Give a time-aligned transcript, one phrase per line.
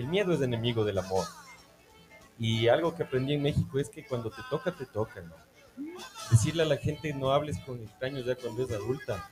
[0.00, 1.26] el miedo es enemigo del amor.
[2.38, 5.20] Y algo que aprendí en México es que cuando te toca, te toca.
[5.20, 5.34] ¿no?
[6.30, 9.30] Decirle a la gente no hables con extraños ya cuando es adulta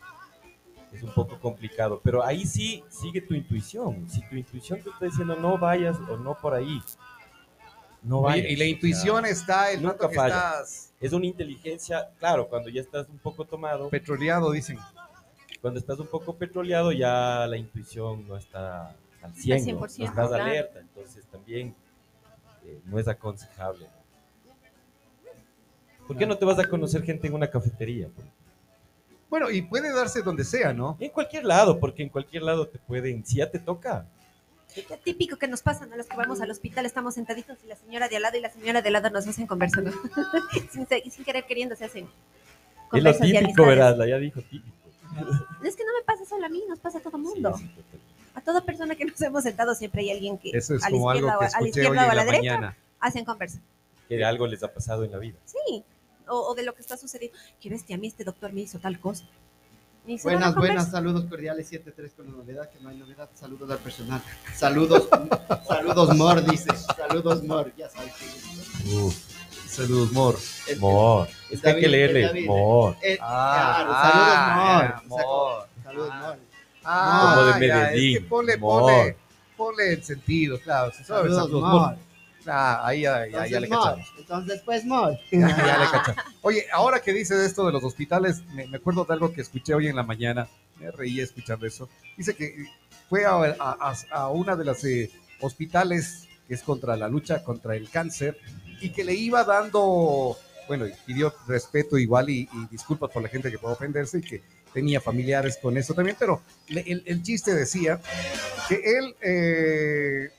[0.93, 2.01] es un poco complicado.
[2.03, 4.09] Pero ahí sí sigue tu intuición.
[4.09, 6.81] Si tu intuición te está diciendo no vayas o no por ahí,
[8.03, 8.47] no vayas.
[8.51, 10.35] y la sea, intuición está el nunca que falla.
[10.35, 14.79] estás es una inteligencia, claro, cuando ya estás un poco tomado, petroleado, dicen.
[15.61, 19.73] cuando estás un poco petroleado ya la intuición no está al 100, ¿no?
[19.73, 20.35] No 100%, estás claro.
[20.45, 21.75] alerta, entonces también
[22.65, 23.87] eh, no es aconsejable.
[26.07, 28.09] ¿Por qué no te vas a conocer gente en una cafetería?
[29.29, 30.97] Bueno, y puede darse donde sea, ¿no?
[31.01, 34.07] En cualquier lado, porque en cualquier lado te pueden, si ya te toca,
[34.89, 35.97] Lo típico que nos pasa, ¿no?
[35.97, 38.51] Los que vamos al hospital estamos sentaditos y la señora de al lado y la
[38.51, 39.93] señora de al lado nos hacen conversa, ¿no?
[40.71, 42.09] sin, sin querer queriendo se hacen
[42.93, 44.77] es lo típico, verás, la ya dijo típico.
[45.65, 47.55] Es que no me pasa solo a mí, nos pasa a todo el mundo.
[47.57, 47.99] Sí, sí.
[48.39, 50.93] A toda persona que nos hemos sentado siempre hay alguien que Eso es a la
[50.93, 52.77] como algo izquierda, o que a- a la izquierda o a la la derecha mañana.
[53.01, 53.59] hacen conversa.
[54.09, 55.39] Que algo les ha pasado en la vida.
[55.45, 55.85] Sí.
[56.29, 57.37] O, o de lo que está sucediendo.
[57.61, 59.25] Qué bestia, a mí este doctor me hizo tal cosa.
[60.07, 63.79] Hizo Buenas, buenas, saludos cordiales, 7-3 con la novedad, que no hay novedad, saludos al
[63.79, 64.23] personal.
[64.57, 65.07] Saludos,
[65.69, 68.25] saludos Mor, dice, saludos Mor, ya sabes que
[69.69, 70.39] Saludos, Mor.
[70.67, 71.29] el- mor.
[71.51, 72.97] Es que hay que leerle, mor.
[73.03, 74.83] eh, Ah, claro, ah, saludos Mor.
[75.03, 75.21] ya, Mor.
[75.21, 76.39] Saco- Saludos Mor.
[76.91, 79.17] Ah, Como de ya, es Medellín, que ponle, ponle,
[79.57, 80.91] ponle el sentido, claro.
[80.93, 81.81] Si sabes, Saludos saludos, Mor.
[81.91, 81.97] Mor.
[82.47, 84.07] Ah, ahí ya, ya, ya le cachamos.
[84.19, 85.19] Entonces, pues Mor.
[85.31, 86.25] Ya, ya le cachamos.
[86.41, 89.75] Oye, ahora que dices esto de los hospitales, me, me acuerdo de algo que escuché
[89.75, 90.49] hoy en la mañana.
[90.81, 91.89] Me reía escuchando eso.
[92.17, 92.67] Dice que
[93.09, 97.77] fue a, a, a una de las eh, hospitales que es contra la lucha contra
[97.77, 98.39] el cáncer
[98.81, 103.29] y que le iba dando, bueno, y pidió respeto igual y, y disculpas por la
[103.29, 107.55] gente que puede ofenderse y que tenía familiares con eso también, pero el, el chiste
[107.55, 108.01] decía
[108.69, 110.31] que él, eh,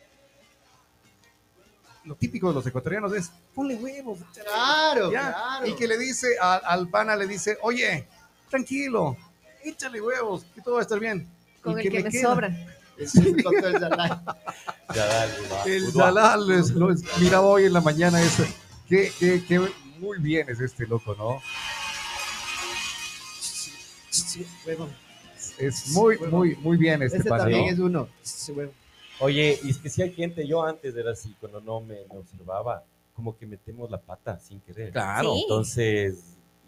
[2.05, 5.67] lo típico de los ecuatorianos es, ponle huevos, Claro, ya, claro.
[5.67, 8.07] Y que le dice a- al pana, le dice, oye,
[8.49, 9.15] tranquilo,
[9.63, 11.27] échale huevos, que todo va a estar bien.
[11.61, 12.47] Con ¿Y el qué que me sobra.
[12.97, 13.07] El
[13.45, 14.23] va.
[15.65, 16.03] El Udua.
[16.05, 18.45] Zalal, les- lo es- miraba hoy en la mañana eso.
[18.87, 19.59] Que, que, que
[19.99, 21.41] muy bien es este loco, ¿no?
[25.57, 27.71] Es muy, muy, muy bien este también ¿no?
[27.71, 28.09] es uno.
[29.19, 32.17] Oye, y es que si hay gente, yo antes era así, cuando no me, me
[32.19, 34.91] observaba, como que metemos la pata sin querer.
[34.91, 35.33] Claro.
[35.33, 35.41] Sí.
[35.41, 36.15] Entonces,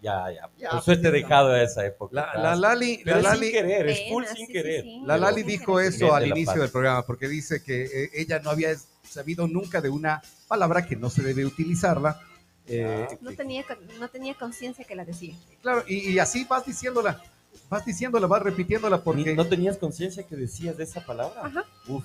[0.02, 0.50] ya, ya.
[0.58, 2.14] Ya, Por suerte he dejado esa época.
[2.14, 4.86] La, la Lali, la es sin Lali, querer, es full sin querer.
[5.06, 8.76] la Lali dijo eso al inicio del programa, porque dice que eh, ella no había
[9.08, 12.20] sabido nunca de una palabra que no se debe utilizarla.
[12.68, 13.08] eh.
[13.22, 13.64] No que- tenía,
[14.00, 15.36] no tenía conciencia que la decía.
[15.62, 17.22] claro, y, y así vas diciéndola,
[17.70, 21.46] vas diciéndola, vas repitiéndola porque ¿No tenías conciencia que decías de esa palabra?
[21.46, 21.66] Ajá.
[21.88, 22.04] Uf,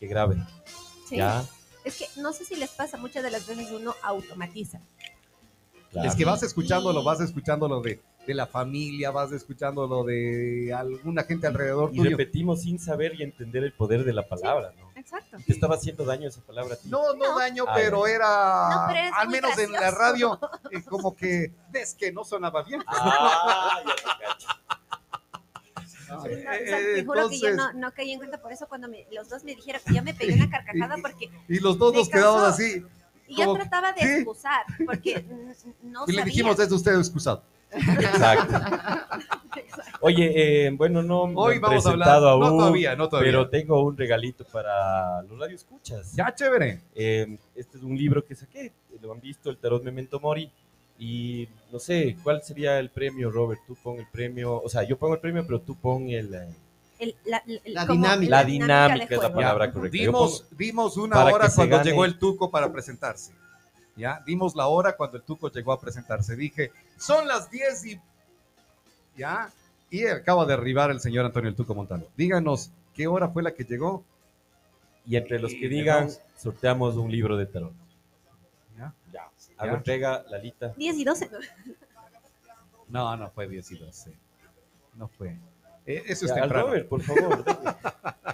[0.00, 0.36] qué grave.
[1.08, 1.16] Sí.
[1.16, 1.44] Ya,
[1.84, 4.80] Es que no sé si les pasa, muchas de las veces uno automatiza.
[5.90, 6.08] claro.
[6.08, 11.46] Es que vas escuchándolo, vas escuchándolo de, de la familia, vas escuchándolo de alguna gente
[11.46, 12.10] alrededor Y tuyo.
[12.10, 14.90] repetimos sin saber y entender el poder de la palabra, ¿no?
[14.94, 15.36] Exacto.
[15.44, 16.88] ¿Te estaba haciendo daño esa palabra a ti?
[16.88, 17.38] No, no No.
[17.38, 20.38] daño, Ah, pero era, No, pero es al menos en la radio,
[20.70, 22.82] eh, como que ves que no sonaba bien.
[22.86, 24.48] Ah, ya te cacho.
[26.16, 28.52] No, Eh, o sea, eh, te juro que yo no, no caí en cuenta por
[28.52, 31.78] eso cuando me- los dos me dijeron, yo me pegué una carcajada porque Y los
[31.78, 32.84] dos nos quedamos así.
[33.26, 34.14] y yo Como trataba de ¿qué?
[34.16, 35.24] excusar, porque
[35.82, 37.42] no Y le dijimos, es usted excusado.
[37.74, 38.54] Exacto.
[39.56, 39.98] Exacto.
[40.02, 43.08] Oye, eh, bueno, no me Hoy han vamos a hablar, presentado no aún, todavía, no
[43.08, 43.30] todavía.
[43.32, 46.14] pero tengo un regalito para los radioescuchas.
[46.14, 46.82] Ya, chévere.
[46.94, 50.50] Eh, este es un libro que saqué, lo han visto, el Tarot Memento Mori.
[50.98, 53.60] Y no sé, ¿cuál sería el premio, Robert?
[53.66, 56.48] Tú pon el premio, o sea, yo pongo el premio, pero tú pon el, eh,
[56.98, 58.30] El- la, el- La dinámica.
[58.30, 59.98] la dinámica, es la palabra correcta.
[59.98, 61.90] Dimos, dimos una hora cuando gane.
[61.90, 63.32] llegó el Tuco para presentarse.
[63.96, 64.22] ¿Ya?
[64.26, 66.36] Dimos la hora cuando el Tuco llegó a presentarse.
[66.36, 68.00] Dije, son las 10 y...
[69.16, 69.50] ¿Ya?
[69.90, 72.04] Y acaba de arribar el señor Antonio el Tuco Montano.
[72.16, 74.04] Díganos, ¿qué hora fue la que llegó?
[75.04, 77.72] y entre los que digan, sorteamos un libro de tarot.
[79.62, 80.68] Hago entrega, Lalita.
[80.76, 81.30] 10 y 12.
[82.88, 84.12] No, no fue 10 y 12.
[84.96, 85.36] No fue.
[85.86, 86.66] Eh, eso es Ya, temprano.
[86.66, 87.44] Robert, por favor.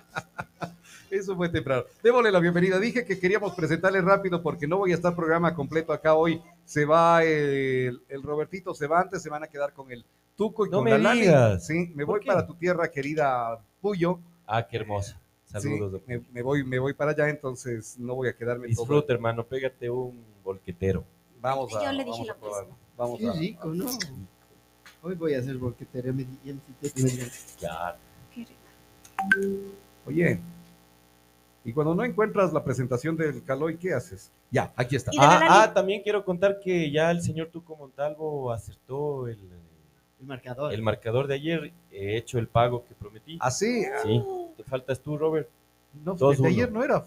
[1.10, 1.84] Eso fue temprano.
[2.02, 2.78] Démosle la bienvenida.
[2.78, 6.42] Dije que queríamos presentarle rápido porque no voy a estar programa completo acá hoy.
[6.66, 10.04] Se va el, el Robertito, se va antes, se van a quedar con el
[10.36, 11.22] Tuco y No con me la Lali.
[11.22, 11.66] digas.
[11.66, 12.26] Sí, me ¿Por voy qué?
[12.26, 14.18] para tu tierra, querida Puyo.
[14.46, 15.16] ah, qué hermoso.
[15.46, 16.02] Sí, Saludos.
[16.06, 19.44] me, me voy, me voy para allá, entonces no voy a quedarme todo- Disfruta, hermano.
[19.46, 21.04] Pégate un volquetero.
[21.40, 22.62] Vamos a, Yo le dije vamos a lo probar.
[22.64, 22.78] mismo.
[22.96, 23.86] Vamos Qué a, rico, ¿no?
[25.02, 26.72] Hoy voy a hacer volquetería mediante
[27.58, 27.96] Claro.
[28.34, 29.72] Qué rico.
[30.06, 30.40] Oye,
[31.64, 34.30] Y cuando no encuentras la presentación del Caloy, ¿qué haces?
[34.50, 35.10] Ya, aquí está.
[35.18, 39.38] Ah, ah, también quiero contar que ya el señor Tuco Montalvo acertó el,
[40.20, 40.72] El marcador.
[40.72, 41.72] el marcador de ayer.
[41.92, 43.36] He hecho el pago que prometí.
[43.40, 44.24] Así, Sí.
[44.56, 45.48] Te faltas tú, Robert.
[46.04, 47.04] no, el de ayer no era.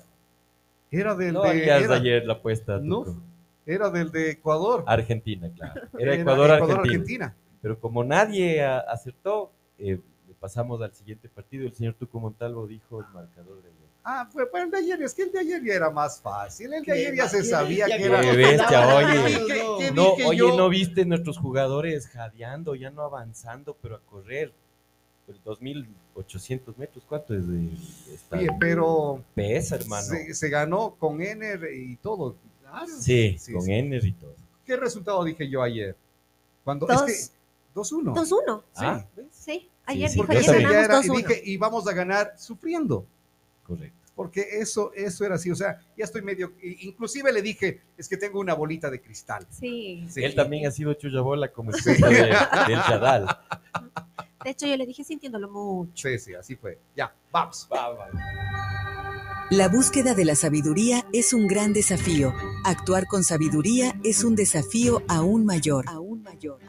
[0.91, 2.77] Era del No de, era, ayer la apuesta.
[2.79, 3.03] No.
[3.03, 3.17] Tuco.
[3.65, 4.83] Era del de Ecuador.
[4.87, 5.81] Argentina, claro.
[5.99, 6.81] Era Ecuador-Argentina.
[6.81, 7.35] Argentina.
[7.61, 11.65] Pero como nadie a- acertó, eh, le pasamos al siguiente partido.
[11.67, 13.81] El señor Tuco Montalvo dijo el marcador de ayer.
[14.03, 16.73] Ah, fue pues el de ayer, es que el de ayer ya era más fácil.
[16.73, 18.21] El de ayer ya se sabía ya que era.
[18.21, 19.23] Qué bestia, oye.
[19.25, 20.57] ¿Qué- qué- qué No, dije oye, yo?
[20.57, 24.51] no viste nuestros jugadores jadeando, ya no avanzando, pero a correr.
[25.27, 27.69] El 2800 metros, ¿cuánto es de?
[28.31, 30.01] Oye, pero Pesa, hermano.
[30.03, 32.35] se, se ganó con Ener y todo.
[32.71, 32.87] Claro.
[32.99, 33.71] Sí, Sí, con sí.
[33.73, 34.35] Ener y todo.
[34.65, 35.95] ¿Qué resultado dije yo ayer?
[36.63, 37.07] Cuando Dos.
[37.09, 37.29] es
[37.73, 38.13] que 2-1.
[38.13, 38.63] 2-1.
[38.75, 41.17] Ah, Sí, ayer sí, dijo, ayer ganamos era, y 2-1.
[41.27, 43.05] dije, y vamos a ganar sufriendo.
[43.65, 43.97] correcto.
[44.13, 48.17] Porque eso, eso era así, o sea, ya estoy medio, inclusive le dije, es que
[48.17, 49.47] tengo una bolita de cristal.
[49.49, 50.05] Sí.
[50.09, 50.23] Sí.
[50.23, 52.25] Él también ha sido chullabola como esposa de-
[52.67, 53.25] del Chadal.
[54.43, 56.07] De hecho, yo le dije sintiéndolo mucho.
[56.09, 56.77] Sí, sí, así fue.
[56.95, 57.67] Ya, vamos.
[59.49, 62.33] La búsqueda de la sabiduría es un gran desafío.
[62.63, 65.85] Actuar con sabiduría es un desafío aún mayor.
[65.87, 66.59] Aún mayor.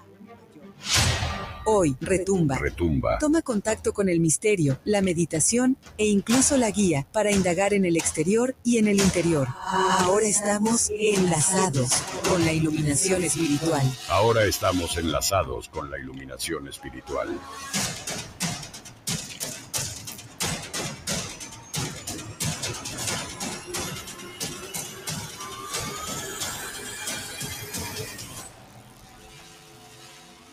[1.64, 2.58] Hoy, retumba.
[2.58, 3.18] Retumba.
[3.18, 7.96] Toma contacto con el misterio, la meditación e incluso la guía para indagar en el
[7.96, 9.48] exterior y en el interior.
[9.66, 11.92] Ahora estamos enlazados
[12.28, 13.82] con la iluminación espiritual.
[14.08, 17.28] Ahora estamos enlazados con la iluminación espiritual.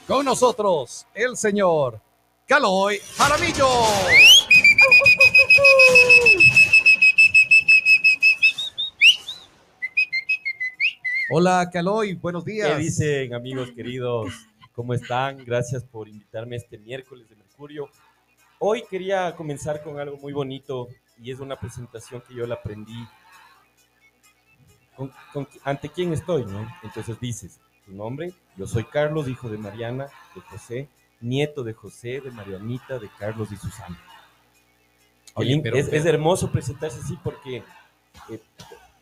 [0.10, 2.02] Con nosotros, el señor
[2.48, 3.68] Caloy Jaramillo.
[11.32, 12.70] Hola, Caloy, buenos días.
[12.72, 14.34] ¿Qué dicen, amigos queridos?
[14.74, 15.44] ¿Cómo están?
[15.46, 17.90] Gracias por invitarme este miércoles de Mercurio.
[18.60, 20.88] Hoy quería comenzar con algo muy bonito
[21.22, 22.98] y es una presentación que yo la aprendí.
[24.96, 26.46] Con- con- ¿Ante quién estoy?
[26.46, 26.68] ¿no?
[26.84, 27.60] Entonces dices,
[27.90, 30.88] tu nombre, yo soy Carlos, hijo de Mariana, de José,
[31.22, 34.00] nieto de José, de Marianita, de Carlos y Susana.
[35.34, 37.64] Oye, El- pero- es, es hermoso presentarse así porque,
[38.30, 38.42] eh,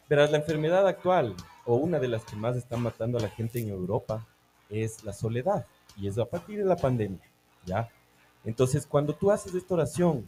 [0.10, 1.36] verás, la enfermedad actual,
[1.66, 4.26] o una de las que más está matando a la gente en Europa,
[4.70, 5.66] es la soledad.
[5.98, 7.20] Y es a partir de la pandemia,
[7.66, 7.90] ¿ya?
[8.46, 10.28] Entonces, cuando tú haces esta oración,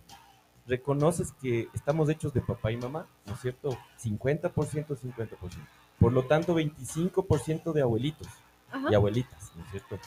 [0.68, 3.78] reconoces que estamos hechos de papá y mamá, ¿no es cierto?
[3.98, 5.68] 50%, 50%.
[6.00, 8.28] Por lo tanto, 25% de abuelitos
[8.72, 8.88] Ajá.
[8.92, 10.00] y abuelitas, ¿no es cierto?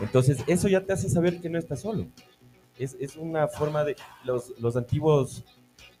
[0.00, 2.06] Entonces, eso ya te hace saber que no estás solo.
[2.78, 3.96] Es, es una forma de...
[4.24, 5.44] Los, los antiguos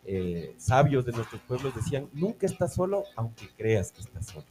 [0.04, 4.44] eh, sabios de nuestros pueblos decían, nunca estás solo aunque creas que estás solo.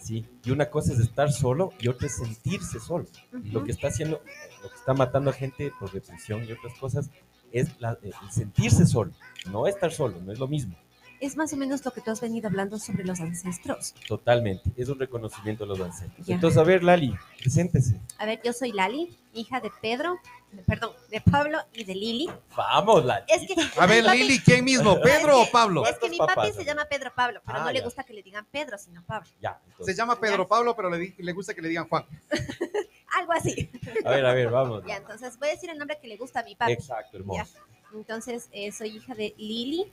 [0.00, 3.06] Sí, y una cosa es estar solo y otra es sentirse solo.
[3.44, 4.20] Y lo que está haciendo,
[4.62, 7.10] lo que está matando a gente por depresión y otras cosas
[7.52, 9.12] es la- eh, el sentirse solo,
[9.50, 10.74] no estar solo, no es lo mismo.
[11.22, 13.94] Es más o menos lo que tú has venido hablando sobre los ancestros.
[14.08, 16.26] Totalmente, es un reconocimiento de los ancestros.
[16.26, 16.34] Ya.
[16.34, 18.00] Entonces, a ver, Lali, preséntese.
[18.18, 20.18] A ver, yo soy Lali, hija de Pedro,
[20.50, 22.28] de- perdón, de Pablo y de Lili.
[22.56, 23.24] Vamos, Lali.
[23.28, 25.00] Es que, A ver, papi- Lili, ¿quién mismo?
[25.00, 25.86] ¿Pedro o Pablo?
[25.86, 26.56] Es que mi ¿Cuántos papi papás?
[26.60, 27.84] se llama Pedro Pablo, pero Ah, no le ya.
[27.84, 29.30] gusta que le digan Pedro, sino Pablo.
[29.40, 32.04] Ya, Se llama Pedro Pablo, pero le, le gusta que le digan Juan.
[33.16, 33.70] Algo así.
[34.04, 34.82] a ver, a ver, vamos.
[34.88, 36.72] Ya, entonces voy a decir el nombre que le gusta a mi papi.
[36.72, 37.58] Exacto, hermoso.
[37.94, 39.84] Entonces, eh, soy hija de Lili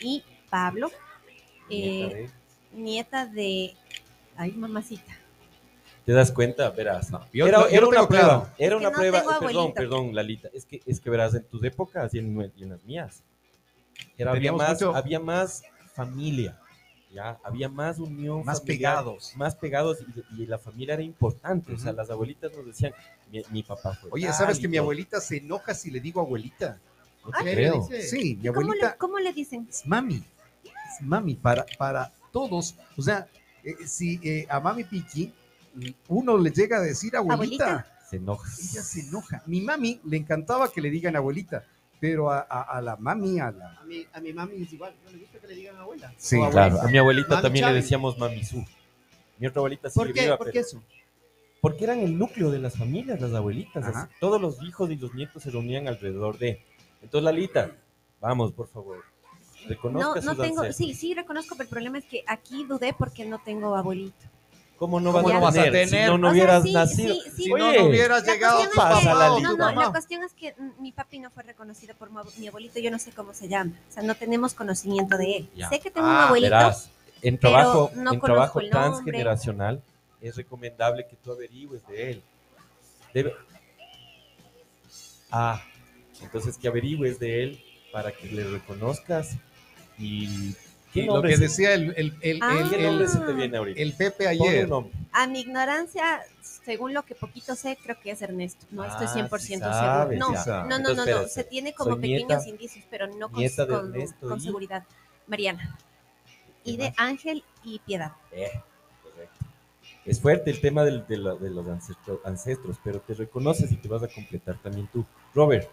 [0.00, 0.90] y Pablo,
[1.68, 2.30] Nieta eh,
[2.72, 3.74] de- nieta de...
[4.36, 5.12] Ay, mamacita.
[6.04, 6.70] ¿Te das cuenta?
[6.70, 7.10] Verás.
[7.32, 8.08] yo- era yo- una prueba.
[8.08, 8.50] claro.
[8.58, 9.18] Era una no prueba.
[9.18, 10.48] eh, perdón, perdón, Lalita.
[10.52, 13.22] Es que, es que verás, en tus épocas y en, nue- y en las mías,
[14.16, 15.62] era, había, más, mucho- había más
[15.94, 16.58] familia.
[17.12, 17.38] ¿ya?
[17.42, 18.44] Había más unión.
[18.44, 19.32] Más familiar, pegados.
[19.36, 19.98] Más pegados
[20.36, 21.72] y, y la familia era importante.
[21.72, 22.92] O sea, las abuelitas nos decían,
[23.32, 24.10] mi, mi papá fue.
[24.12, 24.84] Oye, ¿sabes que mi todo".
[24.84, 26.78] abuelita se enoja si le digo abuelita?
[27.24, 27.88] No te Ay, creo.
[28.02, 29.66] Sí, mi ¿Cómo abuelita le, ¿Cómo le dicen?
[29.68, 30.22] es mami.
[31.00, 32.76] Es mami para, para todos.
[32.96, 33.26] O sea,
[33.64, 35.32] eh, si eh, a mami Piki
[36.08, 37.92] uno le llega a decir abuelita, Abuelita.
[38.08, 38.48] Se enoja.
[38.48, 39.42] ella se enoja.
[39.46, 41.64] Mi mami le encantaba que le digan abuelita,
[42.00, 43.78] pero a, a- a la mami, a la...
[43.80, 44.94] A mi, a mi mami es igual.
[45.04, 46.12] No le gusta que le digan abuela.
[46.16, 46.38] Sí.
[46.50, 47.74] Claro, a mi abuelita Mami también Chavi.
[47.74, 48.64] le decíamos mamisú.
[49.38, 50.22] Mi otra abuelita sí ¿Por qué?
[50.22, 50.82] viva, ¿Por pero- qué eso?
[51.60, 53.84] Porque eran el núcleo de las familias, las abuelitas.
[53.84, 56.62] Así, todos los hijos y los nietos se reunían alrededor de.
[57.02, 57.72] Entonces, Lalita,
[58.20, 59.02] vamos, por favor.
[59.66, 60.76] No, Reconozca no sus tengo, ancestros.
[60.76, 64.14] sí, sí reconozco, pero el problema es que aquí dudé porque no tengo abuelito.
[64.78, 65.88] ¿Cómo no ¿Cómo vas, no a, vas a tener?
[65.88, 66.04] tener?
[66.04, 67.14] Si no, no O sea, hubieras sí, nacido.
[67.14, 67.42] sí, sí.
[67.44, 69.50] Si Oye, no, no hubieras La llegado cuestión es pasa que- la no, lista.
[69.52, 69.84] no, mamá.
[69.84, 72.78] la cuestión es que mm, mi papi no fue reconocido por mi abu- mi abuelito,
[72.78, 75.50] yo no sé cómo se llama, o sea, no tenemos conocimiento de él.
[75.56, 75.68] Ya.
[75.70, 76.90] Sé que tengo un Ah, abuelito, Verás,
[77.22, 78.90] en pero trabajo, no en conozco trabajo el nombre.
[78.90, 79.82] transgeneracional
[80.20, 82.22] es recomendable que tú averigües de él.
[83.14, 83.34] Debe-
[85.30, 85.62] Ah,
[86.20, 89.36] entonces que averigües de él para que le reconozcas
[89.98, 90.52] y
[90.92, 92.58] ¿qué Y lo que decía el, el, el, Ah.
[92.60, 94.68] el- ¿Qué el- Pepe ayer.
[95.12, 96.20] a mi ignorancia,
[96.64, 100.18] según lo que poquito sé, creo que es Ernesto, no estoy Ah, 100% sí sabes,
[100.18, 100.32] seguro.
[100.32, 104.40] No, no, no, no, no, se tiene como Soy pequeños nieta- indicios, pero no con,
[104.40, 104.84] seguridad.
[105.26, 105.76] Mariana.
[106.64, 106.98] Y ¿Qué de más?
[106.98, 108.12] Ángel y Piedad.
[108.32, 108.50] Eh.
[110.04, 113.76] Es fuerte el tema del- de, la- de los ancestro- ancestros, pero te reconoces y
[113.76, 115.04] te vas a completar también tú.
[115.34, 115.68] Robert,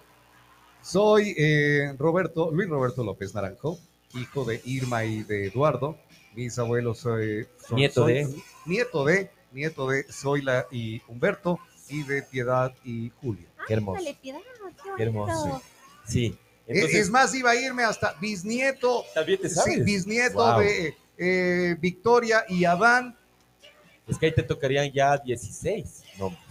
[0.82, 3.78] Soy eh, Roberto, Luis Roberto López Naranjo,
[4.14, 5.98] hijo de Irma y de Eduardo.
[6.36, 8.36] Mis abuelos eh, son- Nieto soy- de.
[8.66, 13.48] Nieto de, nieto de Zoila y Humberto, y de Piedad y Julio.
[13.68, 14.00] Qué hermoso.
[14.00, 14.40] Ándale, Piedad,
[14.84, 15.62] qué Qué hermoso, bonito.
[16.08, 16.38] sí.
[16.66, 19.84] Eh, Entonces, es más, iba a irme hasta bisnieto, también te sí, sabes.
[19.84, 20.60] bisnieto Wow.
[20.62, 23.18] de eh, Victoria y Adán.
[24.08, 26.42] Es que ahí te tocarían ya 16 nombres.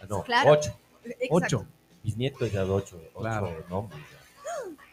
[0.00, 0.52] Ah, No, Claro.
[0.52, 0.78] 8.
[1.04, 1.26] Exacto.
[1.30, 1.66] Ocho.
[2.02, 3.00] Bisnietos ya de 8.
[3.18, 3.64] Claro.
[3.68, 4.00] nombres.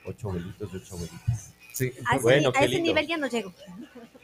[0.06, 1.54] 8 abuelitos y 8 abuelitas.
[1.77, 1.93] Sí.
[2.05, 2.88] A ese, Bueno, ni- qué a ese lindo.
[2.88, 3.53] nivel ya no llego.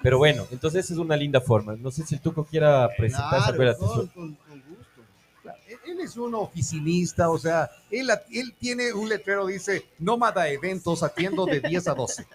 [0.02, 1.76] Pero bueno, entonces es una linda forma.
[1.76, 3.54] No sé si el Tuco quiera presentarse.
[3.56, 5.02] Claro, con, con- con gusto.
[5.42, 11.04] Claro, Él es un oficinista, o sea, él, él tiene un letrero, dice, nómada eventos,
[11.04, 12.26] atiendo de 10 a 12.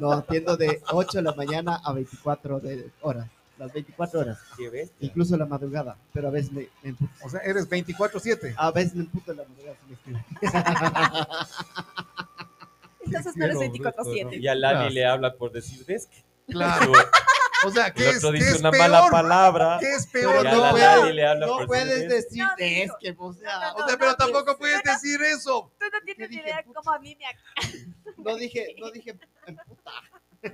[0.00, 3.28] No, atiendo de 8 de la mañana a 24 de horas.
[3.58, 4.38] Las 24 horas.
[5.00, 5.94] Incluso la madrugada.
[6.14, 6.94] Pero a veces me, me.
[7.22, 8.54] O sea, eres 24-7.
[8.56, 9.76] A veces me emputo en la madrugada.
[10.02, 10.24] si me
[13.18, 13.26] escriben.
[13.26, 14.40] Entonces no eres Qué 24-7.
[14.40, 14.90] Y a Lani Claro.
[14.90, 16.10] le habla por decir desk.
[16.48, 16.92] Claro.
[17.66, 18.88] O sea, ¿qué El es, qué dice es una peor?
[18.90, 19.76] mala palabra.
[19.80, 20.42] ¿Qué es peor?
[20.44, 23.60] No, la puedes- Lali le habla no por puedes decir No, es que, o sea,
[23.76, 25.70] No, O sea, pero no, tampoco puedes decir eso.
[25.78, 27.24] Tú no tienes idea cómo a mí me
[28.16, 29.18] no dije, no dije.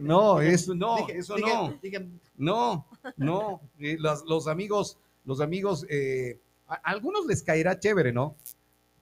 [0.00, 1.78] No, eso no, Dije- eso dije- no.
[1.80, 2.86] dije, No,
[3.16, 3.60] no.
[3.78, 8.34] Eh, los, los amigos, los amigos, eh, a algunos les caerá chévere, ¿no?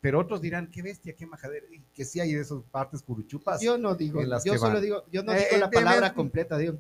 [0.05, 1.65] Pero otros dirán, qué bestia, qué majadera.
[1.73, 3.63] Y que sí hay de esas partes curuchupas.
[3.63, 4.83] yo no digo, En las yo que solo van.
[4.83, 6.77] digo, yo no Eh, digo la eh, palabra completa, digo.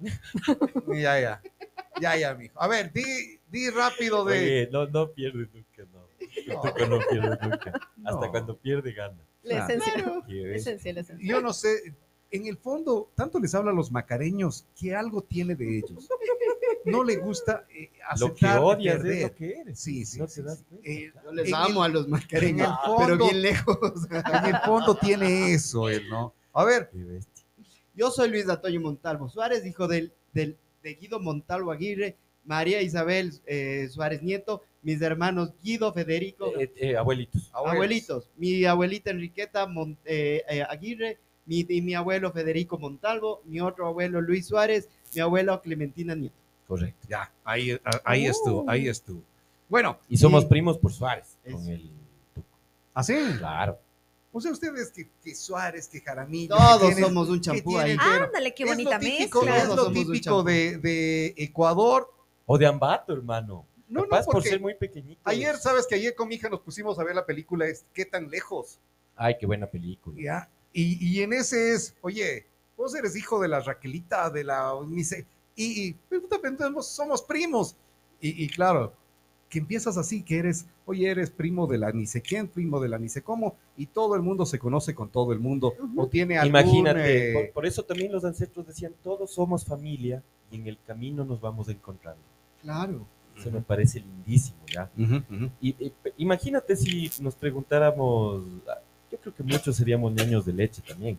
[0.88, 1.42] Ya, ya.
[2.00, 2.58] Ya, ya, mijo.
[2.58, 3.04] A ver, di,
[3.50, 4.38] di rápido de.
[4.38, 6.06] Oye, no, no pierde nunca, no.
[6.62, 7.72] Tuco no pierde nunca.
[8.06, 8.30] Hasta No.
[8.30, 9.18] cuando pierde, gana.
[9.42, 9.74] La Claro.
[9.74, 10.22] esencia.
[10.26, 11.28] Qué La esencia, la esencia.
[11.28, 11.94] Yo no sé,
[12.30, 16.08] en el fondo, tanto les habla a los macareños que algo tiene de ellos.
[16.84, 19.22] No le gusta eh, Lo que odias es perder.
[19.22, 19.78] lo que eres.
[19.78, 20.64] Sí, sí, No sí, te das sí.
[20.68, 20.90] cuenta.
[20.90, 22.12] Eh, Yo les en amo el- a los el
[22.98, 23.78] pero bien lejos.
[24.10, 26.32] En el fondo tiene eso él, ¿no?
[26.52, 26.90] A ver.
[27.94, 33.32] Yo soy Luis Antonio Montalvo Suárez, hijo del, del, de Guido Montalvo Aguirre, María Isabel
[33.46, 37.50] eh, Suárez Nieto, mis hermanos Guido, Federico, Eh, eh, abuelitos.
[37.52, 43.60] abuelitos, mi abuelita Enriqueta Mon- eh, eh, Aguirre, mi, y mi abuelo Federico Montalvo, mi
[43.60, 46.34] otro abuelo Luis Suárez, mi abuelo Clementina Nieto.
[46.66, 47.06] Correcto.
[47.08, 49.22] ya, ahí, ahí estuvo, ahí estuvo.
[49.68, 51.36] Bueno, Y somos Y- primos por Suárez.
[51.44, 51.90] Es- Con el
[52.34, 52.46] Tuco.
[52.94, 53.14] así.
[53.38, 53.78] Claro.
[54.34, 56.56] O sea, ustedes que, que Suárez, que Jaramillo.
[56.56, 57.96] Todos que tienen- somos un champú ahí.
[58.00, 59.62] Ándale, qué es lo bonita típico, mezcla.
[59.62, 62.10] Es lo típico de, de Ecuador.
[62.46, 63.66] O de Ambato, hermano.
[63.88, 65.20] No, no, Capaz por porque ser muy pequeñito.
[65.24, 68.06] ayer, ¿sabes que ayer con mi hija nos pusimos a ver la película es ¿Qué
[68.06, 68.78] tan lejos?
[69.16, 70.16] Ay, qué buena película.
[70.18, 70.48] ¿Ya?
[70.72, 74.72] Y, y en ese es, oye, vos eres hijo de la Raquelita, de la...
[74.88, 76.22] ni sé- Y, y pues,
[76.86, 77.76] somos primos.
[78.20, 78.92] Y, y claro,
[79.52, 82.88] que empiezas así, que eres, oye, eres primo de la ni sé quién, primo de
[82.88, 86.02] la ni sé cómo, y todo el mundo se conoce con todo el mundo, Ujú.
[86.02, 86.58] o tiene algún...
[86.58, 90.78] Imagínate, eh, por, por eso también los ancestros decían, todos somos familia y en el
[90.86, 92.22] camino nos vamos encontrando.
[92.62, 93.04] Claro.
[93.38, 94.90] Eso me parece lindísimo, ¿ya?
[94.96, 95.50] ujú, ujú.
[95.60, 98.78] Y, y, imagínate si nos preguntáramos, ah,
[99.10, 101.18] yo creo que muchos seríamos niños de leche también.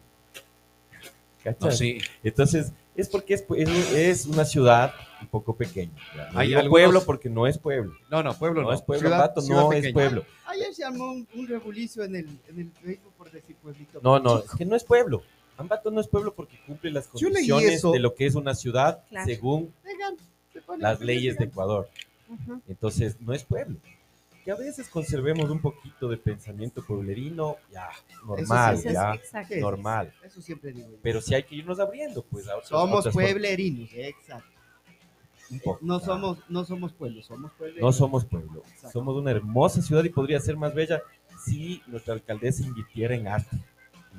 [1.43, 1.61] ¿Cachas?
[1.61, 1.99] No, sí.
[2.23, 5.91] Entonces, es porque es, es, es una ciudad un poco pequeña.
[6.33, 7.93] No Hay digo algunos- pueblo porque no es pueblo.
[8.11, 8.73] No, no, pueblo No, no.
[8.73, 9.87] es pueblo, Ciudad- no pequeña.
[9.87, 10.25] es pueblo.
[10.45, 13.99] Ayer se armó un, un rebulicio en el, en el Facebook por decir pueblito.
[14.03, 15.23] No, no, es que no es pueblo.
[15.57, 19.25] Ambato no es pueblo porque cumple las condiciones de lo que es una ciudad Claro.
[19.27, 20.15] según Vengan,
[20.51, 21.45] se ponen las leyes de.
[21.45, 21.89] Ecuador.
[22.67, 23.77] Entonces, no es pueblo.
[24.43, 27.89] Que a veces conservemos un poquito de pensamiento pueblerino, ya,
[28.25, 29.17] normal, Eso ya,
[29.61, 30.13] normal.
[30.23, 30.89] Eso siempre digo.
[30.91, 30.97] yo.
[31.01, 34.49] Pero sí hay que irnos abriendo, pues, a otras- somos otras pueblerinos, exacto.
[35.49, 37.85] Un poco, No somos, no somos pueblo, somos pueblerinos.
[37.87, 38.63] No somos pueblo.
[38.67, 38.91] Exacto.
[38.91, 41.01] Somos una hermosa ciudad y podría ser más bella
[41.45, 43.57] si nuestra alcaldesa invirtiera en arte.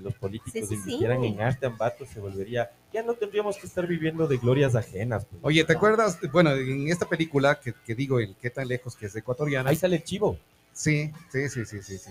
[0.01, 0.75] Los políticos Sí, sí, sí.
[0.75, 5.25] invirtieran en arte ambato, se volvería, ya no tendríamos que estar viviendo de glorias ajenas.
[5.25, 5.41] pues.
[5.43, 6.19] Oye, ¿te acuerdas?
[6.33, 9.71] Bueno, en esta película que, que digo, el qué tan lejos que es ecuatoriana.
[9.71, 10.39] Ahí sale el chivo.
[10.73, 11.99] Sí, sí, sí, sí, sí.
[11.99, 12.11] Sí.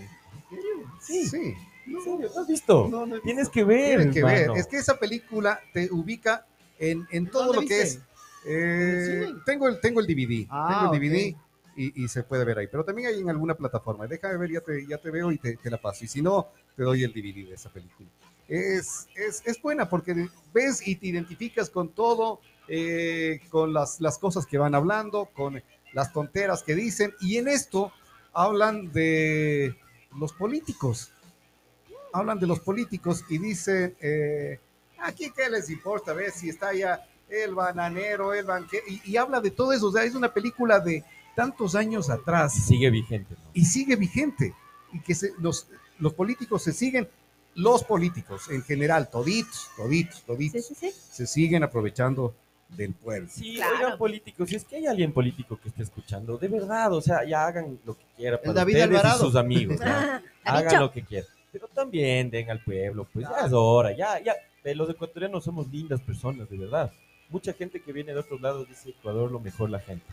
[1.00, 1.26] Sí.
[1.28, 1.54] sí.
[1.86, 2.30] ¿En serio?
[2.34, 2.88] ¿No has visto?
[2.88, 4.50] No, no Tienes que ver, Tienen que ver.
[4.56, 6.46] Es que esa película te ubica
[6.78, 8.00] en, en todo ¿Dónde lo que es.
[8.46, 10.46] eh, tengo, el, tengo el DVD.
[10.50, 11.43] Ah, tengo el DVD ok.
[11.76, 12.66] Y, y se puede ver ahí.
[12.66, 14.06] Pero también hay en alguna plataforma.
[14.06, 16.04] Déjame ver, ya te, ya te veo y te, te la paso.
[16.04, 18.08] Y si no, te doy el DVD de esa película.
[18.48, 24.18] Es, es, es buena porque ves y te identificas con todo, eh, con las, las
[24.18, 25.62] cosas que van hablando, con
[25.92, 27.14] las tonteras que dicen.
[27.20, 27.92] Y en esto
[28.32, 29.76] hablan de
[30.18, 31.10] los políticos.
[32.12, 34.60] Hablan de los políticos y dicen, eh,
[34.98, 39.40] aquí qué les importa, ver si está ya el bananero, el banquero, y, y habla
[39.40, 39.88] de todo eso.
[39.88, 41.02] O sea, es una película de
[41.34, 43.50] tantos años atrás Sigue vigente, ¿no?
[43.54, 44.54] y sigue vigente.
[44.92, 45.66] Y que se- los,
[45.98, 47.08] los políticos se siguen,
[47.54, 50.90] los políticos en general, toditos, toditos, Sí, toditos, sí, sí.
[50.92, 52.34] se siguen aprovechando
[52.68, 53.28] del pueblo.
[53.30, 53.76] Sí, Claro.
[53.76, 57.24] oigan políticos, si es que hay alguien político que esté escuchando, de verdad, o sea,
[57.24, 59.16] ya hagan lo que quieran para David ustedes Alvarado.
[59.16, 61.28] y sus amigos, ha hagan lo que quieran.
[61.52, 64.34] Pero también den al pueblo, pues ya es hora, ya, ya.
[64.74, 66.90] Los ecuatorianos somos lindas personas, de verdad.
[67.28, 70.04] Mucha gente que viene de otros lados dice Ecuador lo mejor la gente.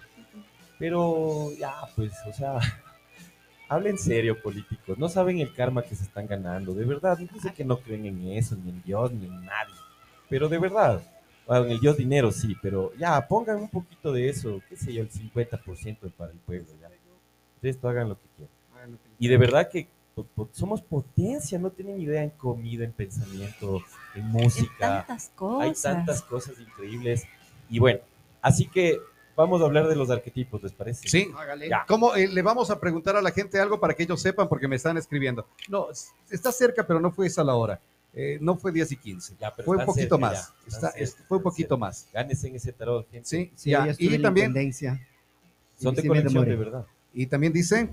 [0.81, 2.57] Pero ya, pues, o sea,
[3.69, 4.97] hablen serio, políticos.
[4.97, 7.19] No saben el karma que se están ganando, de verdad.
[7.19, 9.75] No sé que no creen en eso, ni en Dios, ni en nadie.
[10.27, 11.03] Pero de verdad,
[11.45, 14.91] bueno, en el Dios dinero sí, pero ya, pongan un poquito de eso, qué sé
[14.91, 16.89] yo, el 50% para el pueblo, ya.
[17.57, 18.99] Ustedes hagan lo que quieran.
[19.19, 23.83] Y de verdad que po- po- somos potencia, no tienen idea en comida, en pensamiento,
[24.15, 25.05] en música.
[25.05, 25.85] tantas cosas.
[25.85, 27.25] Hay tantas cosas increíbles.
[27.69, 27.99] Y bueno,
[28.41, 28.99] así que
[29.35, 31.07] vamos a hablar de los arquetipos, ¿les parece?
[31.07, 31.31] Sí.
[31.37, 31.69] Hágale.
[31.87, 34.47] ¿Cómo eh, le vamos a preguntar a la gente algo para que ellos sepan?
[34.47, 35.45] Porque me están escribiendo.
[35.69, 35.87] No,
[36.29, 37.79] está cerca, pero no fue esa la hora.
[38.13, 39.35] Eh, no fue 10 y 15.
[39.39, 40.53] Ya, pero Fue un poquito cerca más.
[40.67, 41.79] ya, Está- cerca, fue un poquito cerca.
[41.79, 42.07] más.
[42.13, 43.27] Gánense en ese tarot, gente.
[43.27, 43.87] Sí, Sí, ya.
[43.97, 44.53] Y también.
[45.79, 46.85] Son de conexión, de verdad.
[47.13, 47.89] y también dice,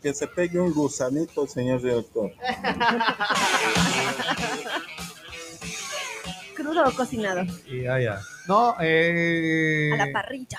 [0.00, 2.30] Que se pegue un gusanito, señor director.
[6.72, 7.42] ¿Crudo o cocinado?
[7.68, 8.20] ya, ya.
[8.48, 10.58] No, eh, A la parrilla.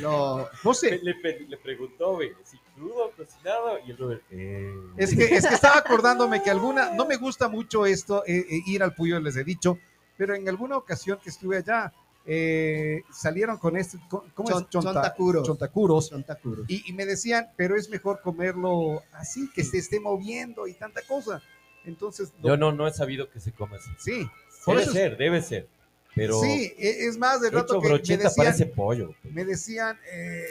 [0.00, 0.98] Lo- no sé.
[1.02, 5.46] Le, le- le preguntó, güey, si crudo, cocinado, y el Robert, eh, Es que, es
[5.46, 9.18] que estaba acordándome que alguna, no me gusta mucho esto, eh, eh, ir al Puyo,
[9.20, 9.78] les he dicho,
[10.16, 11.92] pero en alguna ocasión que estuve allá,
[12.26, 14.68] eh, salieron con este, con- ¿cómo Chon- es?
[14.70, 15.46] Chonta- chontacuros.
[15.46, 16.06] chontacuros.
[16.08, 16.66] Son tacuros.
[16.68, 21.02] Y, y me decían, pero es mejor comerlo así, que se esté moviendo y tanta
[21.02, 21.40] cosa.
[21.86, 23.90] Entonces, Yo no, no he sabido que se coma así.
[23.98, 24.30] sí,
[24.66, 25.68] Debe eso- ser, debe ser.
[26.14, 29.12] Pero sí, e- es más, de rato que me brocheta decían, parece pollo.
[29.20, 29.34] pues.
[29.34, 30.46] me decían, eh,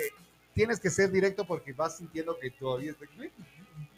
[0.54, 3.06] tienes que ser directo porque vas sintiendo que todavía está...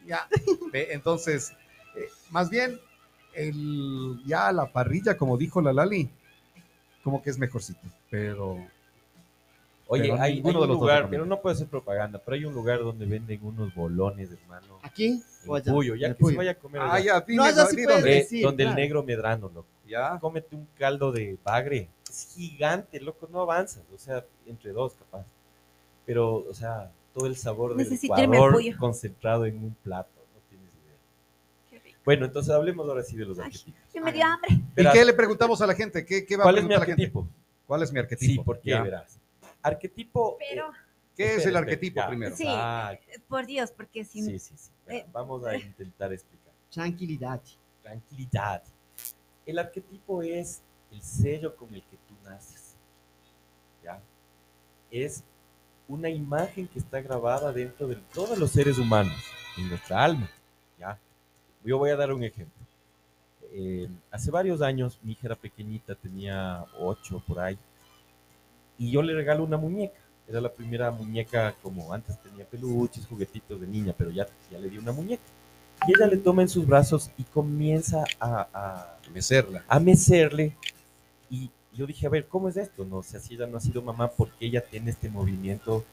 [0.06, 0.28] Ya,
[0.74, 1.54] entonces,
[1.95, 2.80] eh, más bien,
[3.34, 6.08] el, ya la parrilla, como dijo la Lali,
[7.04, 8.58] como que es mejorcito, pero...
[9.88, 12.80] Oye, Pero hay, hay un lugar, pero no puede ser propaganda, pero hay un lugar
[12.80, 14.80] donde venden unos bolones, hermano.
[14.82, 15.21] ¿Aquí?
[15.53, 15.71] Allá?
[15.73, 16.38] Puyo, ya En que se Puyo.
[16.38, 17.05] vaya a comer Ah, allá.
[17.05, 17.75] ya, dime, No, allá sí.
[18.05, 18.81] Eh, sí, donde el claro.
[18.81, 19.67] negro medrano, loco.
[19.86, 21.89] Ya, Cómete un caldo de bagre.
[22.10, 23.84] Es gigante, loco, no avanzas.
[23.93, 25.25] O sea, entre dos, capaz.
[26.05, 30.10] Pero, o sea, todo el sabor del Ecuador concentrado en un plato.
[30.34, 30.95] No tienes idea.
[31.69, 31.99] Qué rico.
[32.05, 34.03] Bueno, entonces hablemos ahora sí de los Ay, arquetipos.
[34.03, 34.49] Me dio hambre.
[34.51, 36.05] ¿Y Verás, qué le preguntamos a la gente?
[36.05, 37.03] ¿Qué, qué va a ¿Cuál es mi preguntar la gente?
[37.03, 37.27] arquetipo?
[37.67, 38.31] ¿Cuál es mi arquetipo?
[38.41, 38.69] Sí, ¿por qué?
[38.71, 38.84] Ya.
[38.84, 39.19] Verás.
[39.62, 40.38] Arquetipo.
[40.39, 40.71] eh, Pero,
[41.15, 42.08] ¿Qué es el arquetipo ya.
[42.10, 42.36] primero?
[42.36, 42.43] Sí.
[42.47, 42.93] Ah,
[43.27, 44.69] por Dios, porque si sí, sí, sí.
[44.88, 46.54] Eh, Vamos a intentar explicar.
[46.71, 47.41] Tranquilidad.
[47.82, 48.63] Tranquilidad.
[49.45, 52.76] El arquetipo es el sello con el que tú naces.
[53.84, 54.00] ¿Ya?
[54.91, 55.24] Es
[55.88, 59.15] una imagen que está grabada dentro de todos los seres humanos,
[59.58, 60.30] en nuestra alma.
[60.80, 61.00] ¿Ya?
[61.63, 62.65] Yo voy a dar un ejemplo.
[63.52, 67.58] Eh, hace varios años, mi hija era pequeñita, tenía ocho por ahí,
[68.78, 70.00] y yo le regalo una muñeca.
[70.28, 72.17] Era la primera muñeca, como antes
[72.56, 75.24] peluches, juguetitos de niña, pero ya, ya le di una muñeca.
[75.88, 79.63] Y ella le toma en sus brazos y comienza a, a, Mecerla.
[79.68, 80.56] a mecerle.
[81.30, 82.86] Y yo dije, a ver, ¿cómo es esto?
[82.86, 85.84] No, o sea, si ella no ha sido mamá, ¿por qué ella tiene este movimiento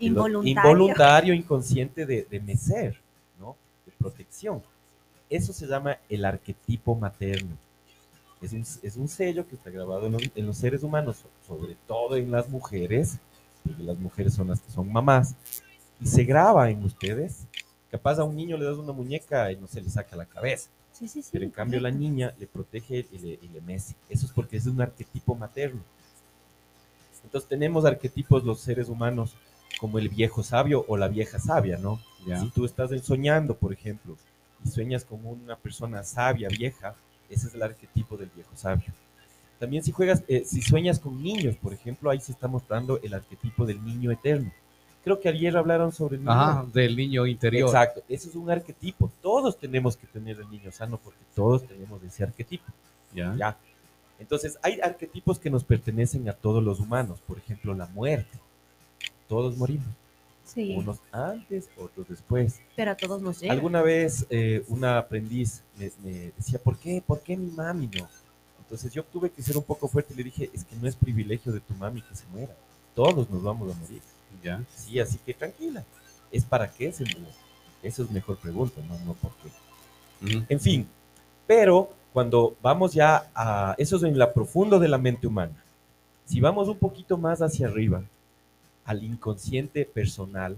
[0.00, 0.50] involuntario.
[0.70, 3.00] involuntario, inconsciente de, de mecer,
[3.38, 3.56] ¿no?
[3.86, 4.62] De protección.
[5.30, 7.56] Eso se llama el arquetipo materno.
[8.42, 11.30] Es un, es un sello que está grabado en los, en los seres humanos, so-
[11.46, 13.18] sobre todo en las mujeres,
[13.64, 15.36] porque las mujeres son las que son mamás,
[16.02, 17.46] y se graba en ustedes.
[17.90, 20.70] Capaz a un niño le das una muñeca y no se le saca la cabeza.
[20.92, 21.28] Sí, sí, sí.
[21.32, 23.94] Pero en cambio la niña le protege y le, y le mece.
[24.08, 25.80] Eso es porque es un arquetipo materno.
[27.24, 29.34] Entonces tenemos arquetipos los seres humanos
[29.78, 32.00] como el viejo sabio o la vieja sabia, ¿no?
[32.26, 32.40] Ya.
[32.40, 34.16] Si tú estás soñando, por ejemplo,
[34.64, 36.94] y sueñas con una persona sabia, vieja,
[37.28, 38.92] ese es el arquetipo del viejo sabio.
[39.58, 43.14] También si juegas, eh, si sueñas con niños, por ejemplo, ahí se está mostrando el
[43.14, 44.52] arquetipo del niño eterno.
[45.04, 46.32] Creo que ayer hablaron sobre el niño.
[46.32, 47.68] Ajá, del niño interior.
[47.68, 49.10] Exacto, ese es un arquetipo.
[49.20, 52.64] Todos tenemos que tener el niño sano porque todos tenemos ese arquetipo.
[53.12, 53.34] Ya.
[53.36, 53.56] ¿ya?
[54.20, 57.18] Entonces, hay arquetipos que nos pertenecen a todos los humanos.
[57.26, 58.38] Por ejemplo, la muerte.
[59.28, 59.88] Todos morimos.
[60.44, 62.60] Sí, Unos antes, otros después.
[62.76, 63.52] pero a todos nos llega.
[63.52, 67.02] Alguna vez eh, una aprendiz me, me decía, ¿por qué?
[67.04, 68.08] ¿Por qué mi mami no?
[68.58, 70.96] Entonces yo tuve que ser un poco fuerte y le dije, es que no es
[70.96, 72.54] privilegio de tu mami que se muera.
[72.94, 74.02] Todos nos vamos a morir.
[74.42, 74.62] Ya.
[74.74, 75.84] Sí, así que tranquila.
[76.30, 77.26] ¿Es para qué se murió?
[77.82, 80.42] Eso es mejor pregunta, no, no por qué.
[80.48, 80.86] En fin,
[81.46, 85.64] pero cuando vamos ya a, eso es en la profundo de la mente humana.
[86.26, 88.02] Si vamos un poquito más hacia arriba,
[88.84, 90.56] al inconsciente personal,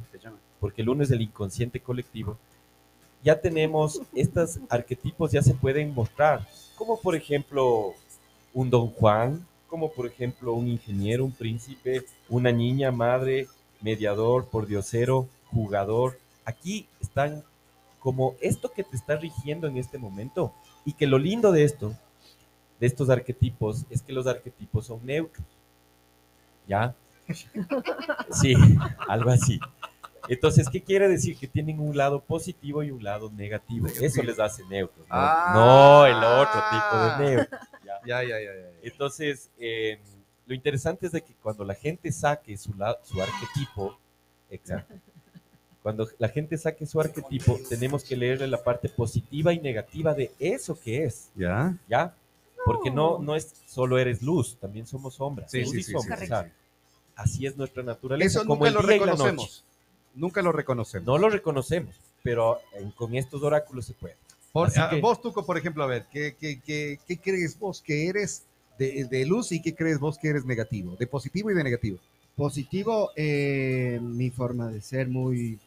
[0.60, 2.36] porque el uno es el inconsciente colectivo,
[3.22, 7.94] ya tenemos estos arquetipos, ya se pueden mostrar, como por ejemplo
[8.52, 13.48] un don Juan, como por ejemplo un ingeniero, un príncipe, una niña, madre,
[13.84, 16.18] mediador, pordiosero, jugador.
[16.44, 17.44] Aquí están
[18.00, 20.52] como esto que te está rigiendo en este momento.
[20.84, 21.94] Y que lo lindo de esto,
[22.80, 25.46] de estos arquetipos, es que los arquetipos son neutros.
[26.66, 26.94] ¿Ya?
[28.30, 28.54] Sí,
[29.08, 29.58] algo así.
[30.28, 31.36] Entonces, ¿qué quiere decir?
[31.38, 33.86] Que tienen un lado positivo y un lado negativo.
[33.86, 35.06] Eso les hace neutros.
[35.08, 35.52] No, Ah.
[35.54, 37.60] no el otro tipo de neutros.
[37.84, 37.92] ¿ya?
[38.06, 38.68] Ya, ya, ya, ya.
[38.82, 40.00] Entonces, eh,
[40.46, 43.98] lo interesante es de que cuando la gente saque su, la- su arquetipo,
[44.50, 44.94] exacto,
[45.82, 50.32] cuando la gente saque su arquetipo, tenemos que leerle la parte positiva y negativa de
[50.38, 51.76] eso que es, Ya.
[51.88, 52.14] ¿ya?
[52.64, 55.50] Porque no, no es solo eres luz, también somos sombras.
[55.50, 55.92] Sí, luz sí, y sí.
[57.14, 58.40] Así es nuestra naturaleza.
[58.40, 59.12] Eso como nunca el lo día y la noche.
[59.22, 59.64] reconocemos.
[60.14, 61.06] Nunca lo reconocemos.
[61.06, 62.58] No lo reconocemos, pero
[62.96, 64.16] con estos oráculos se puede.
[64.52, 67.82] Por- ah, que- Vos, Tuco, por ejemplo, a ver, ¿qué, qué, qué, qué crees vos
[67.82, 68.44] que eres
[68.78, 70.96] de, de luz y qué crees vos que eres negativo?
[70.96, 71.98] De positivo y de negativo.
[72.36, 75.58] Positivo, eh, mi forma de ser muy,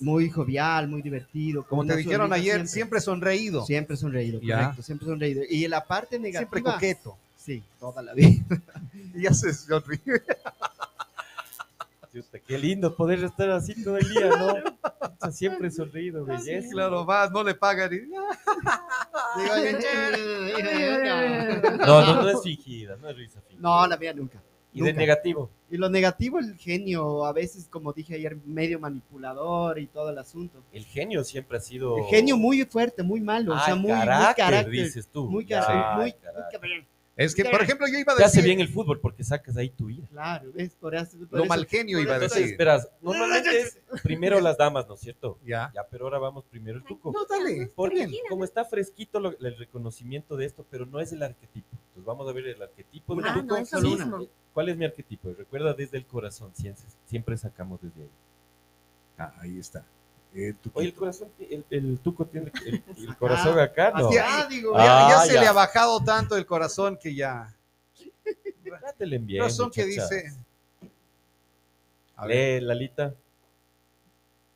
[0.00, 1.66] muy jovial, muy divertido.
[1.66, 3.64] Como te dijeron ayer, siempre, sonreído.
[3.66, 4.58] Siempre sonreído, Ya.
[4.60, 5.42] correcto, siempre sonreído.
[5.48, 6.50] Y la parte negativa.
[6.50, 7.16] Siempre coqueto.
[7.36, 8.42] Sí, toda la vida.
[9.14, 10.00] Y ya se sonríe.
[12.12, 15.30] Chuta, Qué lindo poder estar así todo el día, ¿no?
[15.32, 16.68] Siempre sonreído, belleza.
[16.70, 17.90] Claro, vas, no le pagan.
[17.92, 18.02] y-
[19.50, 19.72] oye,
[21.86, 23.60] No, no, no es fingida, no es risa fingida.
[23.62, 24.42] no, la mía nunca.
[24.74, 25.00] y de nunca.
[25.00, 25.50] negativo.
[25.70, 30.18] Y lo negativo, el genio, a veces, como dije ayer, medio manipulador y todo el
[30.18, 30.62] asunto.
[30.72, 31.96] El genio siempre ha sido.
[31.98, 34.72] El genio muy fuerte, muy malo, o Ah, sea, muy, muy carácter, carácter.
[34.72, 35.30] dices tú.
[35.30, 36.60] Muy carácter, muy, carácter.
[36.60, 39.22] muy Es que, por ejemplo, yo iba a Te hace decir bien el fútbol porque
[39.22, 40.06] sacas ahí tu vida.
[40.10, 40.74] Claro, ¿ves?
[40.76, 42.42] Por eso, por lo eso- mal genio, iba a decir.
[42.44, 45.38] esperas, normalmente es primero las damas, ¿no es cierto?
[45.44, 45.70] Ya.
[45.74, 47.12] Ya, pero ahora vamos primero el tuco.
[47.12, 47.70] No, dale.
[47.74, 51.68] Porque como está fresquito lo- el reconocimiento de esto, pero no es el arquetipo.
[51.88, 53.46] Entonces vamos a ver el arquetipo del Ah, tuco.
[53.46, 53.86] no, es lo Sí.
[53.88, 54.26] mismo.
[54.54, 55.32] ¿Cuál es mi arquetipo?
[55.36, 56.52] Recuerda desde el corazón,
[57.04, 58.10] siempre sacamos desde ahí.
[59.18, 59.84] Ah, ahí está.
[60.34, 60.54] Eh.
[60.72, 64.08] Oye, el corazón, el, el tuco tiene el, el corazón acá, ¿no?
[64.22, 65.40] Ah, digo, Ah, ya ya se ya.
[65.42, 67.54] le ha bajado tanto el corazón que ya.
[68.80, 70.08] Trátele bien, Corazón que muchacha.
[70.14, 70.36] dice.
[72.16, 73.14] A ver, Lee, Lalita,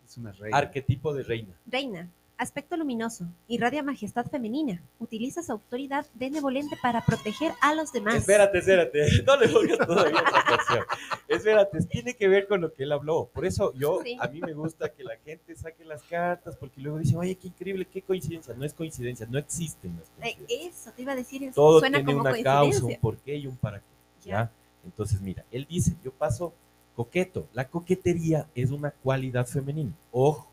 [0.06, 0.56] es una reina.
[0.56, 1.54] arquetipo de reina.
[1.66, 8.16] Reina, aspecto luminoso, irradia majestad femenina, utiliza su autoridad benevolente para proteger a los demás.
[8.16, 10.84] Espérate, espérate, no le pongas todavía otra canción.
[11.28, 13.30] Espérate, tiene que ver con lo que él habló.
[13.32, 14.16] Por eso yo, Sí.
[14.20, 17.48] a mí me gusta que la gente saque las cartas, porque luego dicen, oye, qué
[17.48, 18.54] increíble, qué coincidencia.
[18.54, 20.80] No es coincidencia, no existen las Eh, coincidencias.
[20.82, 23.46] eso te iba a decir, eso Todo suena tiene como una causa, un porqué y
[23.46, 24.28] un para qué.
[24.28, 24.50] ¿ya?
[24.84, 26.52] Entonces, mira, él dice, yo paso
[26.94, 27.46] coqueto.
[27.52, 29.92] La coquetería es una cualidad femenina.
[30.12, 30.48] Ojo,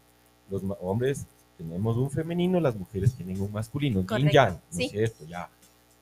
[0.50, 1.26] los hombres
[1.63, 4.86] tenemos un femenino, las mujeres tienen un masculino, yin yang, ¿no sí.
[4.86, 5.26] es cierto?
[5.26, 5.49] Ya,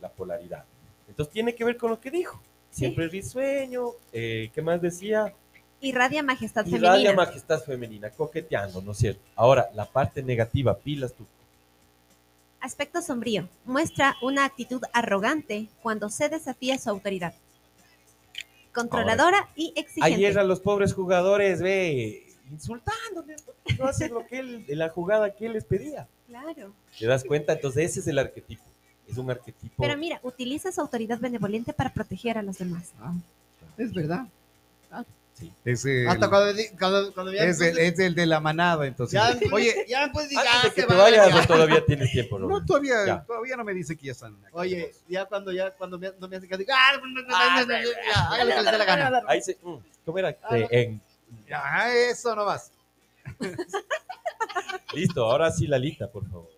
[0.01, 0.65] la polaridad.
[1.07, 2.41] Entonces tiene que ver con lo que dijo.
[2.71, 5.33] Siempre risueño, eh, ¿qué más decía?
[5.81, 7.13] Irradia majestad Irradia femenina.
[7.13, 9.21] majestad femenina, coqueteando, ¿no es cierto?
[9.35, 11.25] Ahora, la parte negativa, pilas tú.
[12.59, 13.47] Aspecto sombrío.
[13.65, 17.33] Muestra una actitud arrogante cuando se desafía su autoridad.
[18.73, 20.15] Controladora y exigente.
[20.15, 25.33] Ayer a los pobres jugadores, ve, insultándoles, porque no hacen lo que él, la jugada
[25.35, 26.07] que él les pedía.
[26.27, 26.73] Claro.
[26.99, 27.53] ¿Te das cuenta?
[27.53, 28.63] Entonces ese es el arquetipo.
[29.07, 29.73] Es un arquetipo.
[29.83, 32.91] Pero mira, utiliza su autoridad benevolente para proteger a los demás.
[33.77, 34.25] Es verdad.
[35.65, 39.13] Es el, Hasta cuando, cuando, cuando ya, es el- es el de la manada, entonces.
[39.19, 42.47] ya, Oye, ya pues ya Antes de que te va, vayas, todavía tienes tiempo, ¿no?
[42.47, 43.23] no, todavía, Ya.
[43.23, 44.35] todavía no me dice que ya están.
[44.35, 44.51] aquí.
[44.51, 46.91] Oye, ya cuando ya cuando me, no me hace caso, digo, ah,
[48.33, 49.21] hágale que le dé la gana.
[49.27, 49.57] Ahí se.
[49.63, 50.37] mm, ¿Cómo era?
[50.43, 51.01] Ah, en,
[51.47, 52.71] Ya, eso no más.
[54.93, 56.49] Listo, ahora sí, Lalita, por favor.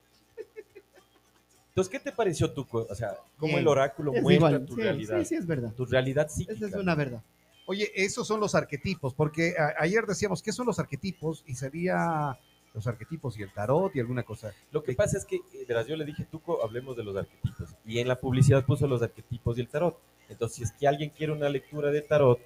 [1.70, 2.68] Entonces, ¿qué te pareció tú?
[2.72, 3.60] O sea, cómo Bien.
[3.62, 5.72] el oráculo Es muestra igual, tu sí, realidad, Sí, sí, es verdad.
[5.74, 6.54] tu realidad psíquica.
[6.54, 7.22] Esa es una verdad.
[7.66, 11.44] Oye, esos son los arquetipos, porque a- ayer decíamos, ¿qué son los arquetipos?
[11.48, 12.38] Y sería
[12.76, 14.54] los arquetipos y el tarot y alguna cosa.
[14.72, 17.70] Lo que pasa es que, eh, verás, yo le dije, Tuco, hablemos de los arquetipos.
[17.86, 19.98] Y en la publicidad puso los arquetipos y el tarot.
[20.30, 22.40] Entonces, si es que alguien quiere una lectura de tarot,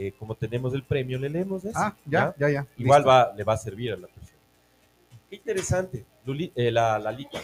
[0.00, 1.76] eh, como tenemos el premio, le leemos eso.
[1.76, 2.66] Ah, ya, ya, ya.
[2.76, 3.08] Igual Listo.
[3.08, 4.38] va, le va a servir a la persona.
[5.28, 6.04] Qué interesante.
[6.24, 7.40] Luli- eh, la Lalita.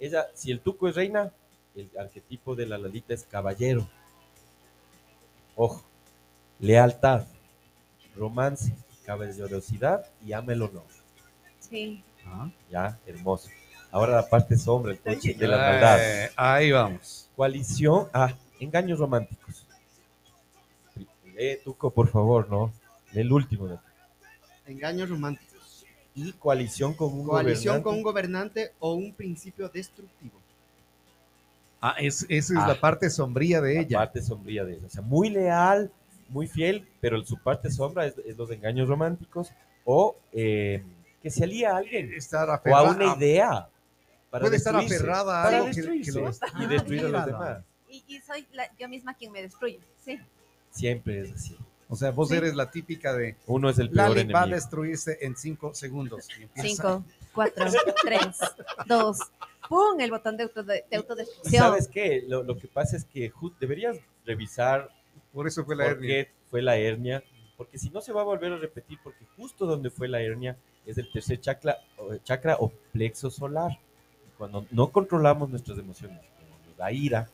[0.00, 1.30] Ella, si el Tuco es reina,
[1.76, 3.86] el arquetipo de la Lalita es caballero.
[5.56, 5.84] Ojo.
[6.58, 7.24] Lealtad,
[8.16, 8.72] romance,
[9.04, 10.84] caballerosidad y ama el honor.
[11.60, 12.02] Sí.
[12.26, 12.48] Ah.
[12.70, 13.50] Ya, hermoso.
[13.90, 15.98] Ahora la parte sombra, el coaching de la maldad.
[16.36, 17.28] Ahí vamos.
[17.36, 19.63] Coalición, ah, engaños románticos.
[21.36, 22.72] Lee, Tuco, por favor, ¿no?
[23.12, 23.66] Lee el último.
[23.68, 23.80] ¿no?
[24.66, 25.84] Engaños románticos.
[26.14, 28.60] Y coalición con un Coalición con un gobernante.
[28.66, 30.38] gobernante o un principio destructivo.
[31.80, 32.68] Ah, es, esa es Ah.
[32.68, 33.98] la parte sombría de La ella.
[33.98, 34.86] parte sombría de ella.
[34.86, 35.90] O sea, muy leal,
[36.28, 39.52] muy fiel, pero su parte sombra es, es los engaños románticos
[39.84, 40.82] o eh,
[41.22, 43.68] que se alía a alguien Estar o a una idea.
[44.30, 47.64] Para Puede estar aferrada a para algo que- que lo- y destruir a los demás.
[47.88, 49.78] Y, y soy la- yo misma quien me destruye.
[50.04, 50.18] Sí.
[50.74, 51.56] Siempre es así.
[51.88, 52.34] O sea, vos Sí.
[52.36, 54.56] eres la típica de Uno es el peor Lali va a enemigo.
[54.56, 56.28] destruirse en cinco segundos.
[56.38, 57.66] Y empieza- Cinco, cuatro,
[58.02, 58.38] tres,
[58.86, 59.18] dos.
[59.68, 59.98] ¡Pum!
[60.00, 61.62] El botón de, auto de, ¿Y autodestrucción.
[61.62, 62.24] sabes qué?
[62.26, 64.90] Lo, lo que pasa es que deberías revisar
[65.32, 66.08] Por eso fue la por hernia.
[66.08, 67.22] qué fue la hernia,
[67.56, 70.56] porque si no se va a volver a repetir, porque justo donde fue la hernia
[70.86, 73.78] es el tercer chakra, o, chakra o plexo solar.
[74.36, 77.28] Cuando no controlamos nuestras emociones, como nos da ira,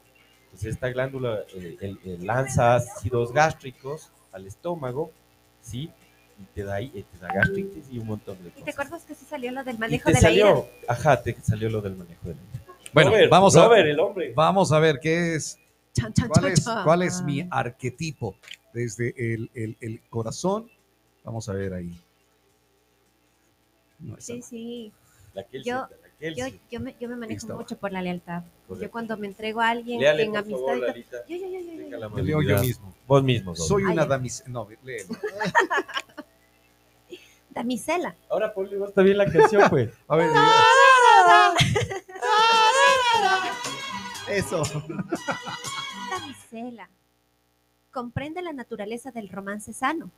[0.50, 5.12] pues esta glándula eh, el- el lanza ácidos gástricos al estómago,
[5.62, 5.90] ¿sí?
[6.38, 8.74] Y te da, ahí- eh, te da gastritis y un montón de ¿Y te cosas.
[8.74, 10.46] acuerdas que sí salió lo del Y manejo te de la ira?
[10.48, 12.64] salió, ajá, te salió lo del manejo de la ira.
[12.92, 14.32] Bueno, Robert, vamos a Robert, el hombre.
[14.34, 15.58] Vamos a ver qué es,
[15.92, 16.84] Chan, chan, cuál chan, es, chan.
[16.84, 18.34] cuál es mi arquetipo
[18.72, 20.68] desde el, el- el corazón.
[21.24, 21.94] Vamos a ver ahí.
[23.98, 24.42] No, Sí, no.
[24.44, 24.92] sí.
[25.34, 25.99] La Kelsey, Yo- la Kelsey.
[26.20, 28.42] Yo, yo, me, yo me manejo mucho por la lealtad.
[28.66, 28.86] Correcto.
[28.86, 30.60] Yo cuando me entrego a alguien Léale, en amistad.
[30.60, 31.16] favor, Lalita.
[31.26, 32.94] yo, yo, yo, yo, yo, leo yo mismo.
[33.06, 33.56] Vos mismo.
[33.56, 34.50] Soy una damisela.
[34.50, 35.14] No, léelo.
[37.50, 38.14] Damisela.
[38.28, 39.90] Ahora ponle vos también la canción, pues.
[40.06, 40.30] A ver,
[44.28, 44.62] Eso.
[46.10, 46.88] Damisela.
[47.90, 50.10] Comprende la naturaleza del romance sano.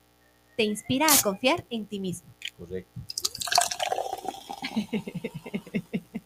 [0.56, 2.28] Te inspira a confiar en ti mismo.
[2.58, 3.00] Correcto.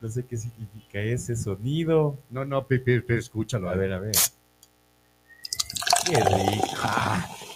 [0.00, 2.18] No sé qué significa ese sonido.
[2.30, 3.70] no, no, Pepe, escúchalo.
[3.70, 4.14] A ver, a ver.
[6.06, 6.66] Qué rico.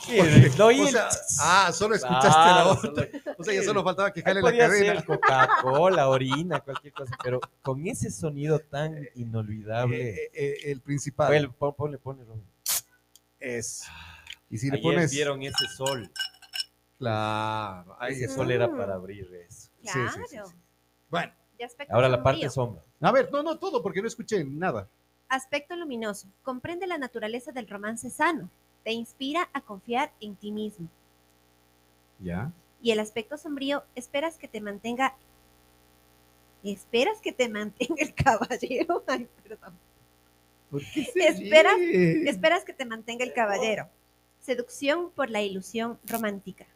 [0.06, 0.54] Qué rico.
[0.58, 1.08] No, y O el- sea,
[1.40, 2.90] ah, solo escuchaste la otra.
[2.90, 3.06] solo-
[3.38, 5.04] O sea, ya solo faltaba que jale la cadena.
[5.04, 10.10] Coca-Cola, orina, cualquier cosa, pero con ese sonido tan inolvidable.
[10.10, 12.24] Eh, eh, el principal Ponle, pon- ponle, ponle,
[13.38, 13.84] es.
[14.48, 15.10] Y si le pones.
[15.12, 16.10] vieron ese sol.
[16.98, 17.96] Claro.
[18.00, 18.34] ahí Ese es.
[18.34, 19.59] sol era para abrir eso.
[19.82, 20.26] Sí, sí, Claro.
[20.28, 20.56] sí, sí.
[21.08, 21.32] Bueno,
[21.90, 22.82] Ahora la parte sombra.
[23.00, 24.88] a ver, no, no todo, porque no escuché nada.
[25.28, 26.28] Aspecto luminoso.
[26.42, 28.48] Comprende la naturaleza del romance sano.
[28.82, 30.88] Te inspira a confiar en ti mismo.
[32.18, 32.50] Ya.
[32.82, 35.14] Y el aspecto sombrío, esperas que te mantenga.
[36.62, 39.04] Esperas que te mantenga el caballero.
[39.06, 39.78] Ay, perdón.
[40.70, 42.28] ¿Por qué se Esperas- ríe?
[42.30, 43.88] Esperas que te mantenga el caballero.
[44.40, 46.66] Seducción por la ilusión romántica.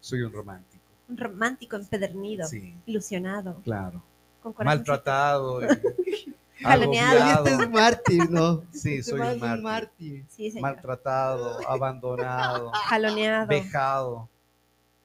[0.00, 0.73] Soy un romántico.
[1.08, 4.02] Romántico empedernido, Sí, ilusionado, claro.
[4.42, 4.54] con.
[4.64, 5.60] Maltratado.
[6.62, 7.44] Jaloneado.
[7.46, 8.62] Este es mártir, ¿no?
[8.72, 9.62] Sí, Este soy un es mártir.
[9.64, 10.24] mártir.
[10.28, 10.62] Sí, señor.
[10.62, 14.28] Maltratado, abandonado, Jaloneado, vejado.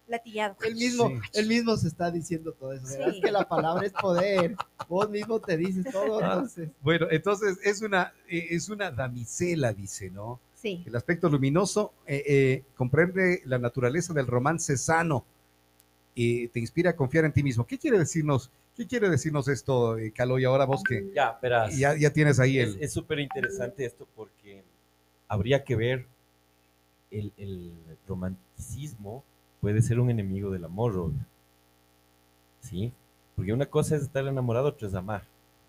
[0.07, 0.55] latillado.
[0.63, 1.15] Él mismo, Sí.
[1.33, 2.85] él mismo se está diciendo todo eso.
[2.88, 3.12] ¿verdad?
[3.12, 3.17] Sí.
[3.17, 4.55] Es que la palabra es poder.
[4.88, 6.33] Vos mismo te dices todo, Ah.
[6.33, 6.69] entonces.
[6.81, 10.39] Bueno, entonces es una, eh, es una damisela, dice, ¿no?
[10.55, 10.83] Sí.
[10.85, 15.25] El aspecto luminoso eh, eh, comprende la naturaleza del romance sano
[16.21, 17.65] y te inspira a confiar en ti mismo.
[17.65, 20.38] ¿Qué quiere decirnos, qué quiere decirnos esto, eh, Calo?
[20.38, 21.77] Y ahora vos que Ya, verás.
[21.77, 22.77] ya, ya tienes ahí el...
[22.82, 24.62] Es súper interesante esto porque
[25.29, 26.08] habría que ver
[27.10, 27.71] el, el
[28.05, 29.23] romanticismo
[29.62, 31.19] puede ser un enemigo del amor, Robert.
[32.60, 32.91] ¿Sí?
[33.38, 35.23] Porque una cosa es estar enamorado, otra es amar.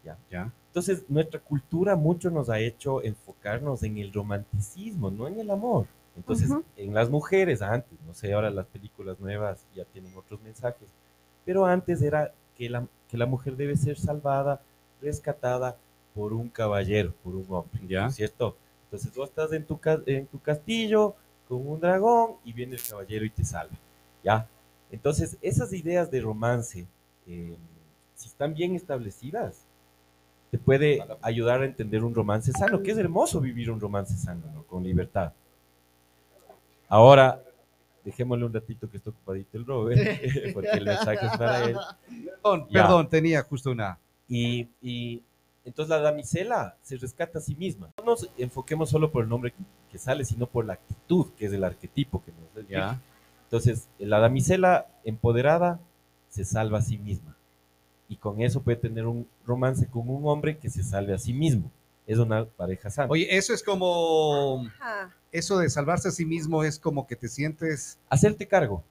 [0.04, 0.18] ¿ya?
[0.32, 0.52] Ya.
[0.66, 5.86] Entonces, nuestra cultura mucho nos ha hecho enfocarnos en el romanticismo, no en el amor.
[6.16, 6.64] Entonces, Ujú.
[6.76, 10.88] en las mujeres antes, no sé, ahora las películas nuevas ya tienen otros mensajes,
[11.44, 14.60] pero antes era que la, que la mujer debe ser salvada,
[15.00, 15.76] rescatada
[16.14, 18.02] por un caballero, por un hombre, Ya.
[18.02, 18.56] ¿no es cierto?
[18.84, 21.14] Entonces, tú estás en tu, en tu castillo
[21.48, 23.76] con un dragón y viene el caballero y te salva,
[24.22, 24.46] ¿ya?
[24.90, 26.86] Entonces, esas ideas de romance,
[27.26, 27.56] eh,
[28.16, 29.64] si están bien establecidas,
[30.50, 34.42] te puede ayudar a entender un romance sano, que es hermoso vivir un romance sano,
[34.52, 34.64] ¿no?
[34.64, 35.32] Con libertad.
[36.90, 37.40] Ahora,
[38.04, 40.00] dejémosle un ratito que está ocupadito el Robert,
[40.54, 41.76] porque el mensaje es para él.
[42.42, 43.98] Perdón, perdón, tenía justo una.
[44.28, 45.22] Y, y
[45.64, 47.90] entonces la damisela se rescata a sí misma.
[47.98, 49.54] No nos enfoquemos solo por el nombre
[49.90, 52.98] que, sale, sino por la actitud, que es el arquetipo que nos describe.
[53.44, 55.80] Entonces, la damisela empoderada
[56.28, 57.36] se salva a sí misma.
[58.08, 61.32] Y con eso puede tener un romance con un hombre que se salve a sí
[61.32, 61.70] mismo.
[62.06, 63.08] Es una pareja sana.
[63.10, 64.66] Oye, eso es como.
[64.80, 65.14] Ajá.
[65.32, 67.98] Eso de salvarse a sí mismo es como que te sientes.
[68.08, 68.82] Hacerte cargo.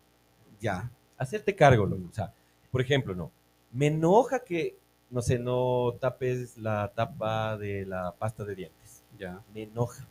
[0.62, 0.90] Ya.
[1.18, 2.04] hacerte cargo, loco.
[2.10, 2.34] O sea,
[2.72, 3.32] por ejemplo, no.
[3.74, 4.78] Me enoja que,
[5.10, 9.04] no sé, no tapes la tapa de la pasta de dientes.
[9.18, 9.42] Ya.
[9.54, 10.08] Me enoja.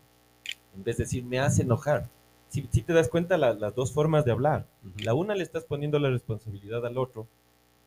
[0.76, 2.08] En vez de decir, me hace enojar.
[2.50, 4.66] Si, si te das cuenta la- las dos formas de hablar.
[5.02, 7.26] La una le estás poniendo la responsabilidad al otro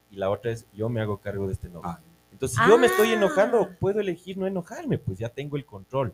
[0.10, 1.88] y la otra es, yo me hago cargo de este enojo.
[1.88, 2.00] Ah.
[2.41, 3.13] Entonces, si yo me estoy Ah.
[3.13, 6.12] enojando, puedo elegir no enojarme, pues ya tengo el control.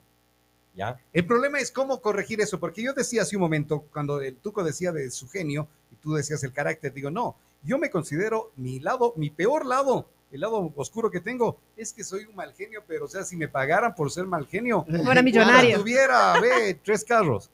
[0.75, 0.99] ¿Ya?
[1.13, 4.61] El problema es cómo corregir eso, porque yo decía hace un momento, cuando el Tuco
[4.63, 8.79] decía de su genio y tú decías el carácter, digo, no, yo me considero mi
[8.81, 12.83] lado, mi peor lado, el lado oscuro que tengo, es que soy un mal genio,
[12.85, 15.79] pero o sea, si me pagaran por ser mal genio, Fuera millonario.
[15.79, 17.49] tuviera, ve, tres carros.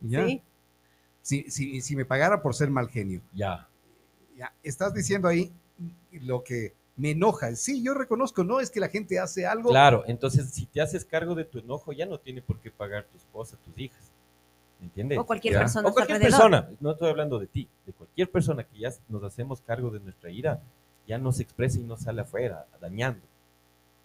[0.00, 0.26] ¿Ya?
[0.26, 0.42] Sí.
[1.22, 3.20] Si, si, si me pagara por ser mal genio.
[3.32, 3.68] Ya.
[4.36, 5.52] Ya, estás diciendo ahí
[6.10, 7.54] lo que me enoja.
[7.56, 9.70] Sí, yo reconozco, no es que la gente hace algo.
[9.70, 13.04] Claro, entonces si te haces cargo de tu enojo, ya no tiene por qué pagar
[13.04, 14.00] tu esposa, tus hijas.
[14.78, 15.18] ¿Me entiendes?
[15.18, 15.60] O cualquier Ya.
[15.60, 15.88] persona.
[15.88, 19.60] O cualquier persona, no estoy hablando de ti, de cualquier persona que ya nos hacemos
[19.62, 20.60] cargo de nuestra ira,
[21.06, 23.22] ya no se expresa y no sale afuera, dañando.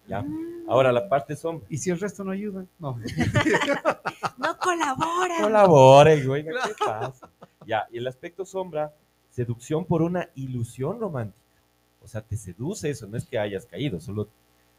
[0.08, 0.22] ¿ya?
[0.22, 0.68] Mm.
[0.68, 1.66] Ahora, la parte sombra.
[1.68, 2.98] Y si el resto no ayuda, no.
[4.38, 5.34] No colabora.
[5.42, 6.50] Colabore, güey, ¿qué
[6.84, 7.28] pasa?
[7.66, 8.94] Ya, y el aspecto sombra,
[9.30, 11.38] seducción por una ilusión romántica.
[12.08, 14.30] O sea, te seduce eso, no es que hayas caído, solo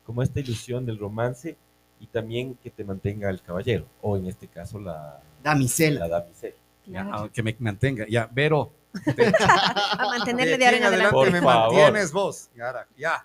[0.04, 1.56] como esta ilusión del romance
[2.00, 6.08] y también que te mantenga el caballero, o en este caso la, Damisela.
[6.08, 6.56] la damisela.
[6.86, 7.10] Claro.
[7.14, 8.08] ah, que me mantenga.
[8.10, 8.72] Ya, Vero.
[9.06, 11.14] A mantenerle de aquí adelante.
[11.14, 11.76] Por me favor.
[11.76, 12.50] mantienes vos.
[12.58, 13.24] Ya, ya.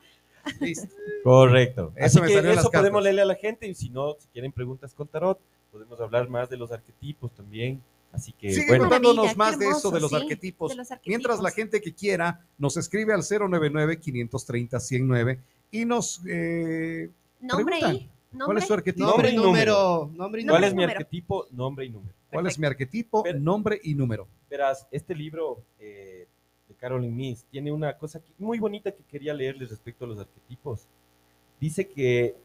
[0.61, 0.89] Listo.
[1.23, 1.93] Correcto.
[1.97, 4.29] Eso Así me que salió eso podemos leerle a la gente y si no, si
[4.29, 5.41] quieren preguntas con tarot,
[5.73, 7.83] podemos hablar más de los arquetipos también.
[8.15, 10.71] Así que, Sigue bueno, contándonos más de eso de los sí, arquetipos.
[10.71, 11.09] de los arquetipos.
[11.09, 15.39] Mientras la gente que quiera nos escribe al 099-530-109
[15.73, 16.21] y nos...
[16.29, 18.09] eh, Nombre preguntan, y.
[18.33, 18.47] Nombre.
[18.47, 19.07] ¿Cuál es su arquetipo?
[19.09, 20.11] Nombre y Nombre y número.
[20.15, 20.99] Nombre y ¿cuál nombre es mi número.
[20.99, 21.47] arquetipo?
[21.51, 22.15] Nombre y número.
[22.31, 23.23] ¿Cuál es mi arquetipo?
[23.23, 24.27] Pero- Nombre y número.
[24.51, 26.27] Verás, este libro eh,
[26.69, 30.19] de Carolyn Miss tiene una cosa que- muy bonita que quería leerles respecto a los
[30.19, 30.87] arquetipos.
[31.61, 32.37] Dice que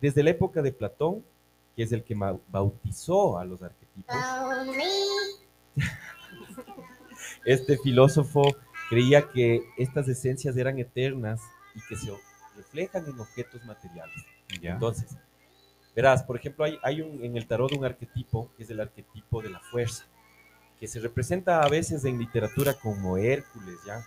[0.00, 1.24] desde la época de Platón,
[1.76, 2.14] que es el que
[2.50, 4.14] bautizó a los arquetipos,
[7.44, 8.42] este filósofo
[8.88, 11.40] creía que estas esencias eran eternas
[11.74, 12.12] y que se
[12.56, 14.16] reflejan en objetos materiales.
[14.62, 15.16] Entonces,
[15.94, 19.42] verás, por ejemplo, hay, hay un, en el tarot un arquetipo que es el arquetipo
[19.42, 20.04] de la fuerza,
[20.80, 24.04] que se representa a veces en literatura como Hércules, ¿ya?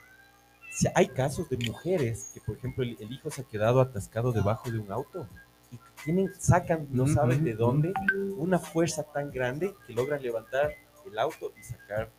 [0.72, 4.32] Si hay casos de mujeres que, por ejemplo, el, el hijo se ha quedado atascado
[4.32, 5.28] debajo de un auto
[5.72, 7.94] y tienen, sacan, no saben de dónde,
[8.38, 10.72] una fuerza tan grande que logran levantar
[11.06, 12.10] el auto y sacar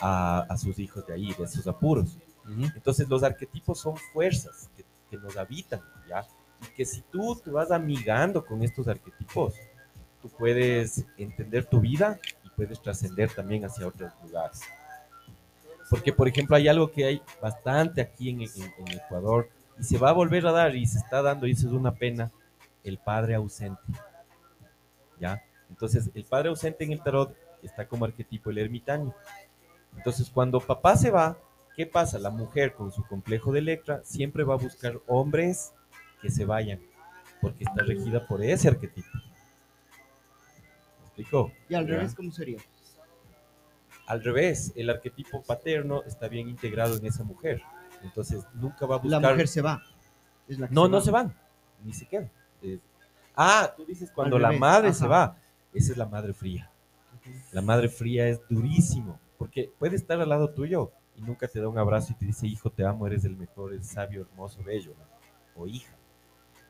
[0.00, 2.18] a, a sus hijos de ahí, de esos apuros.
[2.74, 6.26] Entonces los arquetipos son fuerzas que, que nos habitan, ¿ya?
[6.62, 9.54] Y que si tú te vas amigando con estos arquetipos,
[10.20, 14.60] tú puedes entender tu vida y puedes trascender también hacia otros lugares.
[15.90, 19.98] Porque, por ejemplo, hay algo que hay bastante aquí en, en- en Ecuador y se
[19.98, 22.30] va a volver a dar y se está dando y eso es una pena,
[22.82, 23.80] el padre ausente.
[25.20, 25.42] ¿Ya?
[25.70, 27.34] Entonces, el padre ausente en el tarot
[27.66, 29.14] está como arquetipo el ermitaño.
[29.96, 31.36] Entonces, cuando papá se va,
[31.76, 32.18] ¿qué pasa?
[32.18, 35.72] La mujer con su complejo de Electra siempre va a buscar hombres
[36.20, 36.80] que se vayan,
[37.40, 39.08] porque está regida por ese arquetipo.
[41.00, 41.52] ¿Me explico?
[41.68, 42.58] Y al revés, ¿cómo sería?
[44.06, 47.62] Al revés, el arquetipo paterno está bien integrado en esa mujer.
[48.02, 49.32] Entonces, nunca va a La buscar...
[49.32, 49.82] mujer se va.
[50.46, 51.02] Es la que No, no va.
[51.02, 51.34] se van,
[51.82, 52.30] ni se quedan.
[52.60, 52.80] Es-
[53.36, 54.98] Ah, tú dices cuando la madre ajá.
[54.98, 55.36] se va,
[55.72, 56.70] esa es la madre fría.
[57.52, 61.68] La madre fría es durísimo, porque puede estar al lado tuyo y nunca te da
[61.68, 64.94] un abrazo y te dice, hijo, te amo, eres el mejor, eres sabio, hermoso, bello,
[64.98, 65.62] ¿no?
[65.62, 65.94] o hija.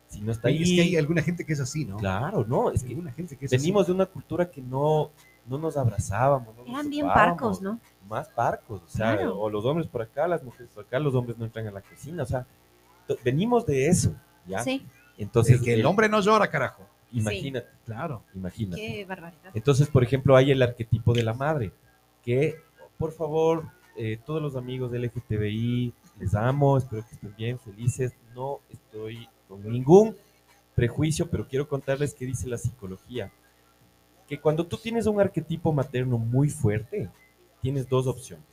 [0.08, 1.96] Si no está ahí, Es que hay alguna gente que es así, ¿no?
[1.96, 5.10] claro, no, es Hay que alguna gente que es venimos de una cultura que no,
[5.46, 6.54] no nos abrazábamos.
[6.54, 7.80] no nos Eran bien tocábamos, parcos, ¿no?
[8.08, 9.38] Más parcos, o sea, Claro.
[9.40, 11.80] o los hombres por acá, las mujeres por acá, los hombres no entran a la
[11.80, 12.46] cocina, o sea,
[13.24, 14.14] venimos de eso,
[14.46, 14.60] ¿ya?
[14.60, 14.86] Sí.
[15.16, 15.64] Entonces, así.
[15.64, 16.86] que el el- hombre no llora, carajo.
[17.18, 18.22] Imagínate, Claro.
[18.34, 18.80] imagínate.
[18.80, 19.50] Qué barbaridad.
[19.54, 21.72] Entonces, por ejemplo, hay el arquetipo de la madre,
[22.22, 22.56] que
[22.98, 23.64] por favor
[23.96, 28.12] eh, todos los amigos del LGTBI, les amo, espero que estén bien, felices.
[28.34, 30.16] No estoy con ningún
[30.74, 33.30] prejuicio, pero quiero contarles qué dice la psicología.
[34.26, 37.08] Que cuando tú tienes un arquetipo materno muy fuerte,
[37.60, 38.46] tienes dos opciones.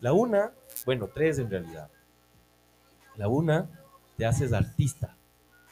[0.00, 0.52] La una,
[0.86, 1.90] bueno, tres en realidad.
[3.16, 3.68] La una,
[4.16, 5.17] te haces artista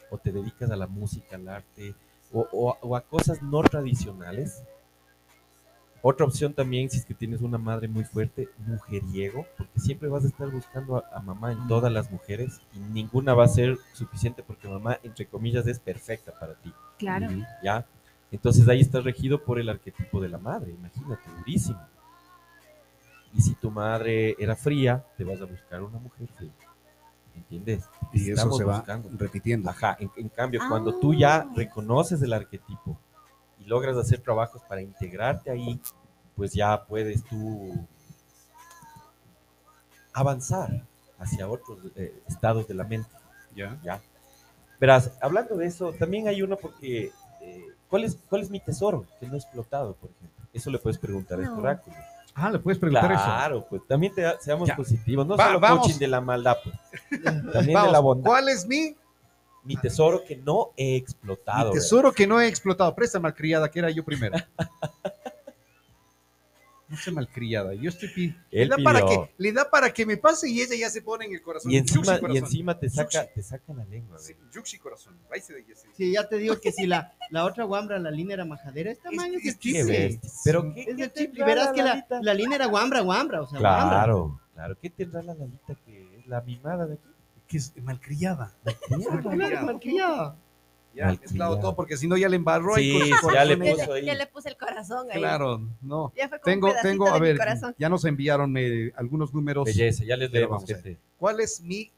[0.09, 1.93] o te dedicas a la música, al arte
[2.31, 4.63] o, o- o a cosas no tradicionales.
[6.01, 10.23] Otra opción también, si es que tienes una madre muy fuerte, mujeriego, porque siempre vas
[10.23, 13.77] a estar buscando a, a mamá en todas las mujeres y ninguna va a ser
[13.93, 16.71] suficiente porque mamá, entre comillas, es perfecta para ti.
[16.99, 17.27] Claro.
[17.63, 17.85] ¿ya?
[18.31, 21.81] Entonces ahí estás regido por el arquetipo de la madre, imagínate, durísimo.
[23.33, 26.51] Y si tu madre era fría, te vas a buscar una mujer fría.
[27.37, 27.85] ¿Entiendes?
[28.13, 29.09] Y eso Estamos se va buscando.
[29.17, 29.69] repitiendo.
[29.69, 31.51] Ajá, en, en cambio, cuando tú ya Ah.
[31.55, 32.97] reconoces el arquetipo
[33.59, 35.79] y logras hacer trabajos para integrarte ahí,
[36.35, 37.73] pues ya puedes tú
[40.13, 40.83] avanzar
[41.19, 43.09] hacia otros eh, estados de la mente.
[43.55, 43.77] Ya.
[43.83, 44.01] ¿ya?
[44.79, 47.11] Verás, hablando de eso, también hay uno porque,
[47.41, 50.45] eh, ¿cuál, es, ¿cuál es mi tesoro que no he explotado, por ejemplo?
[50.53, 51.95] Eso le puedes preguntar a este oráculo.
[52.39, 53.23] Ah, le puedes preguntar eso.
[53.23, 54.75] Claro, pues también te, seamos Ya.
[54.75, 55.79] positivos, no Va- solo vamos.
[55.87, 56.75] coaching de la maldad, pues.
[57.51, 58.29] También Vamos, de la bondad.
[58.29, 58.95] ¿Cuál es mi,
[59.63, 61.69] Mi tesoro que no he explotado.
[61.69, 62.93] mi tesoro que no he explotado?
[62.93, 64.37] Presta malcriada, que era yo primero.
[66.89, 70.15] No sé malcriada, yo estoy pi- le da, para que, le da para que me
[70.15, 71.69] pase y ella ya se pone en el corazón.
[71.69, 73.33] Y encima, Yuxi, y encima te saca, Yuxi.
[73.35, 74.17] te saca la lengua.
[74.19, 74.33] Sí.
[74.53, 75.17] Yuxi, corazón.
[75.29, 75.41] De
[75.97, 76.11] sí.
[76.13, 79.17] Ya te digo que si la, la otra guambra, la línea era majadera, esta Es-
[79.49, 79.59] es
[79.89, 80.41] es.
[80.45, 81.23] Pero qué, Es qué el chiste.
[81.23, 83.89] Y tendrá verás que la, la línea era guambra, guambra, o sea, guambra.
[83.89, 84.77] Claro, claro.
[84.81, 87.03] ¿Qué tendrá la Lalita que es la mimada de aquí?
[87.49, 88.53] Que es malcriada.
[88.87, 90.35] Claro, malcriada.
[90.97, 92.73] Ya, mezclado todo, porque si no ya le embarró.
[92.75, 94.05] Sí, con- ya le puso ahí.
[94.05, 95.19] ya le puse el corazón ahí.
[95.19, 96.11] Claro, no.
[96.15, 97.37] Ya fue como Tengo, un tengo, a ver,
[97.77, 99.65] ya nos enviaron eh, algunos números.
[99.65, 100.63] Belleza, ya les leemos.
[101.17, 101.91] ¿Cuál es mi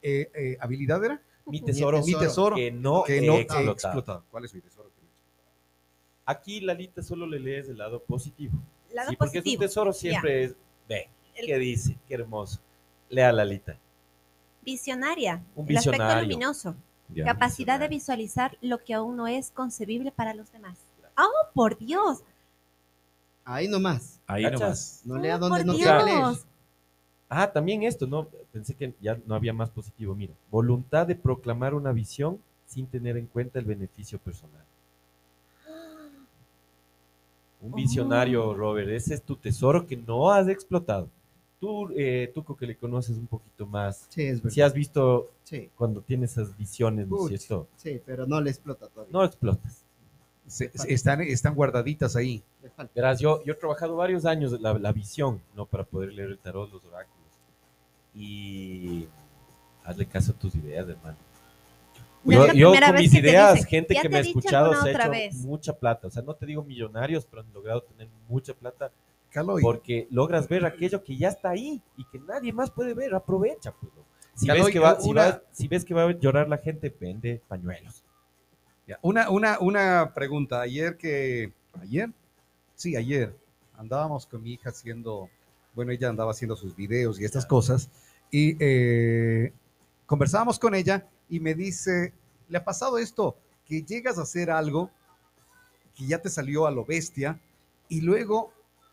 [0.00, 1.04] eh, eh, habilidad?
[1.04, 1.20] Era?
[1.46, 3.72] Mi tesoro, Mi tesoro que no que he no he explotado.
[3.72, 4.24] explotado.
[4.30, 4.90] ¿Cuál es mi tesoro?
[4.90, 5.52] que no he explotado?
[6.26, 8.52] Aquí, Lalita, solo le lees el lado positivo.
[8.92, 9.62] Lado sí, porque positivo.
[9.62, 10.54] su tesoro siempre es,
[10.88, 11.96] ve, El- ¿qué dice?
[12.06, 12.60] Qué hermoso.
[13.08, 13.76] Lea, Lalita.
[14.62, 15.42] Visionaria.
[15.54, 16.22] Un El aspecto visionario.
[16.28, 16.76] luminoso.
[17.10, 20.78] Ya, Capacidad de visualizar lo que aún no es concebible para los demás.
[21.16, 22.22] ¡Oh, por Dios!
[23.44, 24.20] Ahí nomás.
[24.26, 24.60] Ahí ¿Cachas?
[24.60, 25.00] nomás.
[25.04, 26.36] No lea Oh, donde no leer.
[27.30, 28.26] Ah, también esto, ¿no?
[28.52, 30.14] Pensé que ya no había más positivo.
[30.14, 34.64] Mira, voluntad de proclamar una visión sin tener en cuenta el beneficio personal.
[37.60, 38.54] Un visionario, Oh.
[38.54, 41.08] Robert, ese es tu tesoro que no has explotado.
[41.60, 44.54] Tú, eh, tú que le conoces un poquito más, Sí, es verdad.
[44.54, 47.66] si has visto Sí, cuando tienes esas visiones, ¿no es cierto?
[47.76, 49.12] sí, pero no le explota todavía.
[49.12, 49.82] No explotas.
[50.46, 52.42] Se- están, están guardaditas ahí.
[52.94, 55.66] Verás, yo, yo he trabajado varios años la, la visión, ¿no?
[55.66, 57.18] Para poder leer el tarot, los oráculos.
[58.14, 59.06] Y
[59.84, 61.16] hazle caso a tus ideas, hermano.
[62.24, 65.10] No Yo, yo con mis ideas, gente "Ya que me ha escuchado se ha hecho
[65.10, 65.34] vez".
[65.36, 66.06] mucha plata.
[66.08, 68.90] O sea, no te digo millonarios, pero han logrado tener mucha plata
[69.30, 69.62] Caloy.
[69.62, 73.14] porque logras ver aquello que ya está ahí y que nadie más puede ver.
[73.14, 73.92] Aprovecha, pues.
[73.94, 74.02] ¿no?
[74.34, 76.58] Si, Caloy, ves que va, si, una- va- si ves que va a llorar la
[76.58, 78.04] gente, vende pañuelos.
[78.86, 80.60] Ya, Una, una, una pregunta.
[80.60, 81.52] Ayer que.
[81.80, 82.10] ¿Ayer?
[82.74, 83.36] Sí, ayer.
[83.76, 85.28] Andábamos con mi hija haciendo.
[85.74, 87.90] Bueno, ella andaba haciendo sus videos y estas cosas.
[88.30, 89.52] Y eh,
[90.06, 92.12] conversábamos con ella y me dice:
[92.48, 93.36] ¿Le ha pasado esto?
[93.66, 94.90] Que llegas a hacer algo
[95.94, 97.38] que ya te salió a lo bestia
[97.88, 98.52] y luego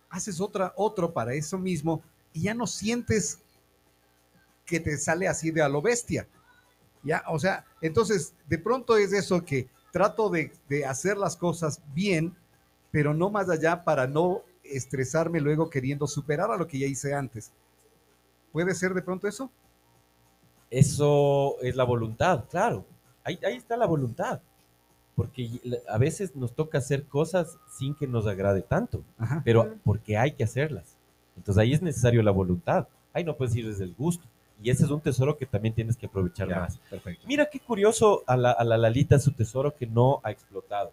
[0.09, 2.01] haces otra, otro para eso mismo
[2.33, 3.39] y ya no sientes
[4.65, 6.27] que te sale así de a lo bestia.
[7.03, 11.81] Ya, o sea, entonces de pronto es eso que trato de, de hacer las cosas
[11.93, 12.35] bien,
[12.91, 17.13] pero no más allá para no estresarme luego queriendo superar a lo que ya hice
[17.13, 17.51] antes.
[18.51, 19.51] ¿Puede ser de pronto eso?
[20.69, 22.85] Eso es la voluntad, claro.
[23.23, 24.41] Ahí, ahí está la voluntad.
[25.15, 25.49] Porque
[25.87, 29.41] a veces nos toca hacer cosas sin que nos agrade tanto, Ajá.
[29.45, 30.97] pero porque hay que hacerlas.
[31.37, 32.87] Entonces ahí es necesario la voluntad.
[33.13, 34.25] Ahí no puedes ir desde el gusto.
[34.61, 36.77] Y ese es un tesoro que también tienes que aprovechar Ya, más.
[36.89, 37.25] perfecto.
[37.27, 40.91] Mira qué curioso a la, a la Lalita su tesoro que no ha explotado.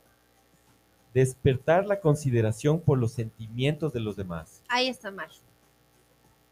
[1.14, 4.62] Despertar la consideración por los sentimientos de los demás.
[4.68, 5.29] Ahí está mal.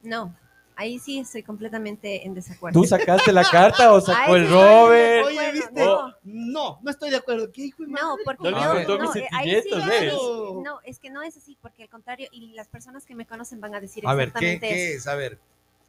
[0.03, 0.35] No,
[0.81, 2.81] ahí sí estoy completamente en desacuerdo.
[2.81, 5.26] ¿Tú sacaste la carta o sacó Ahí el Robert?
[5.26, 5.85] Oye, ¿viste?
[5.85, 7.53] No, No, no estoy de acuerdo.
[7.53, 9.70] ¿Qué hijo de no, porque No yo, no, mis eh, ahí sí,
[10.64, 13.61] no, es que no es así, porque al contrario, y las personas que me conocen
[13.61, 14.99] van a decir A ver, ¿qué, exactamente qué eso.
[14.99, 15.07] es?
[15.07, 15.39] A ver.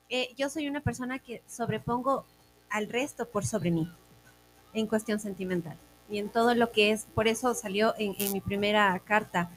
[0.10, 2.26] Eh, yo soy una persona que sobrepongo
[2.70, 3.90] al resto por sobre mí,
[4.74, 5.78] en cuestión sentimental.
[6.10, 9.50] Y en todo lo que es, por eso salió en, en mi primera carta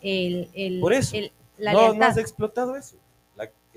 [0.00, 1.16] el, el- Por eso.
[1.16, 2.10] el- la no, no lealtad.
[2.10, 2.96] has explotado eso.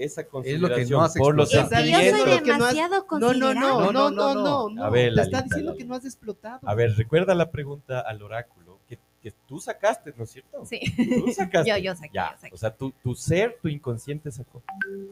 [0.03, 3.53] Esa Es lo consideración que no has por los Yo soy no demasiado No, no,
[3.53, 4.83] no, no, No, no, no, no, no.
[4.83, 6.59] A ver, Te está diciendo que no has explotado.
[6.67, 10.65] A ver, recuerda la pregunta al oráculo que, que tú sacaste, ¿no es cierto?
[10.65, 10.79] Sí.
[10.95, 11.69] Tú sacaste.
[11.69, 12.55] Yo- yo saqué, Ya, yo saqué.
[12.55, 14.63] O sea, tu, tu ser, tu inconsciente sacó.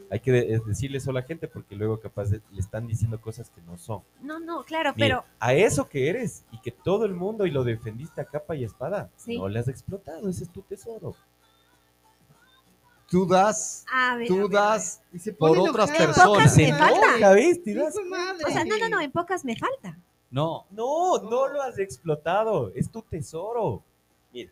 [0.09, 3.21] Hay que de- decirle eso a la gente porque luego capaz de- le están diciendo
[3.21, 4.01] cosas que no son.
[4.21, 7.51] No, no, claro, Mira, pero a eso que eres y que todo el mundo y
[7.51, 9.37] lo defendiste a capa y espada, Sí.
[9.37, 11.15] no le has explotado, ese es tu tesoro.
[13.09, 15.01] Tú das, a ver, tú das
[15.37, 16.55] por otras personas.
[16.55, 17.17] me falta.
[18.07, 18.37] madre.
[18.37, 18.47] ver.
[18.47, 19.97] O sea, no, no, no, en pocas me falta.
[20.29, 23.83] No, No, no lo has explotado, es tu tesoro.
[24.31, 24.51] Mira,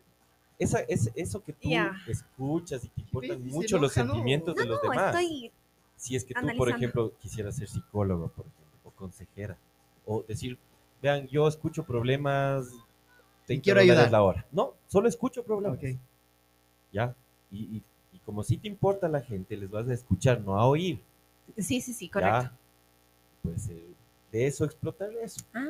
[0.58, 1.68] esa, es, eso que tú
[2.08, 5.14] escuchas y te importan mucho los sentimientos No, de los no, demás.
[5.14, 5.52] estoy.
[5.94, 9.56] Si es que tú, por ejemplo, quisieras ser psicólogo, por ejemplo, o consejera,
[10.04, 10.58] o decir,
[11.00, 12.72] vean, yo escucho problemas,
[13.46, 14.10] te quiero ayudar.
[14.10, 14.46] la hora.
[14.50, 15.78] No, solo escucho problemas.
[15.78, 15.96] Ok.
[16.92, 17.14] ¿Ya?
[17.50, 17.82] Y
[18.28, 21.00] como si te importa la gente, les vas a escuchar, no a oír.
[21.56, 22.42] Sí, sí, sí, correcto.
[22.42, 22.52] ¿ya?
[23.42, 23.86] Pues eh,
[24.30, 25.40] de eso explotar eso.
[25.54, 25.64] Ah,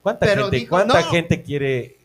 [0.00, 1.06] ¿Cuánta, gente, cuánta no.
[1.08, 1.98] gente quiere,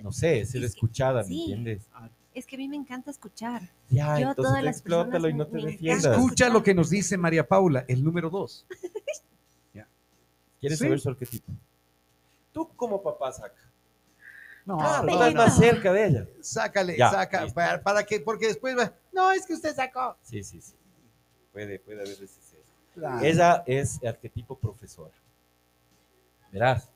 [0.00, 1.40] no sé, ser Es que- escuchada, ¿me sí.
[1.40, 1.88] entiendes?
[2.32, 3.62] es que a mí me encanta escuchar.
[3.90, 6.04] Ya, Yo entonces todas las explótalo y no te defiendas.
[6.04, 8.64] escucha lo que nos dice María Paula, el número dos.
[10.60, 10.84] ¿Quieres Sí.
[10.84, 11.52] saber su arquetipo?
[12.52, 13.68] Tú como papá saca.
[14.66, 15.42] No, Claro, no, estás no.
[15.44, 16.26] más cerca de ella.
[16.40, 20.16] Sácale, Ya, saca, para, para que, porque después va, no, es que usted sacó.
[20.22, 20.74] Sí, sí, sí.
[21.52, 22.40] Puede, puede haber ese.
[22.94, 23.24] Claro.
[23.24, 25.12] Ella es arquetipo profesora.
[26.50, 26.88] Verás,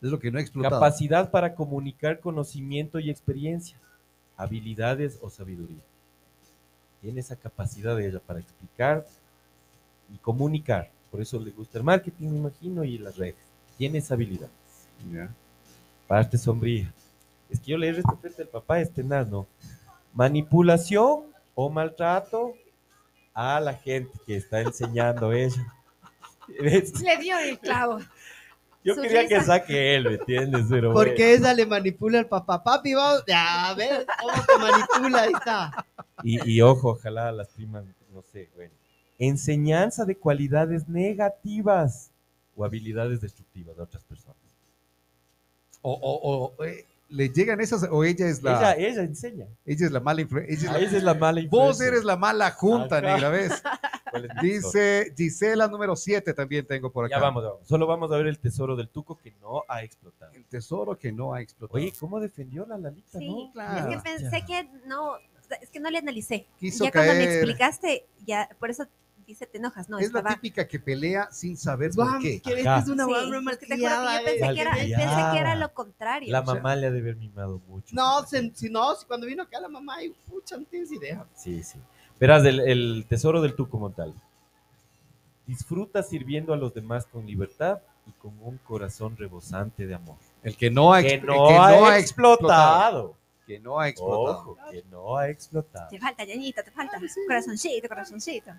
[0.00, 0.76] Es lo que no he explotado.
[0.80, 3.76] capacidad para comunicar conocimiento y experiencia,
[4.36, 5.82] habilidades o sabiduría.
[7.02, 9.04] Tiene esa capacidad de ella para explicar
[10.12, 10.90] y comunicar.
[11.10, 13.34] Por eso le gusta el marketing, me imagino, y las redes.
[13.76, 14.48] Tiene esa habilidad.
[15.12, 15.28] Ya.
[16.06, 16.92] Parte sombría.
[17.50, 19.46] Es que yo le resto frente al papá este no.
[20.12, 21.24] Manipulación
[21.54, 22.54] o maltrato
[23.34, 25.74] a la gente que está enseñando ella.
[26.60, 27.00] ¿Ves?
[27.02, 28.00] Le dio el clavo.
[28.84, 30.66] Yo Su quería que saque él, ¿me entiendes?
[30.70, 32.62] Pero Porque ella le manipula al papá.
[32.62, 33.22] Papi, vamos.
[33.26, 35.22] Ya, a ver cómo te manipula.
[35.22, 35.86] Ahí está.
[36.22, 38.72] Y, y ojo, ojalá las primas, no sé, bueno.
[39.18, 42.12] Enseñanza de cualidades negativas
[42.56, 44.36] o habilidades destructivas de otras personas.
[45.82, 49.46] O, o, o, eh, le llegan esas, o ella es la, Ella, ella, ella enseña.
[49.64, 50.70] es la mala influencia.
[50.72, 51.86] Ah, esa es la mala Vos influencia.
[51.88, 53.06] eres la mala junta, Ajá.
[53.14, 53.62] negra, ¿ves?
[54.42, 57.16] Dice Gisela número 7 también tengo por acá.
[57.16, 57.66] Ya vamos, vamos.
[57.68, 60.32] Solo vamos a ver el tesoro del tuco que no ha explotado.
[60.32, 61.76] El tesoro que no ha explotado.
[61.76, 63.52] Oye, ¿cómo defendió la Lalita, Sí, no?
[63.52, 63.90] Claro.
[63.90, 65.16] es que pensé que no,
[65.60, 66.46] es que no le analicé.
[66.58, 68.86] Quiso ya cuando me explicaste, ya, por eso
[69.28, 70.34] dice te enojas, no, es la estaba.
[70.34, 72.40] típica que pelea sin saber por qué.
[72.40, 73.10] que es una Sí,
[73.52, 74.54] es que te juro que yo pensé eh.
[74.54, 75.06] que, era, Malcriada.
[75.16, 76.32] pensé que era lo contrario.
[76.32, 77.94] La sea- mamá le ha de haber mimado mucho.
[77.94, 81.24] No, si, si no, si cuando vino acá la mamá, y pucha, no tienes idea.
[81.34, 81.78] Sí, sí.
[82.18, 84.12] Verás, el, el tesoro del tuco montal.
[85.46, 90.16] Disfruta sirviendo a los demás con libertad y con un corazón rebosante de amor.
[90.42, 93.14] El que no ha, Que no, que ha, no ha explotado.
[93.46, 94.22] Que no ha explotado.
[94.52, 95.88] Ojo, que no ha explotado.
[95.88, 97.00] Te falta, ñañita, te falta.
[97.26, 98.50] Corazoncito, corazoncito.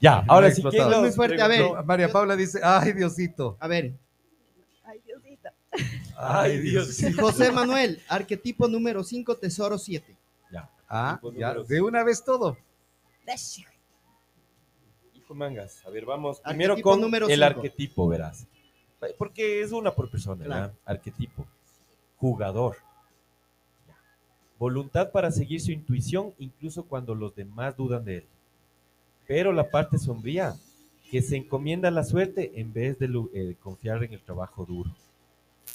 [0.00, 0.62] Ya, ahora sí.
[0.62, 1.58] ¿quién Es muy nos fuerte, a ver.
[1.58, 1.80] preguntó?
[1.80, 3.56] No, María Paula dice, ay Diosito.
[3.60, 3.92] A ver,
[4.84, 5.48] Ay, Diosito.
[6.16, 6.98] Ay, Dios.
[7.18, 10.16] José Manuel, arquetipo número 5, tesoro 7.
[10.50, 10.70] Ya.
[10.88, 12.56] Ah, ya, de una vez todo.
[15.14, 15.84] Hijo mangas.
[15.84, 17.46] A ver, vamos primero Arquetipo con número el cinco.
[17.46, 18.46] arquetipo, verás.
[19.18, 20.60] Porque es una por persona, Claro.
[20.62, 20.78] ¿verdad?
[20.84, 21.46] Arquetipo.
[22.16, 22.76] Jugador.
[24.58, 28.26] Voluntad para seguir su intuición incluso cuando los demás dudan de él.
[29.28, 30.56] Pero la parte sombría,
[31.10, 34.90] que se encomienda a la suerte en vez de eh, confiar en el trabajo duro.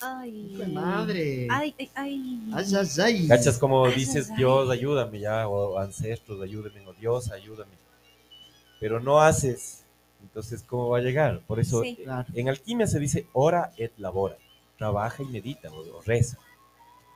[0.02, 0.56] Ay.
[0.58, 1.48] De madre.
[1.52, 2.52] Ay, ay, ay.
[2.52, 3.28] Ay, ay, ay.
[3.28, 4.80] ¿Cachas como Ay, dices, ay, Dios, ay.
[4.80, 7.72] ayúdame ya, o ancestros, ayúdame, o Dios, ayúdame?
[8.80, 9.86] Pero no haces,
[10.24, 11.42] entonces, ¿cómo va a llegar?
[11.46, 11.96] Por eso, Sí.
[12.00, 12.28] eh, Claro.
[12.34, 14.36] en alquimia se dice ora et labora,
[14.80, 16.40] trabaja y medita, o, o reza.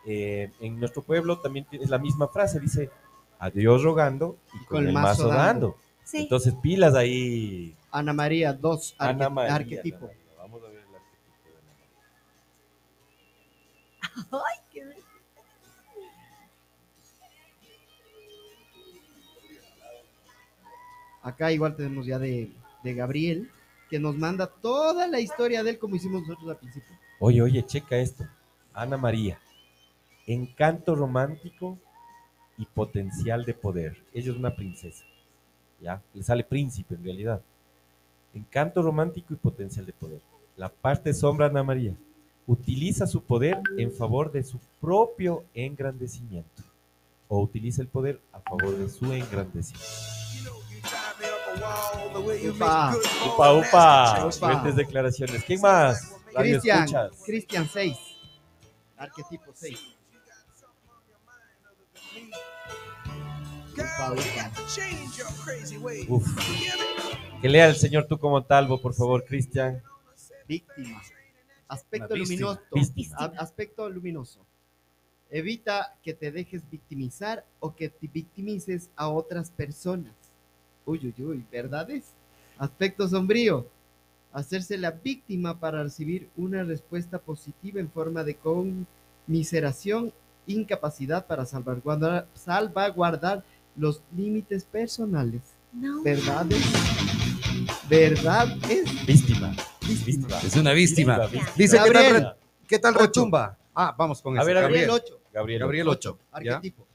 [0.05, 2.91] Eh, en nuestro pueblo también es la misma frase, dice,
[3.39, 5.75] a Dios rogando y con, el mazo, dando.
[6.07, 6.19] Sí.
[6.19, 9.55] Entonces, pilas ahí, Ana María, 2, Ana María.
[9.55, 10.05] arquetipo.
[10.05, 10.37] Ana María.
[10.37, 11.73] Vamos a ver el arquetipo de Ana
[14.31, 14.41] María.
[14.47, 14.83] Ay, qué.
[21.21, 22.51] Acá igual tenemos ya de,
[22.83, 23.51] de Gabriel,
[23.89, 26.95] que nos manda toda la historia de él como hicimos nosotros al principio.
[27.19, 28.25] Oye, oye, checa esto.
[28.73, 29.41] Ana María.
[30.25, 31.77] Encanto romántico
[32.57, 33.97] y potencial de poder.
[34.13, 35.03] Ella es una princesa.
[35.79, 36.01] ¿Ya?
[36.13, 37.41] Le sale príncipe en realidad.
[38.33, 40.21] Encanto romántico y potencial de poder.
[40.55, 41.95] La parte sombra Ana María.
[42.45, 46.63] Utiliza su poder en favor de su propio engrandecimiento.
[47.27, 50.17] O utiliza el poder a favor de su engrandecimiento.
[52.53, 52.95] Upa.
[53.25, 54.31] Upa, upa.
[54.31, 55.43] Fuertes declaraciones.
[55.43, 56.15] ¿Quién más?
[56.33, 56.87] Cristian.
[57.25, 57.97] Cristian 6.
[58.97, 59.97] Arquetipo 6.
[66.07, 66.27] Uf.
[67.41, 69.81] Que lea el señor Tuco Montalvo, por favor, Cristian.
[70.47, 71.01] Víctima.
[71.67, 72.55] Aspecto víctima.
[72.55, 72.61] luminoso.
[72.71, 73.33] Víctima.
[73.37, 74.45] Aspecto luminoso.
[75.29, 80.13] Evita que te dejes victimizar o que te victimices a otras personas.
[80.85, 82.13] Uy, uy, uy, ¿verdades?
[82.57, 83.67] Aspecto sombrío.
[84.31, 90.13] Hacerse la víctima para recibir una respuesta positiva en forma de conmiseración,
[90.45, 93.43] incapacidad para salvaguardar, salvaguardar
[93.77, 95.41] los límites personales.
[95.71, 96.01] No.
[96.03, 96.63] ¿Verdades?
[97.89, 99.05] ¿Verdades?
[99.05, 99.55] Víctima.
[99.87, 100.39] Víctima.
[100.39, 101.19] Es una víctima.
[101.27, 101.51] Víctima.
[101.55, 102.33] Dice, ¿qué tal, Gabriel.
[102.67, 103.03] ¿qué tal Ocho.
[103.05, 103.57] retumba?
[103.73, 104.41] Ah, vamos con eso.
[104.41, 105.01] a ver, Gabriel Gabriel.
[105.05, 105.21] 8.
[105.33, 105.59] Gabriel.
[105.59, 106.19] Gabriel 8.
[106.43, 106.55] ¿ya?
[106.55, 106.87] Arquetipo.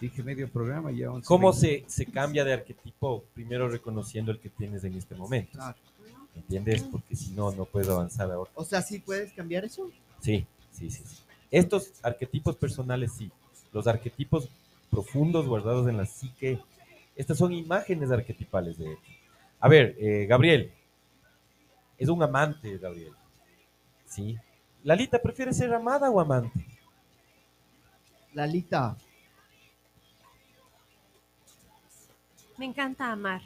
[0.00, 1.26] Dije medio programa y ya 11.
[1.26, 3.24] ¿Cómo se, se cambia de arquetipo?
[3.34, 5.52] Primero reconociendo el que tienes en este momento.
[5.52, 5.76] Claro.
[6.34, 6.82] ¿Entiendes?
[6.82, 8.50] Porque si no, no puedo avanzar ahora.
[8.54, 9.90] O sea, ¿sí puedes cambiar eso?
[10.20, 11.23] Sí, sí, sí, sí.
[11.54, 13.30] Estos arquetipos personales sí.
[13.72, 14.48] Los arquetipos
[14.90, 16.60] profundos guardados en la psique.
[17.14, 19.12] Estas son imágenes arquetipales de hecho.
[19.60, 20.72] A ver, eh, Gabriel.
[21.96, 23.12] Es un amante, Gabriel.
[24.06, 24.36] Sí.
[24.82, 26.66] Lalita, ¿prefiere ser amada o amante?
[28.34, 28.96] Lalita,
[32.58, 33.42] Me encanta amar.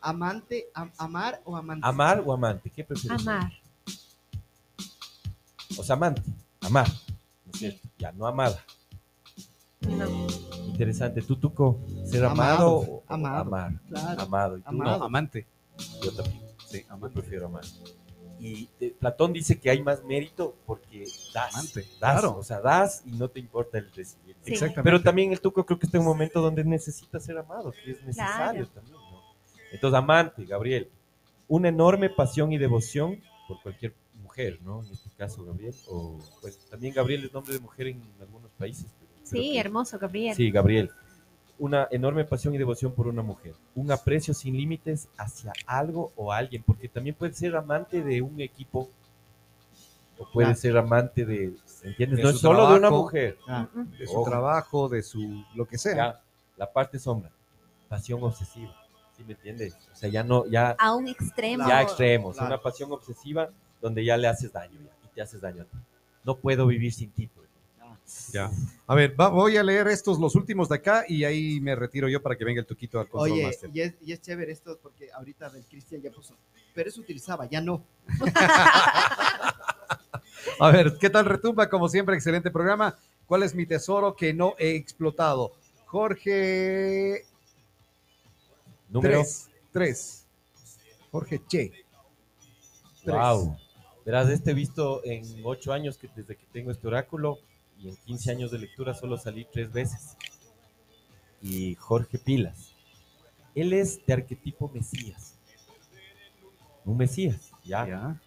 [0.00, 1.86] amante, am- amar o amante.
[1.86, 2.70] ¿Amar o amante?
[2.70, 3.20] ¿Qué prefieres?
[3.26, 3.52] Amar.
[5.78, 6.22] O sea, amante.
[6.60, 6.86] Amar.
[7.98, 8.62] Ya, no amada.
[9.80, 10.26] No.
[10.66, 11.22] Interesante.
[11.22, 11.80] ¿Tú, Tuco?
[12.04, 13.72] ¿Ser Amado, amado, o amado, amar?
[13.88, 14.20] Claro.
[14.22, 14.58] Amado.
[14.58, 14.68] ¿Y tú?
[14.68, 14.98] Amado.
[14.98, 15.46] No, amante.
[16.02, 16.42] Yo también.
[16.66, 17.20] Sí, Yo amante.
[17.20, 17.64] prefiero amar.
[18.38, 21.54] Y eh, Platón dice que hay más mérito porque das.
[21.54, 22.36] Amante, das, claro.
[22.36, 24.36] O sea, das y no te importa el recibir.
[24.42, 24.52] Sí.
[24.52, 24.82] Exactamente.
[24.82, 27.92] Pero también el Tuco creo que está en un momento donde necesita ser amado, que
[27.92, 28.68] es necesario Claro.
[28.74, 28.96] también.
[28.96, 29.22] ¿no?
[29.72, 30.90] Entonces, amante, Gabriel.
[31.48, 33.94] Una enorme pasión y devoción por cualquier
[34.36, 34.82] mujer, ¿no?
[34.84, 35.74] En este caso, Gabriel.
[35.88, 38.86] O, pues también Gabriel es nombre de mujer en algunos países.
[38.98, 40.36] pero Sí, que- hermoso, Gabriel.
[40.36, 40.90] Sí, Gabriel.
[41.58, 43.54] Una enorme pasión y devoción por una mujer.
[43.74, 48.38] Un aprecio sin límites hacia algo o alguien, porque también puede ser amante de un
[48.40, 48.90] equipo
[50.18, 50.60] o puede Claro.
[50.60, 52.18] ser amante de, ¿entiendes?
[52.18, 53.02] De no es solo de una trabajo.
[53.04, 53.38] mujer.
[53.48, 53.68] Ah.
[53.98, 54.30] De su Ojo.
[54.30, 55.96] trabajo, de su lo que sea.
[55.96, 56.22] Ya,
[56.58, 57.30] la parte sombra,
[57.88, 58.74] pasión obsesiva.
[59.16, 59.74] ¿Sí me entiendes?
[59.92, 61.66] O sea, ya no, ya, A un extremo.
[61.66, 62.34] ya extremos.
[62.36, 62.54] Claro.
[62.54, 63.48] Una pasión obsesiva
[63.86, 65.76] donde ya le haces daño ya, y te haces daño a ti.
[66.24, 67.22] No puedo vivir sin ti.
[67.24, 67.44] ejemplo.
[68.32, 68.50] Ya.
[68.88, 72.08] A ver, va- voy a leer estos, los últimos de acá, y ahí me retiro
[72.08, 73.70] yo para que venga el tuquito al control Oye, master.
[73.72, 76.34] y es, y es chévere esto porque ahorita el Cristian ya puso.
[76.74, 77.82] Pero eso utilizaba, ya no.
[80.60, 81.68] A ver, ¿qué tal retumba?
[81.68, 82.96] Como siempre, excelente programa.
[83.26, 85.52] ¿Cuál es mi tesoro que no he explotado?
[85.86, 87.24] Jorge
[88.88, 89.20] Número.
[89.20, 89.48] 3.
[89.72, 90.24] 3.
[91.10, 91.72] Jorge Che.
[93.04, 93.16] Tres.
[93.16, 93.56] Wow.
[94.06, 97.40] Verás, este visto en ocho años que desde que tengo este oráculo
[97.76, 100.16] y en 15 años de lectura solo salí tres veces.
[101.42, 102.72] Y Jorge Pilas.
[103.56, 105.36] Él es de arquetipo Mesías.
[106.84, 107.84] Un Mesías, ¿ya?
[107.84, 108.20] Ya.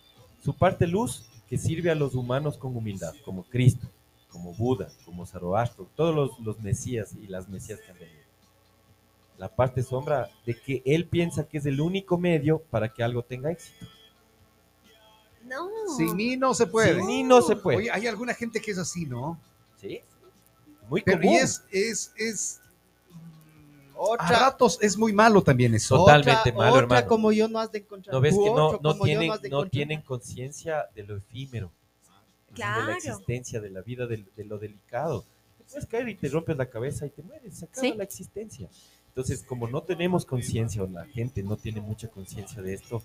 [0.44, 3.88] Su parte luz que sirve a los humanos con humildad, como Cristo,
[4.28, 8.20] como Buda, como Zoroastro, todos los, los Mesías y las Mesías que han venido.
[9.38, 13.24] La parte sombra de que él piensa que es el único medio para que algo
[13.24, 13.88] tenga éxito.
[15.50, 15.68] No.
[15.98, 16.96] Sin mí no se puede.
[16.96, 17.78] Sin mí no se puede.
[17.80, 19.40] Oye, hay alguna gente que es así, ¿no?
[19.82, 20.02] ¿Sí?
[20.90, 21.34] Muy Pero común.
[21.34, 22.62] y es, es, es.
[23.96, 25.98] A Otra, ratos es muy malo también eso.
[25.98, 27.08] Totalmente otra, malo, otra hermano.
[27.08, 28.14] como yo no has de encontrar.
[28.14, 31.72] ¿No ves que no, no tienen, de no tienen conciencia de lo efímero?
[32.50, 32.88] De Claro.
[32.88, 35.26] la existencia, de la vida, de, de lo delicado.
[35.58, 37.94] Te puedes caer y te rompes la cabeza y te mueres, se acaba Sí.
[37.96, 38.70] la existencia.
[39.10, 43.04] Entonces, como no tenemos conciencia, o la gente no tiene mucha conciencia de esto,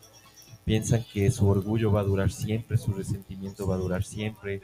[0.65, 4.63] piensan que su orgullo va a durar siempre, su resentimiento va a durar siempre.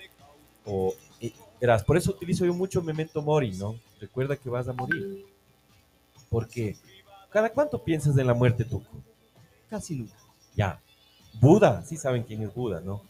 [0.65, 3.77] O, y, verás, por eso utilizo yo mucho Memento Mori, ¿no?
[4.01, 5.27] Recuerda que vas a morir.
[6.29, 6.77] Porque,
[7.31, 8.87] ¿cada cuánto piensas en la muerte, Tuco?
[9.69, 10.15] Casi nunca.
[10.55, 10.81] Ya.
[11.41, 13.03] Buda, sí saben quién es Buda, ¿no?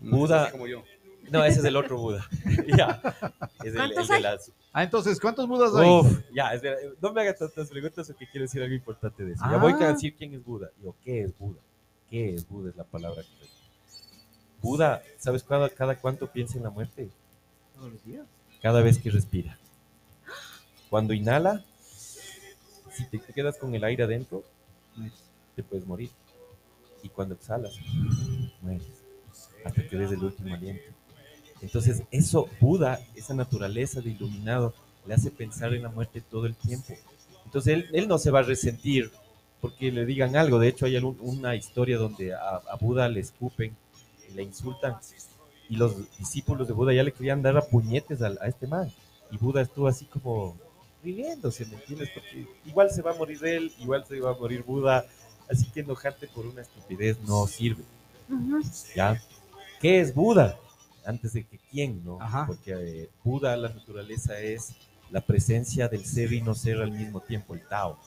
[0.00, 0.50] Buda.
[0.50, 0.82] como yo.
[1.30, 2.26] No, ese es el otro Buda.
[2.76, 3.00] ya.
[3.64, 4.52] Es el, el ¿Cuántos de las.
[4.72, 5.88] Ah, entonces, ¿cuántos mudas hay?
[5.88, 9.44] Uf, ya, espera, no me hagas tantas preguntas porque quiero decir algo importante de eso.
[9.50, 9.92] Ya voy a Ah.
[9.92, 10.70] decir quién es Buda.
[10.82, 11.58] Yo, ¿qué es Buda?
[12.10, 12.70] ¿Qué es Buda?
[12.70, 13.46] Es la palabra que
[14.60, 17.08] Buda, ¿sabes cada, cada cuánto piensa en la muerte?
[17.74, 18.26] Todos los días.
[18.60, 19.58] Cada vez que respira.
[20.90, 21.64] Cuando inhala,
[22.92, 24.44] si te quedas con el aire adentro,
[25.56, 26.10] te puedes morir.
[27.02, 27.72] Y cuando exhalas,
[28.60, 28.86] mueres.
[29.64, 30.92] Hasta que des el último aliento.
[31.62, 34.74] Entonces, eso, Buda, esa naturaleza de iluminado,
[35.06, 36.94] le hace pensar en la muerte todo el tiempo.
[37.46, 39.10] Entonces él, él no se va a resentir
[39.60, 40.58] porque le digan algo.
[40.58, 42.38] De hecho, hay algún- una historia donde a,
[42.70, 43.76] a Buda le escupen,
[44.34, 44.96] le insultan,
[45.68, 48.90] y los discípulos de Buda ya le querían dar a puñetes al- a, este man.
[49.30, 50.56] Y Buda estuvo así como
[51.04, 52.10] riéndose, ¿me entiendes?
[52.12, 55.06] Porque igual se va a morir él, igual se va a morir Buda,
[55.50, 57.82] así que enojarte por una estupidez no sirve.
[58.28, 58.60] Ujú.
[58.94, 59.20] ¿ya?
[59.80, 60.58] ¿Qué es Buda?
[61.06, 62.20] Antes de que quién, ¿no?
[62.20, 62.46] Ajá.
[62.46, 64.72] Porque eh, Buda, la naturaleza es
[65.10, 67.98] la presencia del ser y no ser al mismo tiempo, el Tao,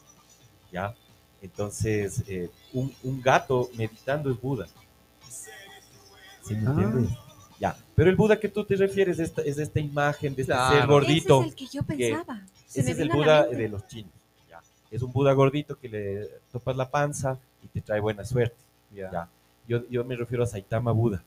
[0.72, 0.93] ¿ya?
[1.44, 4.66] Entonces, eh, un, un gato meditando es Buda.
[6.41, 6.72] ¿Sí me Ah.
[6.72, 7.12] entiendes?
[7.60, 7.78] Ya.
[7.96, 10.76] Pero el Buda que tú te refieres es esta, es esta imagen de este Claro.
[10.78, 11.41] ser gordito.
[11.41, 12.41] Ese es el que yo pensaba.
[12.66, 14.12] Se Ese es el Buda de los chinos.
[14.50, 14.60] ya.
[14.89, 18.56] Es un Buda gordito que le topas la panza y te trae buena suerte.
[18.91, 19.12] Ya.
[19.12, 19.30] Ya.
[19.68, 21.24] Yo, yo me refiero a Saitama Buda,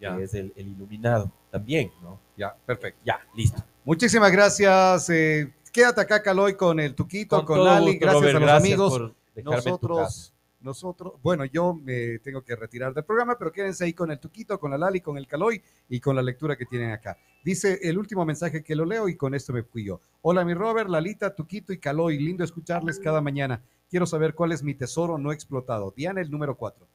[0.00, 0.16] Ya.
[0.16, 2.18] que es el, el iluminado también, ¿no?
[2.36, 3.00] Ya, perfecto.
[3.04, 3.62] Ya, listo.
[3.84, 5.08] Muchísimas gracias.
[5.10, 8.92] eh, quédate acá, Caloy, con el Tuquito, con, gusto, gracias Robert, a los gracias amigos.
[8.92, 10.00] por dejarme en tu casa.
[10.00, 14.18] Nosotros, nosotros, bueno, yo me tengo que retirar del programa, pero quédense ahí con el
[14.20, 17.16] Tuquito, con la Lali, con el Caloy y con la lectura que tienen acá.
[17.42, 20.00] Dice el último mensaje que lo leo y con esto me fui yo.
[20.20, 22.18] Hola, mi Robert, Lalita, Tuquito y Caloy.
[22.18, 23.62] Lindo escucharles cada mañana.
[23.88, 25.92] Quiero saber cuál es mi tesoro no explotado.
[25.96, 26.86] Diana, el número 4.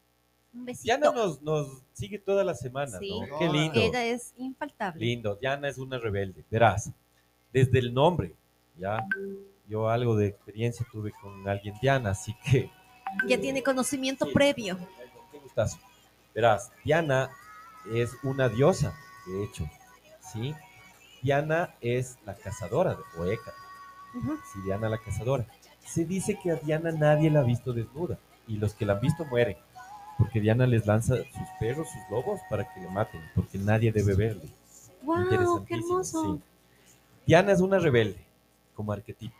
[0.53, 0.83] Un besito.
[0.83, 3.19] Diana nos, nos sigue toda la semana, Sí.
[3.19, 3.39] ¿no?
[3.39, 3.79] Qué lindo.
[3.79, 5.03] Ella es infaltable.
[5.03, 5.35] Lindo.
[5.35, 6.45] Diana es una rebelde.
[6.51, 6.91] Verás,
[7.51, 8.35] desde el nombre,
[8.77, 9.03] ya.
[9.67, 12.69] Yo algo de experiencia tuve con alguien Diana, así que
[13.27, 14.31] Ya tiene conocimiento Sí.
[14.33, 14.77] previo.
[15.31, 15.77] Qué gustazo.
[16.33, 17.29] Verás, Diana
[17.93, 18.93] es una diosa,
[19.25, 19.69] de hecho,
[20.19, 20.53] ¿sí?
[21.21, 23.53] Diana es la cazadora de Oeka,
[24.15, 24.37] Ujú.
[24.51, 25.45] sí, Diana la cazadora.
[25.85, 28.99] Se dice que a Diana nadie la ha visto desnuda, y los que la han
[29.01, 29.55] visto mueren,
[30.17, 34.13] porque Diana les lanza sus perros, sus lobos, para que le maten, porque nadie debe
[34.15, 34.49] verle.
[35.03, 35.65] ¡Wow!
[35.65, 36.21] ¡Qué hermoso!
[36.35, 36.41] sí.
[37.25, 38.17] Diana es una rebelde,
[38.75, 39.35] como arquetipo.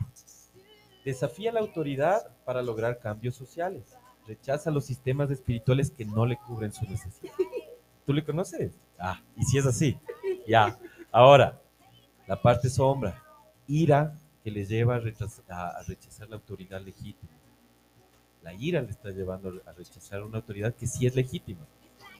[1.03, 3.95] Desafía la autoridad para lograr cambios sociales.
[4.27, 7.33] Rechaza los sistemas espirituales que no le cubren su necesidad.
[8.05, 8.73] ¿Tú le conoces?
[8.97, 9.99] Ah, y si es así,
[10.47, 10.79] ya.
[11.11, 11.61] Ahora,
[12.27, 13.21] la parte sombra.
[13.67, 17.31] Ira que le lleva a rechazar, a rechazar la autoridad legítima.
[18.41, 21.65] La ira le está llevando a rechazar una autoridad que sí es legítima.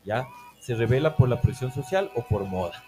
[0.03, 0.28] ¿Ya?
[0.59, 2.84] Se revela por la presión social o por moda.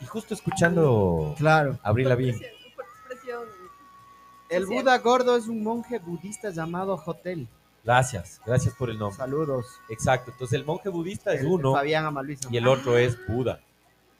[0.00, 1.78] Y justo escuchando Claro.
[1.82, 2.59] Abril Por expresión.
[4.50, 7.46] El Buda gordo es un monje budista llamado Hotel.
[7.84, 9.16] gracias, gracias por el nombre.
[9.16, 9.66] Saludos.
[9.88, 12.48] Exacto, entonces el monje budista es El- uno Fabián Amaluisa.
[12.50, 13.60] y el otro es Buda,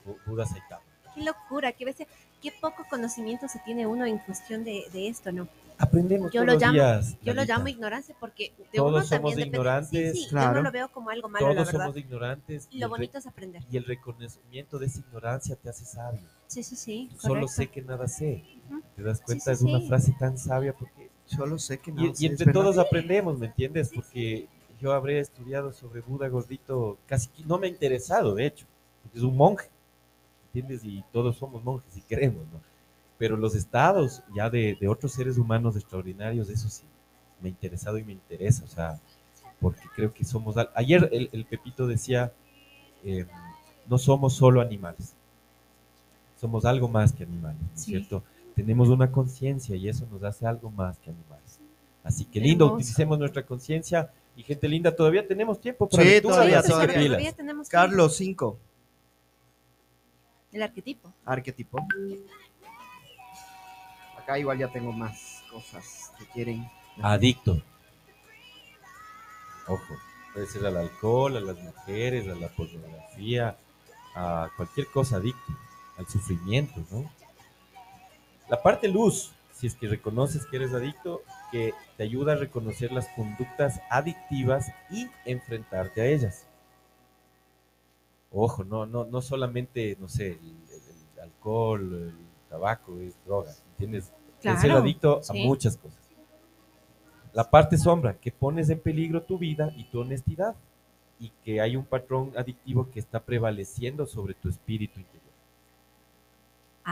[0.07, 0.83] Bu- Buda Saitama.
[1.15, 2.07] Qué locura, qué bestia.
[2.41, 5.47] Qué poco conocimiento se tiene uno en cuestión de, de esto, ¿no?
[5.77, 7.13] Aprendemos Yo todos lo los llamo- días.
[7.23, 7.55] Yo lo Lalita.
[7.57, 9.57] llamo ignorancia porque de Todos uno somos también depende.
[9.59, 10.13] ignorantes.
[10.13, 10.55] Sí, sí, yo Claro.
[10.55, 11.81] no lo veo como algo malo, la Todos verdad.
[11.87, 13.63] somos ignorantes Y lo bonito es aprender.
[13.71, 16.21] y el reconocimiento de esa ignorancia te hace sabio.
[16.47, 17.11] Sí, sí, sí.
[17.19, 17.49] Solo correcto.
[17.49, 18.43] sé que nada sé.
[18.97, 19.53] ¿Te das cuenta?
[19.53, 19.87] sí, es una sí.
[19.89, 22.03] frase tan sabia porque Solo sé que no.
[22.03, 22.63] Y, y entre verdad.
[22.63, 23.91] todos aprendemos, ¿me entiendes?
[23.95, 24.49] Porque
[24.81, 28.67] yo habré estudiado sobre Buda gordito, casi que no me ha interesado, de hecho,
[29.03, 29.69] porque es un monje,
[30.47, 30.85] ¿entiendes?
[30.85, 32.61] Y todos somos monjes si queremos, ¿no?
[33.19, 36.85] Pero los estados ya de, de otros seres humanos extraordinarios, eso sí,
[37.41, 39.01] me ha interesado y me interesa, o sea,
[39.61, 40.57] porque creo que somos...
[40.57, 42.33] al- Ayer el, el Pepito decía,
[43.05, 43.27] eh,
[43.87, 45.15] no somos solo animales,
[46.41, 47.91] somos algo más que animales, ¿no es Sí.
[47.91, 48.23] cierto?
[48.61, 51.59] Tenemos una conciencia y eso nos hace algo más que animales.
[52.05, 52.83] Así que lindo, Hermoso.
[52.83, 57.07] utilicemos nuestra conciencia y gente linda, todavía tenemos tiempo para Sí, lectura, todavía, todavía.
[57.07, 58.59] Todavía tenemos Carlos 5.
[60.53, 61.11] El arquetipo.
[61.25, 61.79] Arquetipo.
[64.19, 66.69] Acá igual ya tengo más cosas que quieren.
[67.01, 67.63] Adicto.
[69.69, 69.95] Ojo,
[70.35, 73.57] puede ser al alcohol, a las mujeres, a la pornografía,
[74.15, 75.53] a cualquier cosa adicto,
[75.97, 77.11] al sufrimiento, ¿no?
[78.51, 82.93] La parte luz, si es que reconoces que eres adicto, que te ayuda a reconocer
[82.93, 86.47] las conductas adictivas y enfrentarte a ellas.
[88.33, 90.83] Ojo, no, no, no solamente, no sé, el, el-
[91.15, 92.15] el alcohol, el
[92.49, 94.13] tabaco, es droga, ¿entiendes?
[94.47, 95.35] Es ser Claro, adicto a sí.
[95.35, 95.99] muchas cosas.
[97.33, 100.55] La parte sombra, que pones en peligro tu vida y tu honestidad
[101.19, 105.20] y que hay un patrón adictivo que está prevaleciendo sobre tu espíritu interior.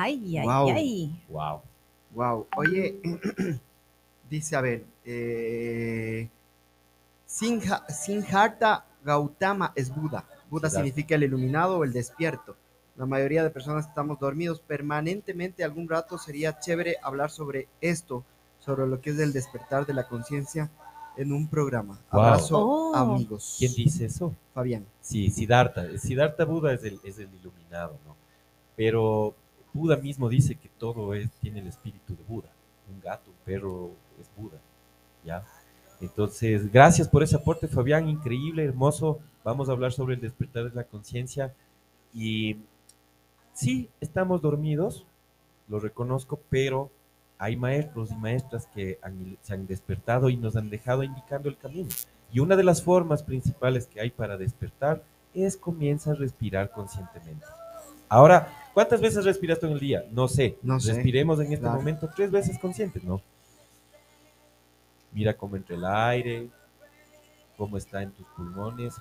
[0.00, 1.22] Ay, ay, ay.
[1.28, 1.62] Wow.
[2.14, 2.46] Wow.
[2.56, 3.00] Oye,
[4.30, 6.28] dice, a ver, eh,
[7.26, 10.24] Sinha- Siddhartha Gautama es Buda.
[10.50, 12.56] Buda significa el iluminado o el despierto.
[12.96, 15.62] La mayoría de personas estamos dormidos permanentemente.
[15.64, 18.24] Algún rato sería chévere hablar sobre esto,
[18.60, 20.70] sobre lo que es el despertar de la conciencia
[21.16, 21.98] en un programa.
[22.12, 22.20] Wow.
[22.22, 22.94] Abrazo, Oh.
[22.94, 23.56] amigos.
[23.58, 24.34] ¿Quién dice eso?
[24.54, 24.86] Fabián.
[25.00, 25.98] Sí, Siddhartha.
[25.98, 28.16] Siddhartha Buda es el, es el iluminado, ¿no?
[28.76, 29.34] Pero
[29.78, 32.48] Buda mismo dice que todo es, tiene el espíritu de Buda.
[32.92, 34.58] Un gato, un perro es Buda.
[35.24, 35.44] ¿Ya?
[36.00, 38.08] Entonces, gracias por ese aporte, Fabián.
[38.08, 39.20] Increíble, hermoso.
[39.44, 41.54] Vamos a hablar sobre el despertar de la conciencia.
[42.12, 42.56] Y
[43.52, 45.06] sí, estamos dormidos,
[45.68, 46.90] lo reconozco, pero
[47.38, 48.98] hay maestros y maestras que
[49.42, 51.88] se han despertado y nos han dejado indicando el camino.
[52.32, 55.02] Y una de las formas principales que hay para despertar
[55.34, 57.46] es comienza a respirar conscientemente.
[58.08, 60.04] Ahora, ¿cuántas veces respiras tú en el día?
[60.10, 60.58] No sé.
[60.62, 60.94] No sé.
[60.94, 61.76] Respiremos en este Claro.
[61.78, 63.20] momento tres veces conscientes, ¿no?
[65.12, 66.50] Mira cómo entra el aire,
[67.56, 68.94] cómo está en tus pulmones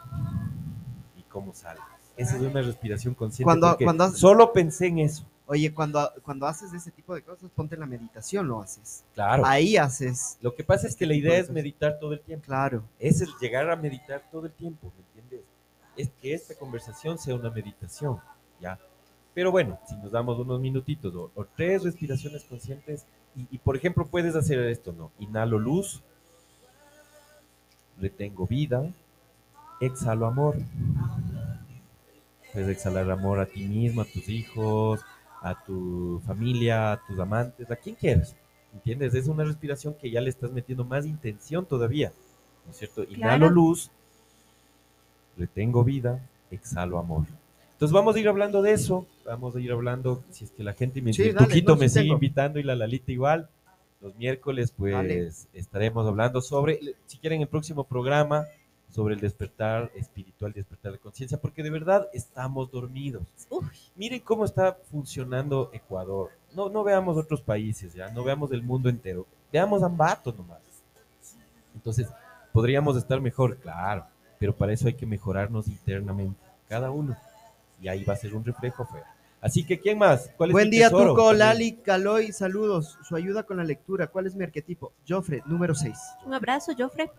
[1.18, 1.80] y cómo sale.
[2.15, 3.43] Esa es una respiración consciente.
[3.45, 5.24] Cuando- cuando haces- solo pensé en eso.
[5.49, 9.05] Oye, cuando, cuando haces ese tipo de cosas, ponte en la meditación, lo haces.
[9.13, 9.45] Claro.
[9.45, 12.45] Ahí haces, Lo que pasa es que la idea es meditar todo el tiempo.
[12.47, 12.84] claro.
[12.99, 15.47] Es el llegar a meditar todo el tiempo, ¿me entiendes?
[15.95, 18.20] Es que esta conversación sea una meditación,
[18.59, 18.78] ¿ya?
[19.38, 23.78] Pero bueno, si nos damos unos minutitos o, o tres respiraciones conscientes y, y, por
[23.78, 25.12] ejemplo puedes hacer esto, ¿no?
[25.20, 26.02] Inhalo luz,
[28.02, 28.92] retengo vida,
[29.80, 30.56] exhalo amor.
[32.52, 35.02] Puedes exhalar amor a ti mismo, a tus hijos,
[35.44, 38.36] a tu familia, a tus amantes, a quien quieras.
[38.74, 39.14] ¿Entiendes?
[39.14, 42.12] Es una respiración que ya le estás metiendo más intención todavía.
[42.66, 43.04] ¿No es cierto?
[43.04, 43.50] Inhalo Claro.
[43.52, 43.92] luz,
[45.38, 47.28] retengo vida, exhalo amor.
[47.78, 50.73] Entonces vamos a ir hablando de eso, vamos a ir hablando, si es que la
[50.73, 52.13] gente me Sí, el dale, Tuquito no, sí me sigue tengo.
[52.15, 53.49] invitando y la Lalita igual.
[54.01, 55.30] Los miércoles pues Dale.
[55.53, 58.45] estaremos hablando sobre, si quieren el próximo programa,
[58.89, 63.21] sobre el despertar espiritual, despertar de conciencia, porque de verdad estamos dormidos.
[63.51, 66.32] Uy, Miren cómo está funcionando Ecuador.
[66.55, 69.28] No, no veamos otros países, ya, no veamos el mundo entero.
[69.53, 70.61] Veamos Ambato nomás.
[71.75, 72.07] Entonces,
[72.51, 74.05] podríamos estar mejor, claro,
[74.39, 77.15] pero para eso hay que mejorarnos internamente, cada uno.
[77.82, 79.13] Y ahí va a ser un reflejo afuera.
[79.39, 80.32] Así que, ¿quién más?
[80.36, 81.11] ¿Cuál es Buen día, tesoro?
[81.11, 81.34] Tuco.
[81.34, 82.97] Lali, Caloy, saludos.
[83.07, 84.07] Su ayuda con la lectura.
[84.07, 84.93] ¿Cuál es mi arquetipo?
[85.07, 85.95] Joffre, número 6.
[86.25, 87.11] un abrazo, Jofre.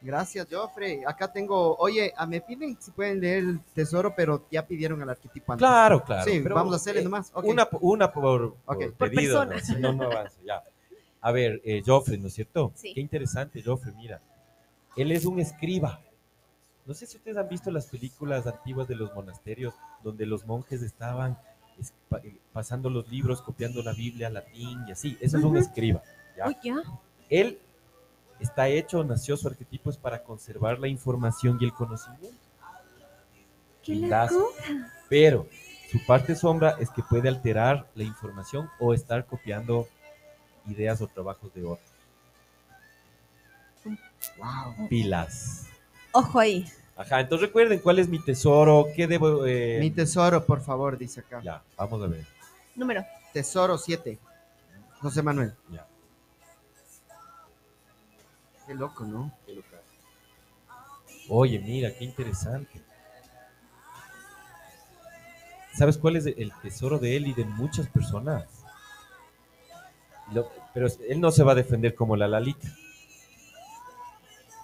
[0.00, 1.02] Gracias, Joffre.
[1.06, 5.52] Acá tengo, oye, me piden si pueden leer el tesoro, pero ya pidieron al arquetipo
[5.52, 5.66] antes.
[5.66, 6.24] Claro, claro.
[6.28, 7.30] Sí, pero, vamos a hacerle eh, nomás.
[7.36, 8.96] Una, una por, por Ok.
[8.98, 9.54] Por pedido, persona.
[9.54, 9.60] ¿no?
[9.60, 10.40] si no, no avanza.
[10.44, 10.64] Ya.
[11.20, 12.72] A ver, eh, Joffre, ¿no es cierto?
[12.74, 12.92] Sí.
[12.92, 14.20] Qué interesante, Joffre, mira.
[14.96, 16.00] Él es un escriba.
[16.84, 20.82] No sé si ustedes han visto las películas antiguas de los monasterios donde los monjes
[20.82, 21.38] estaban
[22.22, 25.16] eh, pasando los libros, copiando la Biblia, latín y así.
[25.20, 26.02] Eso es un escriba.
[26.36, 26.48] ¿ya?
[26.48, 26.82] Uy, ya.
[27.30, 27.58] Él
[28.40, 32.36] está hecho, nació su arquetipo es para conservar la información y el conocimiento.
[33.82, 34.10] Qué.
[35.08, 35.46] Pero
[35.90, 39.88] su parte sombra es que puede alterar la información o estar copiando
[40.66, 41.92] ideas o trabajos de otros.
[44.38, 44.88] Wow.
[44.88, 45.71] Pilas.
[46.12, 46.66] Ojo ahí.
[46.96, 49.46] Ajá, entonces recuerden cuál es mi tesoro, qué debo...
[49.46, 51.40] eh, Mi tesoro, por favor, dice acá.
[51.42, 52.26] Ya, vamos a ver.
[52.76, 53.04] Número.
[53.32, 54.18] Tesoro 7.
[55.00, 55.52] José Manuel.
[55.70, 55.86] Ya.
[58.66, 59.32] Qué loco, ¿no?
[61.28, 62.80] Oye, mira, qué interesante.
[65.74, 68.44] ¿Sabes cuál es el tesoro de él y de muchas personas?
[70.32, 72.68] Lo- pero él no se va a defender como la Lalita.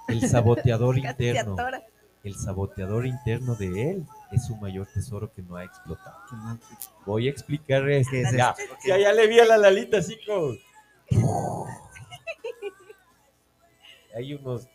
[0.09, 1.57] El saboteador interno.
[2.25, 6.19] El saboteador interno de él es su mayor tesoro que no ha explotado.
[7.07, 8.11] Voy a explicar esto.
[8.11, 8.55] ¿Qué es ya,
[8.87, 10.55] ya, ya le vi a la Lalita así como...
[14.15, 14.67] Hay unos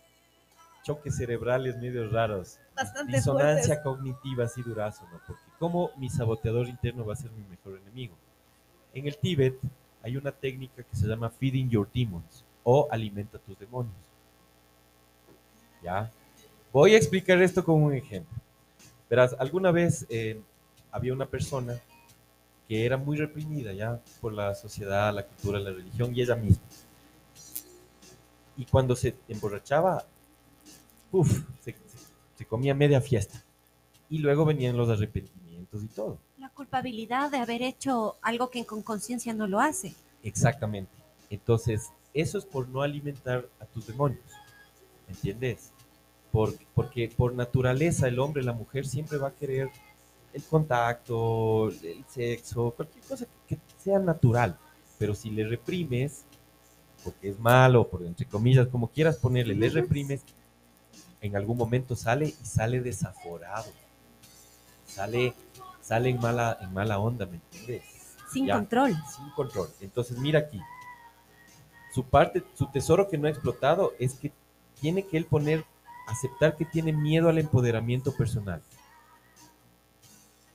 [0.83, 2.59] choques cerebrales medio raros.
[2.75, 3.83] Bastante Disonancia fuertes.
[3.83, 5.19] cognitiva así durazo, ¿no?
[5.27, 8.15] Porque como mi saboteador interno va a ser mi mejor enemigo.
[8.93, 9.59] En el Tíbet
[10.01, 14.12] hay una técnica que se llama feeding your demons o alimenta tus demonios.
[15.83, 16.11] ¿Ya?
[16.71, 18.35] Voy a explicar esto con un ejemplo.
[19.09, 20.41] Verás, alguna vez eh,
[20.91, 21.79] había una persona
[22.67, 26.63] que era muy reprimida ya por la sociedad, la cultura, la religión y ella misma.
[28.55, 30.05] Y cuando se emborrachaba,
[31.11, 31.77] uff, se, se-
[32.37, 33.43] se comía media fiesta.
[34.09, 36.17] Y luego venían los arrepentimientos y todo.
[36.37, 39.93] La culpabilidad de haber hecho algo que con conciencia no lo hace.
[40.23, 40.91] Exactamente.
[41.29, 44.23] Entonces, eso es por no alimentar a tus demonios.
[45.07, 45.71] ¿Entiendes?
[46.33, 49.69] Por- porque por naturaleza el hombre, la mujer siempre va a querer
[50.33, 54.57] el contacto, el sexo, cualquier cosa que, que sea natural.
[54.97, 56.25] Pero si le reprimes,
[57.03, 60.23] porque es malo, por entre comillas, como quieras ponerle, le reprimes,
[61.21, 63.71] en algún momento sale y sale desaforado.
[64.87, 65.33] Sale,
[65.81, 67.83] sale en mala, en mala onda, ¿me entiendes?
[68.31, 68.55] Sin Ya.
[68.55, 68.95] control.
[69.15, 69.69] sin control.
[69.81, 70.59] Entonces, mira aquí.
[71.93, 74.31] Su parte, su tesoro que no ha explotado es que
[74.81, 75.63] tiene que él poner,
[76.07, 78.61] aceptar que tiene miedo al empoderamiento personal.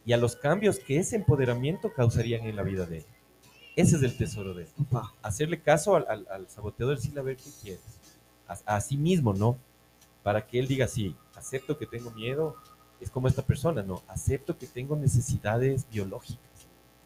[0.04, 3.04] y a los cambios que ese empoderamiento causarían en la vida de él.
[3.76, 4.68] Ese es el tesoro de él.
[5.22, 7.82] Hacerle caso al, al- al saboteador, decirle a ver qué quieres.
[8.46, 9.58] A, a sí mismo, ¿no?
[10.22, 12.56] Para que él diga, sí, acepto que tengo miedo,
[13.02, 14.02] es como esta persona, ¿no?
[14.08, 16.40] Acepto que tengo necesidades biológicas.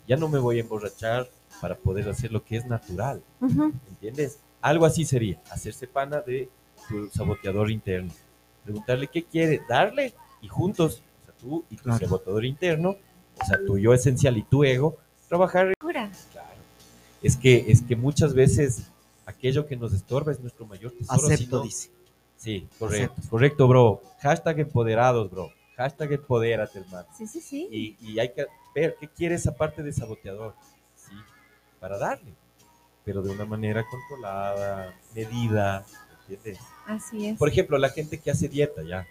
[0.07, 1.29] Ya no me voy a emborrachar
[1.61, 3.21] para poder hacer lo que es natural.
[3.41, 3.73] Ujú.
[3.89, 4.39] ¿Entiendes?
[4.61, 6.49] Algo así sería, hacerse pana de
[6.89, 8.13] tu saboteador interno.
[8.65, 11.99] Preguntarle qué quiere, darle y juntos, o sea, tú y tu Claro.
[11.99, 12.97] saboteador interno,
[13.41, 14.97] o sea, tu yo esencial y tu ego,
[15.29, 15.73] trabajar.
[15.79, 16.11] Claro.
[17.23, 18.89] Es que, es que muchas veces
[19.27, 21.27] aquello que nos estorba es nuestro mayor tesoro.
[21.27, 21.91] Acepto, no- dice.
[22.37, 24.03] Sí, correcto, correcto, bro.
[24.21, 25.51] Hashtag empoderados, bro.
[25.77, 27.07] Hashtag empodérate, hermano.
[27.17, 27.69] Sí, sí, sí.
[27.71, 30.55] Y, y hay que ver qué quiere esa parte de saboteador,
[30.97, 31.13] ¿sí?
[31.79, 32.35] Para darle,
[33.05, 35.85] pero de una manera controlada, medida,
[36.35, 36.63] ¿entiendes?
[36.87, 37.39] Así es.
[37.39, 39.07] Por ejemplo, la gente que hace dieta, ya.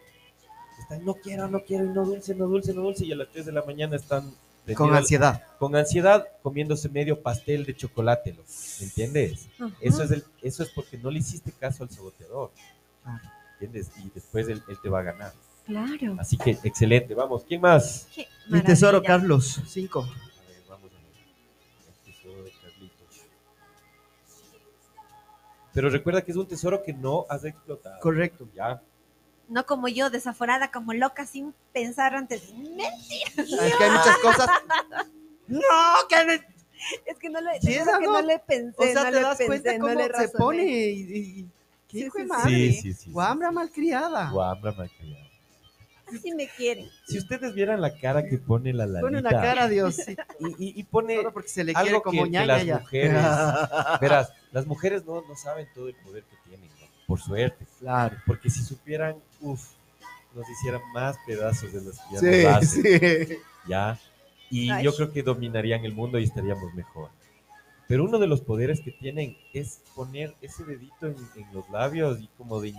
[0.80, 3.30] Está, no quiero, no quiero, y no dulce, no dulce, no dulce, y a las
[3.30, 4.34] 3 de la mañana están
[4.76, 5.43] Con ansiedad.
[5.59, 9.47] con ansiedad comiéndose medio pastel de chocolate, ¿me entiendes?
[9.59, 9.72] Ajá.
[9.82, 12.51] Eso es, el, eso es porque no le hiciste caso al saboteador,
[13.03, 13.19] Claro.
[13.59, 13.91] ¿entiendes?
[14.03, 15.34] Y después él, él te va a ganar.
[15.65, 16.15] Claro.
[16.19, 18.07] Así que, excelente, vamos, ¿quién más?
[18.49, 19.01] Mi tesoro.
[19.03, 19.61] Carlos.
[19.67, 20.07] Cinco.
[25.74, 27.99] Pero recuerda que es un tesoro que no has explotado.
[28.01, 28.47] Correcto.
[28.55, 28.82] Ya.
[29.47, 32.53] No como yo, desaforada, como loca, sin pensar antes.
[32.53, 33.32] Mentira.
[33.38, 34.47] Es que hay muchas cosas.
[35.47, 35.59] No,
[36.09, 36.41] que
[37.05, 38.13] Es que no le, Sí, esa que no.
[38.13, 40.30] no le pensé, O sea, no te le das pensé, cuenta no cómo le se
[40.30, 41.49] pone y, y- y-
[41.88, 42.38] ¿Qué Sí, hijo de sí, sí.
[42.38, 42.49] madre?
[42.51, 42.93] Sí, sí, sí.
[42.93, 43.11] sí.
[43.11, 44.30] Guambra malcriada.
[44.32, 45.26] Guambra malcriada.
[46.07, 46.89] Así me quieren.
[47.07, 49.01] Si ustedes vieran la cara que pone la Lalita.
[49.01, 49.95] Pone una cara, Dios.
[49.95, 50.15] sí.
[50.39, 52.65] Y, y- y pone Solo porque se le algo quiere que- como que ñaña las
[52.65, 52.80] ya.
[52.80, 53.13] mujeres-
[54.01, 56.88] Verás, las mujeres no, no saben todo el poder que tienen, ¿no?
[57.08, 57.66] por suerte.
[57.80, 58.16] Claro.
[58.26, 59.72] Porque si supieran, uff,
[60.34, 63.38] nos hicieran más pedazos de los que ya nos hacen, sí.
[63.68, 63.99] ¿ya?
[64.49, 64.84] Y Ay.
[64.86, 67.10] yo creo que dominarían el mundo y estaríamos mejor.
[67.88, 72.22] Pero uno de los poderes que tienen es poner ese dedito en, en los labios
[72.22, 72.74] y como de...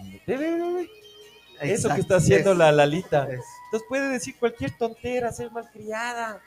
[1.61, 3.25] Eso que está haciendo Es- la Lalita.
[3.31, 3.41] es.
[3.67, 6.41] Entonces puede decir cualquier tontera, ser malcriada.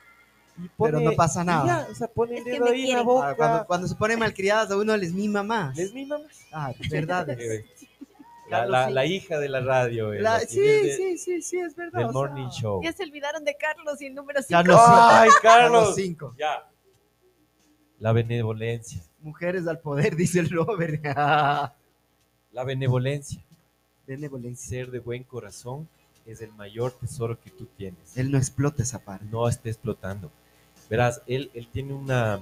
[0.58, 1.66] Y Pero no pasa nada.
[1.86, 3.30] ya, o sea, pone el dedo ahí en la boca.
[3.30, 5.76] Ah, Cuando, cuando se ponen malcriadas a uno les mima más.
[5.76, 6.46] Les mima más.
[6.52, 7.26] Ah, verdad.
[8.48, 10.12] La, hija de la radio.
[10.12, 11.98] eh, La- sí, de- sí, sí, sí, es verdad.
[11.98, 12.80] Del sea, morning show.
[12.82, 14.48] Ya se olvidaron de Carlos y el número 5.
[14.56, 15.94] Carlos, ¡Ay, Carlos Carlos!
[15.96, 16.34] 5.
[16.38, 16.70] Ya.
[17.98, 19.02] La benevolencia.
[19.20, 21.02] Mujeres al poder, dice el Robert.
[22.52, 23.42] La benevolencia.
[24.06, 24.68] Benevolencia.
[24.68, 25.88] Ser de buen corazón
[26.24, 28.16] es el mayor tesoro que tú tienes.
[28.16, 29.26] Él no explota esa parte.
[29.28, 30.30] no esté explotando.
[30.88, 32.40] Verás, él, él tiene una,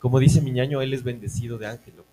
[0.00, 2.08] como dice mi ñaño, él es bendecido de ángel, loco.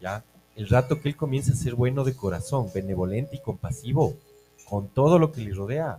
[0.00, 0.24] ¿Ya?
[0.56, 4.16] El rato que él comienza a ser bueno de corazón, benevolente y compasivo
[4.68, 5.98] con todo lo que le rodea,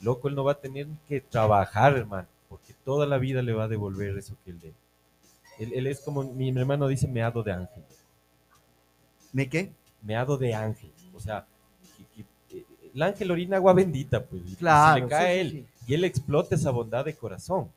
[0.00, 3.64] loco, él no va a tener que trabajar, hermano, porque toda la vida le va
[3.64, 4.72] a devolver eso que él dé.
[5.58, 7.82] Él, él es como, mi hermano dice, meado de ángel.
[9.32, 9.72] ¿Me qué?
[10.02, 10.90] Meado de ángel.
[11.14, 11.46] O sea,
[12.50, 12.64] eh,
[12.94, 14.42] el ángel orina agua bendita, pues.
[14.46, 14.94] y Claro.
[14.96, 17.68] se le cae sí, él sí, y él explota esa bondad de corazón.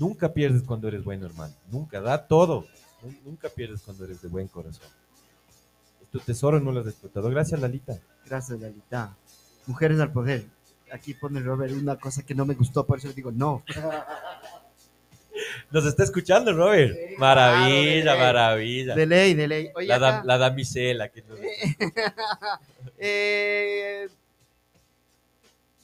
[0.00, 1.54] Nunca pierdes cuando eres bueno, hermano.
[1.70, 2.66] Nunca, da todo.
[3.02, 4.88] Nu- Nunca pierdes cuando eres de buen corazón.
[6.10, 7.28] Tu tesoro, no lo has explotado.
[7.30, 8.00] Gracias, Lalita.
[8.26, 9.14] Gracias, Lalita.
[9.66, 10.44] Mujeres al poder.
[10.92, 13.62] Aquí pone Robert una cosa que no me gustó, por eso le digo no.
[15.70, 16.92] Nos está escuchando, Robert.
[16.94, 18.18] Sí, maravilla, claro, de ley.
[18.18, 18.94] maravilla.
[18.96, 19.70] De ley, de ley.
[19.76, 21.08] Oye, la, acá, la damisela.
[21.10, 21.38] Que nos-
[22.98, 24.08] eh,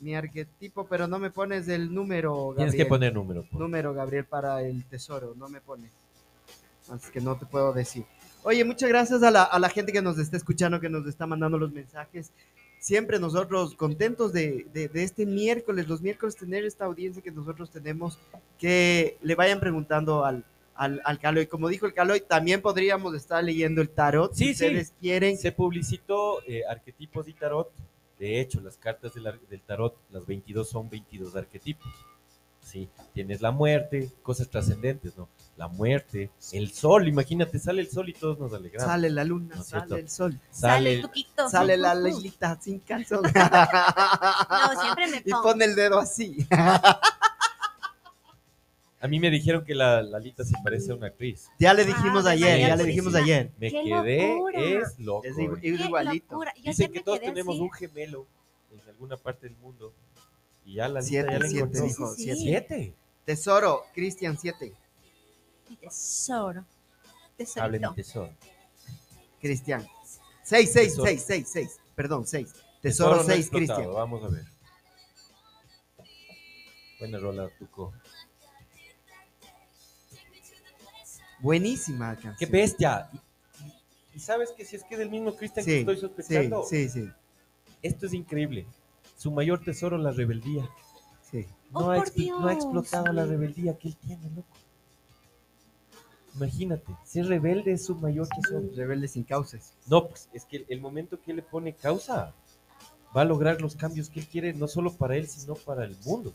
[0.01, 2.71] mi arquetipo, pero no me pones el número, Gabriel.
[2.71, 3.45] Tienes que poner número.
[3.51, 5.35] por- Número, Gabriel, para el tesoro.
[5.37, 5.91] No me pones.
[6.91, 8.05] Así que no te puedo decir.
[8.43, 11.27] Oye, muchas gracias a la, a la gente que nos está escuchando, que nos está
[11.27, 12.31] mandando los mensajes.
[12.79, 17.71] Siempre nosotros contentos de, de- de este miércoles, los miércoles tener esta audiencia que nosotros
[17.71, 18.19] tenemos,
[18.59, 20.45] que le vayan preguntando al,
[20.77, 21.47] al, al Caloy.
[21.47, 24.65] Como dijo el Caloy, también podríamos estar leyendo el tarot, Sí, si sí.
[24.67, 25.37] ustedes quieren.
[25.39, 27.73] Se publicitó eh, arquetipos y tarot.
[28.19, 31.87] De hecho, las cartas del, ar- del tarot, las 22 son 22 arquetipos.
[32.63, 35.29] Sí, tienes la muerte, cosas trascendentes, ¿no?
[35.57, 38.91] La muerte, el sol, imagínate, sale el sol y todos nos alegramos.
[38.91, 39.97] Sale la luna, ¿No es sale cierto?
[39.97, 41.49] el sol, Sale el- tuquito.
[41.49, 43.23] sale la leilita sin calzón.
[43.23, 45.43] No, siempre me y pongo.
[45.45, 46.45] pone el dedo así.
[49.01, 51.49] A mí me dijeron que la Lalita se parece a una actriz.
[51.59, 53.53] Ya le dijimos Ah, ayer, ya le dijimos ayer.
[53.59, 54.61] Me ¡Qué quedé, locura!
[54.63, 55.25] es loco.
[55.27, 56.41] Es, igualito.
[56.65, 57.63] Dicen que todos quedé tenemos así.
[57.63, 58.27] un gemelo
[58.73, 59.93] en alguna parte del mundo.
[60.65, 61.85] Y ya la Siete, ya siete, encontró.
[61.85, 62.69] dijo, Sí, sí, siete.
[62.77, 62.95] Siete.
[63.27, 64.73] Tesoro, Cristian 7.
[65.69, 66.65] Mi tesoro.
[67.37, 67.93] De Tesorito.
[67.95, 68.33] tesoro.
[69.41, 69.87] Cristian.
[70.43, 71.07] 6, 6, Tesoro.
[71.09, 71.81] 6, 6, 6.
[71.95, 72.53] Perdón, 6.
[72.81, 73.95] Tesoro no 6, explotado, Cristian.
[73.95, 74.45] Vamos a ver.
[76.99, 77.93] Buena rola, Tuco.
[81.47, 82.35] Buenísima canción.
[82.41, 83.09] ¡Qué bestia!
[84.13, 87.09] Y, sabes que si es que es del mismo Cristian que estoy sospechando, sí, sí,
[87.83, 88.67] esto es increíble.
[89.17, 90.69] Su mayor tesoro, la rebeldía.
[91.31, 91.47] sí.
[91.71, 92.03] No, Oh, ha,
[92.41, 94.57] no ha explotado la rebeldía que él tiene, loco.
[96.35, 98.69] Imagínate, ser rebelde es su mayor tesoro.
[98.75, 99.73] Rebelde sin causas.
[99.87, 102.35] No, pues es que el, el momento que él le pone causa
[103.17, 105.97] va a lograr los cambios que él quiere, no solo para él, sino para el
[106.05, 106.35] mundo.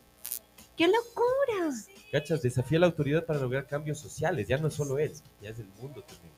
[0.77, 1.75] ¡Qué locura!
[2.11, 2.41] ¿Cachas?
[2.41, 5.67] Desafía la autoridad para lograr cambios sociales, ya no es solo él, ya es el
[5.81, 6.33] mundo también.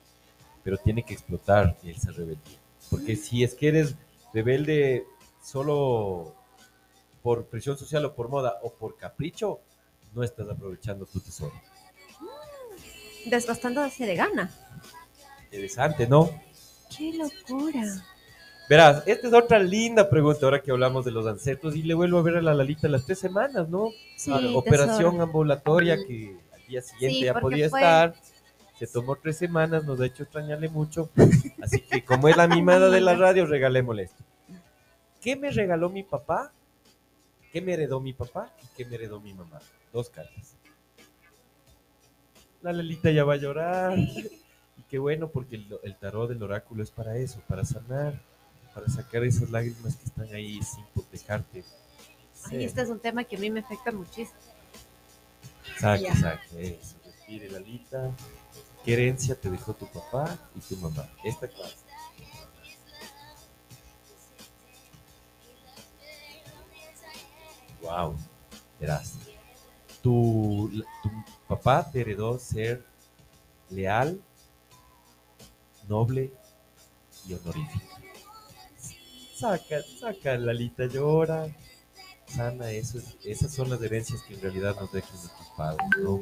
[0.64, 2.60] Pero tiene que explotar esa rebeldía.
[2.90, 3.96] Porque si es que eres
[4.34, 5.06] rebelde
[5.44, 6.36] solo
[7.24, 9.62] por presión social o por moda o por capricho,
[10.14, 11.54] no estás aprovechando tu tesoro.
[13.26, 14.52] Desgastándose de gana.
[15.46, 16.30] Interesante, ¿no?
[16.96, 18.06] ¡Qué locura!
[18.70, 22.18] Verás, esta es otra linda pregunta ahora que hablamos de los ancestros y le vuelvo
[22.20, 23.90] a ver a la Lalita las tres semanas, ¿no?
[24.16, 25.22] Sí, Operación tesoro.
[25.24, 28.16] ambulatoria que al día siguiente Sí, ya podía fue- estar.
[28.80, 31.10] Se tomó tres semanas, nos ha hecho extrañarle mucho.
[31.62, 34.24] Así que como es la mimada de la radio, regalémosle esto.
[35.22, 36.52] ¿Qué me regaló mi papá?
[37.52, 38.52] ¿Qué me heredó mi papá?
[38.64, 39.60] ¿Y qué me heredó mi mamá?
[39.94, 40.56] Dos cartas.
[42.62, 43.98] La Lalita ya va a llorar.
[43.98, 48.20] Y qué bueno, porque el, el tarot del oráculo es para eso, para sanar,
[48.74, 51.64] para sacar esas lágrimas que están ahí sin dejarte.
[52.50, 54.38] Ay, este es un tema que a mí me afecta muchísimo.
[55.80, 56.16] Saque, Ya.
[56.16, 56.96] saque, eso.
[57.06, 58.12] Respire, Lalita.
[58.84, 61.08] ¿Qué herencia te dejó tu papá y tu mamá?
[61.24, 61.78] Esta clase.
[67.82, 68.16] Wow,
[68.80, 69.14] verás.
[70.02, 71.10] Tu, tu
[71.48, 72.86] papá te heredó ser
[73.70, 74.22] leal,
[75.88, 76.32] noble
[77.28, 77.93] y honorífico.
[79.36, 81.48] Saca, saca, Lalita llora.
[82.28, 86.20] Sana, eso es- esas son las herencias que en realidad nos dejan nuestros padres, ¿no?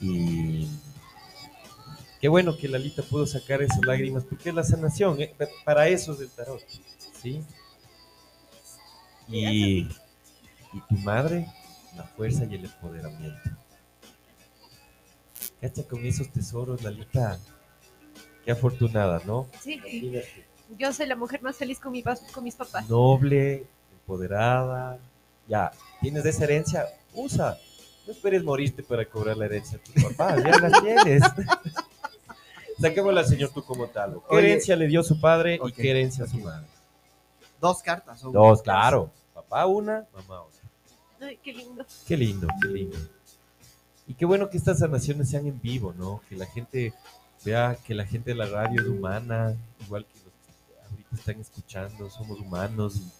[0.00, 0.66] Y
[2.20, 5.34] qué bueno que Lalita pudo sacar esas lágrimas, porque es la sanación, ¿eh?
[5.38, 6.62] Pa- para eso es el tarot,
[7.20, 7.42] ¿sí?
[9.28, 11.46] Y, y tu madre,
[11.96, 13.50] la fuerza y el empoderamiento.
[15.60, 17.38] Cacha con esos tesoros, Lalita.
[18.44, 19.46] Qué afortunada, ¿no?
[19.62, 20.51] Sí, Imagínate.
[20.78, 22.88] Yo soy la mujer más feliz con, mi, con mis papás.
[22.88, 24.98] noble, empoderada.
[25.48, 25.70] Ya,
[26.00, 27.58] tienes esa herencia, usa.
[28.06, 31.22] No esperes morirte para cobrar la herencia de tus papás, ya la tienes.
[32.80, 34.14] Saquémosla al señor tú como tal.
[34.28, 34.46] ¿Qué Oye.
[34.48, 36.66] herencia le dio su padre y qué herencia a su madre?
[37.60, 38.18] Dos cartas.
[38.20, 39.10] son- Dos, claro.
[39.34, 40.60] Papá una, mamá otra.
[41.20, 41.84] Ay, qué lindo.
[42.06, 42.98] Qué lindo, qué lindo.
[44.08, 46.20] Y qué bueno que estas sanaciones sean en vivo, ¿no?
[46.28, 46.92] Que la gente
[47.44, 49.54] vea que la gente de la radio es humana,
[49.84, 50.18] igual que
[51.16, 52.96] están escuchando, somos humanos.
[52.96, 53.10] Y,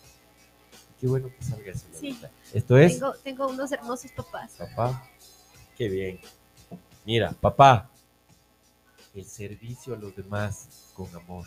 [1.01, 1.87] qué bueno que salga eso.
[1.93, 2.19] Sí.
[2.53, 4.53] Esto es, Tengo, tengo unos hermosos papás.
[4.59, 5.09] papá,
[5.77, 6.21] qué bien.
[7.05, 7.91] Mira, papá,
[9.15, 11.47] el servicio a los demás con amor.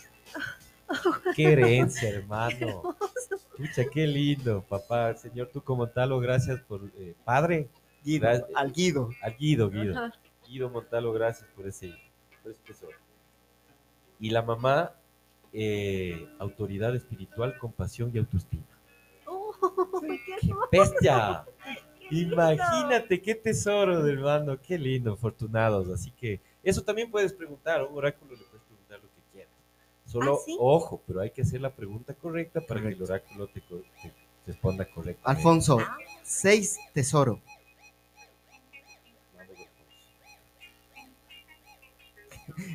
[1.35, 2.95] Qué herencia, hermano.
[3.57, 5.15] Escucha, qué lindo, papá.
[5.15, 7.69] Señor, tú como tal, gracias por eh, padre.
[8.03, 8.49] Guido, Gracias.
[8.55, 9.09] al Guido.
[9.21, 9.97] Al Guido, Guido.
[9.97, 10.13] Ajá.
[10.47, 11.93] Guido Montalo, gracias por ese,
[12.41, 12.97] por ese tesoro.
[14.19, 14.93] Y la mamá,
[15.57, 18.63] eh, autoridad espiritual, compasión y autoestima.
[19.25, 19.53] Oh,
[20.01, 20.69] qué ¡Qué hermoso.
[20.71, 21.45] bestia!
[22.09, 22.17] Qué.
[22.17, 25.89] Imagínate qué tesoro, hermano, qué lindo, afortunados.
[25.89, 29.53] Así que eso también puedes preguntar, a un oráculo le puedes preguntar lo que quieras.
[30.05, 30.55] Solo, ¿Ah, sí?
[30.59, 33.63] ojo, pero hay que hacer la pregunta correcta para que el oráculo te,
[34.45, 35.21] responda correctamente.
[35.23, 35.79] Alfonso,
[36.21, 37.41] seis tesoro.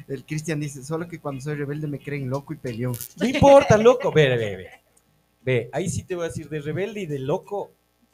[0.08, 2.94] El Cristian dice, solo que cuando soy rebelde me creen loco y peleón.
[3.18, 4.12] No importa, loco.
[4.12, 4.70] Ve, ve, ve.
[5.42, 7.72] Ve, ahí sí te voy a decir de rebelde y de loco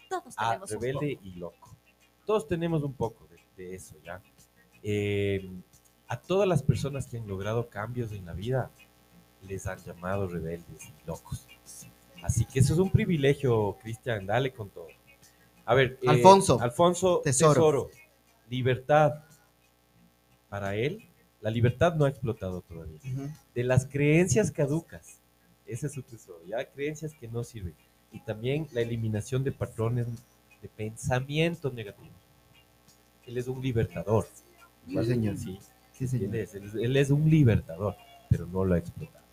[0.08, 1.76] Todos a tenemos un rebelde y loco.
[2.24, 4.22] Todos tenemos un poco de, de eso, ¿ya?
[4.82, 5.50] Eh,
[6.08, 8.70] a todas las personas que han logrado cambios en la vida,
[9.42, 11.48] les han llamado rebeldes y locos.
[12.22, 14.88] Así que eso es un privilegio, Cristian, dale con todo.
[15.64, 17.54] A ver, eh, Alfonso, Alfonso, tesoro.
[17.54, 17.90] tesoro.
[18.48, 19.22] libertad.
[20.48, 21.05] Para él,
[21.46, 22.98] la libertad no ha explotado todavía
[23.54, 25.20] de las creencias caducas.
[25.64, 27.72] Ese es su tesoro, ya creencias que no sirven.
[28.10, 30.08] Y también la eliminación de patrones
[30.60, 32.10] de pensamientos negativos.
[33.28, 34.26] Él es un libertador.
[34.88, 35.36] Sí, señor.
[35.36, 35.60] Sí,
[35.92, 36.34] Sí, él señor.
[36.34, 37.94] es, él es- él es un libertador,
[38.28, 39.24] pero no lo ha explotado.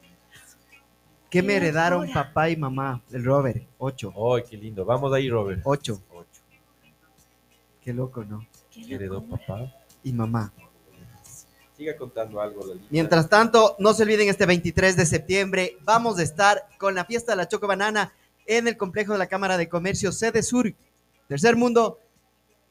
[1.31, 3.01] ¿Qué me heredaron papá y mamá?
[3.11, 4.13] El Robert, ocho.
[4.35, 4.85] ¡Ay, qué lindo!
[4.85, 5.61] Vamos ahí, Robert.
[5.65, 5.99] Ocho.
[6.11, 6.41] Ocho.
[7.81, 8.45] Qué loco, ¿no?
[8.71, 9.73] Qué ¿Qué heredó papá?
[10.03, 10.53] Y mamá.
[11.83, 12.87] Siga contando algo, Lalita.
[12.91, 17.33] Mientras tanto, no se olviden este 23 de septiembre, vamos a estar con la fiesta
[17.33, 18.13] de la Choco Banana
[18.45, 20.73] en el complejo de la Cámara de Comercio Sede Sur.
[21.27, 21.99] Tercer mundo,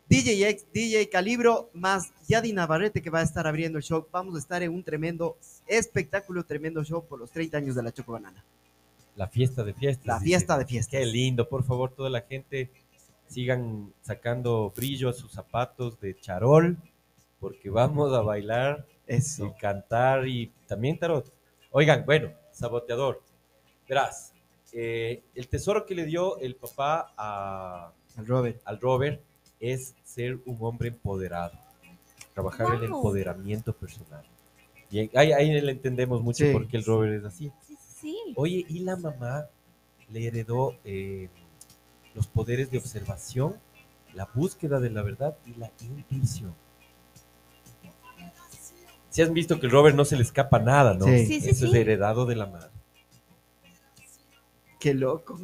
[0.08, 4.06] DJ X, DJ Calibro, más Yadi Navarrete que va a estar abriendo el show.
[4.10, 5.36] Vamos a estar en un tremendo
[5.66, 8.42] espectáculo, tremendo show por los 30 años de la Choco Banana.
[9.16, 10.06] La fiesta de fiestas.
[10.06, 10.24] La dice.
[10.24, 11.00] fiesta de fiestas.
[11.00, 12.70] Qué lindo, por favor, toda la gente
[13.26, 16.78] sigan sacando brillo a sus zapatos de charol,
[17.40, 19.54] porque vamos a bailar y Eso.
[19.60, 21.30] cantar y también tarot.
[21.70, 23.22] Oigan, bueno, saboteador,
[23.88, 24.32] verás,
[24.72, 28.60] eh, el tesoro que le dio el papá a- Al Robert.
[28.64, 29.22] al Robert
[29.60, 31.58] es ser un hombre empoderado,
[32.34, 32.98] trabajar el Wow.
[32.98, 34.24] empoderamiento personal.
[34.90, 36.52] Y ahí, ahí le entendemos mucho Sí.
[36.52, 37.50] por qué el Robert es así.
[37.66, 38.32] Sí, sí, sí.
[38.36, 39.46] Oye, y la mamá
[40.10, 41.28] le heredó eh,
[42.14, 43.58] los poderes de observación,
[44.12, 46.54] la búsqueda de la verdad y la intuición.
[49.12, 51.04] Si han visto que el Robert no se le escapa nada, ¿no?
[51.04, 51.26] Sí.
[51.26, 51.78] Sí, sí, Eso es sí.
[51.78, 52.70] heredado de la madre.
[54.80, 55.38] Qué loco.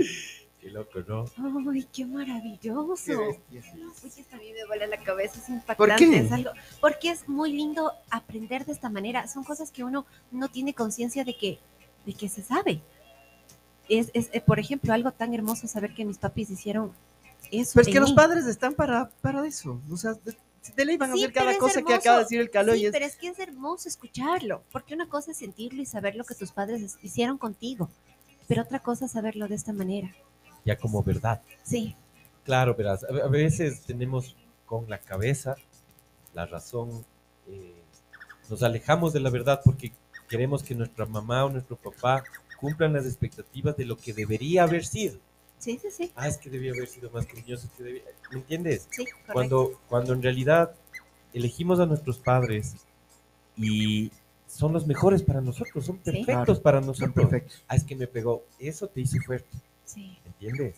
[0.59, 1.27] Qué loco, ¿no?
[1.71, 3.13] Ay, qué maravilloso.
[3.51, 5.77] Qué esto a mí me vuela la cabeza, es impactante.
[5.77, 6.19] ¿Por qué?
[6.19, 6.51] Es algo,
[6.81, 9.29] porque es muy lindo aprender de esta manera.
[9.29, 11.59] Son cosas que uno no tiene conciencia de que,
[12.07, 12.81] de que se sabe.
[13.91, 16.93] Es, es, eh, por ejemplo, algo tan hermoso saber que mis papis hicieron
[17.51, 17.73] eso.
[17.75, 19.79] Pero es que los padres están para, para eso.
[19.91, 20.15] O sea,
[20.77, 22.83] de, ley van a Sí, hacer cada cosa que acaba de decir el calor Sí,
[22.83, 26.15] y es pero es que es hermoso escucharlo, porque una cosa es sentirlo y saber
[26.17, 27.89] lo que tus padres es- hicieron contigo,
[28.47, 30.11] pero otra cosa es saberlo de esta manera.
[30.65, 31.41] Ya como verdad.
[31.63, 31.95] Sí,
[32.45, 35.55] Claro, verás, a a veces tenemos con la cabeza
[36.35, 37.05] la razón,
[37.47, 37.75] eh,
[38.49, 39.93] nos alejamos de la verdad porque
[40.29, 42.25] queremos que nuestra mamá o nuestro papá
[42.59, 45.19] cumplan las expectativas de lo que debería haber sido.
[45.59, 48.03] Sí, sí, sí, Ah, es que debía haber sido más cariñoso, que debía...
[48.31, 48.87] ¿me entiendes?
[48.91, 49.33] sí, correcto.
[49.33, 50.75] Cuando, cuando en realidad
[51.33, 52.75] elegimos a nuestros padres
[53.57, 54.11] y
[54.47, 56.03] son los mejores para nosotros, son Sí.
[56.05, 57.15] perfectos Claro, para son nosotros.
[57.15, 57.65] perfectos.
[57.69, 59.49] Ah, es que me pegó, eso te hizo fuerte.
[59.85, 60.77] Sí, ¿entiendes?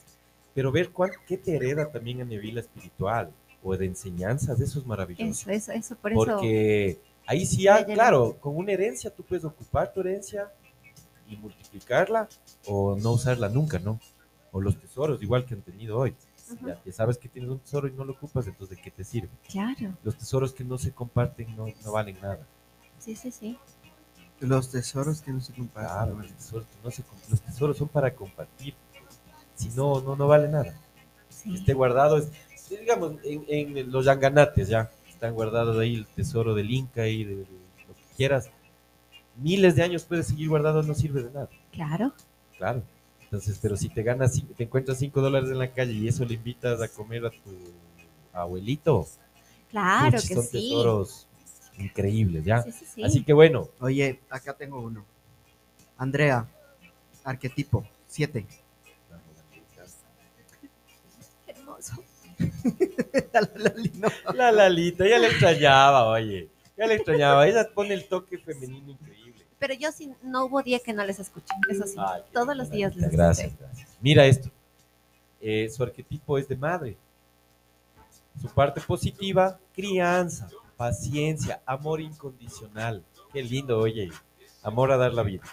[0.54, 3.30] Pero ver cuán, qué te hereda también a nivel espiritual
[3.62, 5.28] o de enseñanzas, eso es maravilloso.
[5.30, 6.24] eso, eso, eso, por eso.
[6.24, 7.84] Porque ahí sí, ya.
[7.84, 10.50] claro, con una herencia tú puedes ocupar tu herencia
[11.28, 12.28] y multiplicarla
[12.66, 14.00] o no usarla nunca, ¿no?
[14.52, 16.14] O los tesoros, igual que han tenido hoy.
[16.66, 19.04] Ya, ya sabes que tienes un tesoro y no lo ocupas, entonces ¿de qué te
[19.04, 19.28] sirve?
[19.48, 22.40] Claro, Los tesoros que no se comparten no, no valen nada.
[22.98, 23.56] sí, sí, sí.
[24.40, 25.88] Los tesoros que no se comparan.
[25.90, 28.74] Claro, los tesoros, que no se com- los tesoros son para compartir.
[29.54, 30.74] Si no, no, no vale nada.
[31.28, 31.54] sí.
[31.54, 32.30] esté guardado, es-
[32.68, 37.36] digamos, en, en los yanganates ya, están guardados ahí el tesoro del Inca y de,
[37.36, 37.42] de
[37.86, 38.50] lo que quieras.
[39.36, 42.12] Miles de años puede seguir guardado, no sirve de nada, Claro,
[42.56, 42.82] claro.
[43.30, 46.34] Entonces, pero si te ganas, te encuentras 5 dólares en la calle y eso le
[46.34, 47.38] invitas a comer a tu
[48.32, 49.06] abuelito,
[49.70, 50.50] claro puchi, que son sí.
[50.50, 51.28] tesoros
[51.78, 52.60] increíbles, ¿ya?
[52.62, 53.04] Sí, sí, sí.
[53.04, 55.04] Así que bueno, Oye, acá tengo uno.
[55.96, 56.48] Andrea,
[57.22, 58.44] arquetipo, 7.
[61.46, 62.02] Hermoso.
[64.34, 69.19] la Lalita, ya le extrañaba, oye, ya le extrañaba, ella pone el toque femenino increíble.
[69.60, 71.94] Pero yo sí, no hubo día que no les escuché, eso sí.
[71.98, 73.64] Ay, Todos los días les Gracias, escuché.
[73.64, 73.88] gracias.
[74.00, 74.50] Mira esto.
[75.40, 76.96] Eh, su arquetipo es de madre.
[78.40, 83.04] Su parte positiva, crianza, paciencia, amor incondicional.
[83.32, 84.10] Qué lindo, oye.
[84.62, 85.44] Amor a dar la vida.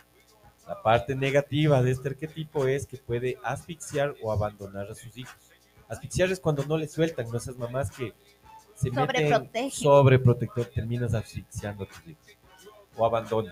[0.68, 5.36] La parte negativa de este arquetipo es que puede asfixiar o abandonar a sus hijos.
[5.88, 8.14] Asfixiar es cuando no le sueltan, no esas mamás que
[8.76, 9.72] se meten Sobreprotegen.
[9.72, 12.26] sobreprotector, terminas asfixiando a tus hijos.
[12.98, 13.50] O abandono.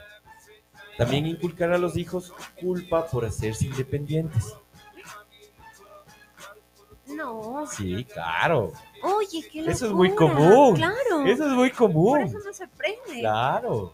[0.97, 4.55] También inculcar a los hijos culpa por hacerse independientes.
[7.07, 8.73] No, Sí, claro.
[9.03, 10.33] oye, qué Eso es muy locura.
[10.33, 10.75] común.
[10.75, 11.25] Claro.
[11.25, 12.19] Eso es muy Por común.
[12.21, 13.19] eso no sorprende.
[13.19, 13.93] Claro.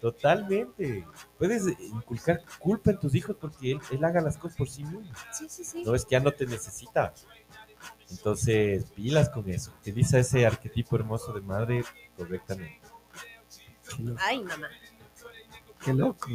[0.00, 1.04] Totalmente.
[1.38, 5.02] Puedes inculcar culpa en tus hijos porque él, él haga las cosas por sí mismo.
[5.32, 5.82] Sí, sí, sí.
[5.84, 7.12] No es que ya no te necesita.
[8.10, 9.72] Entonces, pilas con eso.
[9.80, 11.84] Utiliza ese arquetipo hermoso de madre
[12.16, 12.80] correctamente.
[14.20, 14.68] Ay, mamá.
[15.84, 16.28] Qué loco.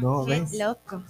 [0.00, 0.58] No, Qué ¿ves?
[0.58, 1.02] loco.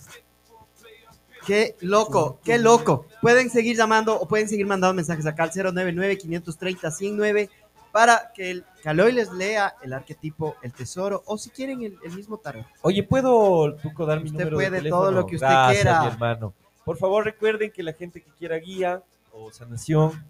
[1.47, 3.07] Qué loco, qué loco.
[3.23, 7.49] Pueden seguir llamando o pueden seguir mandando mensajes acá al 099-530-109
[7.91, 12.13] para que el Caloy les lea el arquetipo, el tesoro o si quieren el, el
[12.15, 12.67] mismo tarot.
[12.83, 15.03] Oye, ¿puedo, Tuco, dar mi Usted número puede de teléfono?
[15.03, 16.01] todo lo que usted Gracias, quiera.
[16.03, 16.53] mi hermano.
[16.85, 19.03] Por favor, recuerden que la gente que quiera guía
[19.33, 20.23] o sanación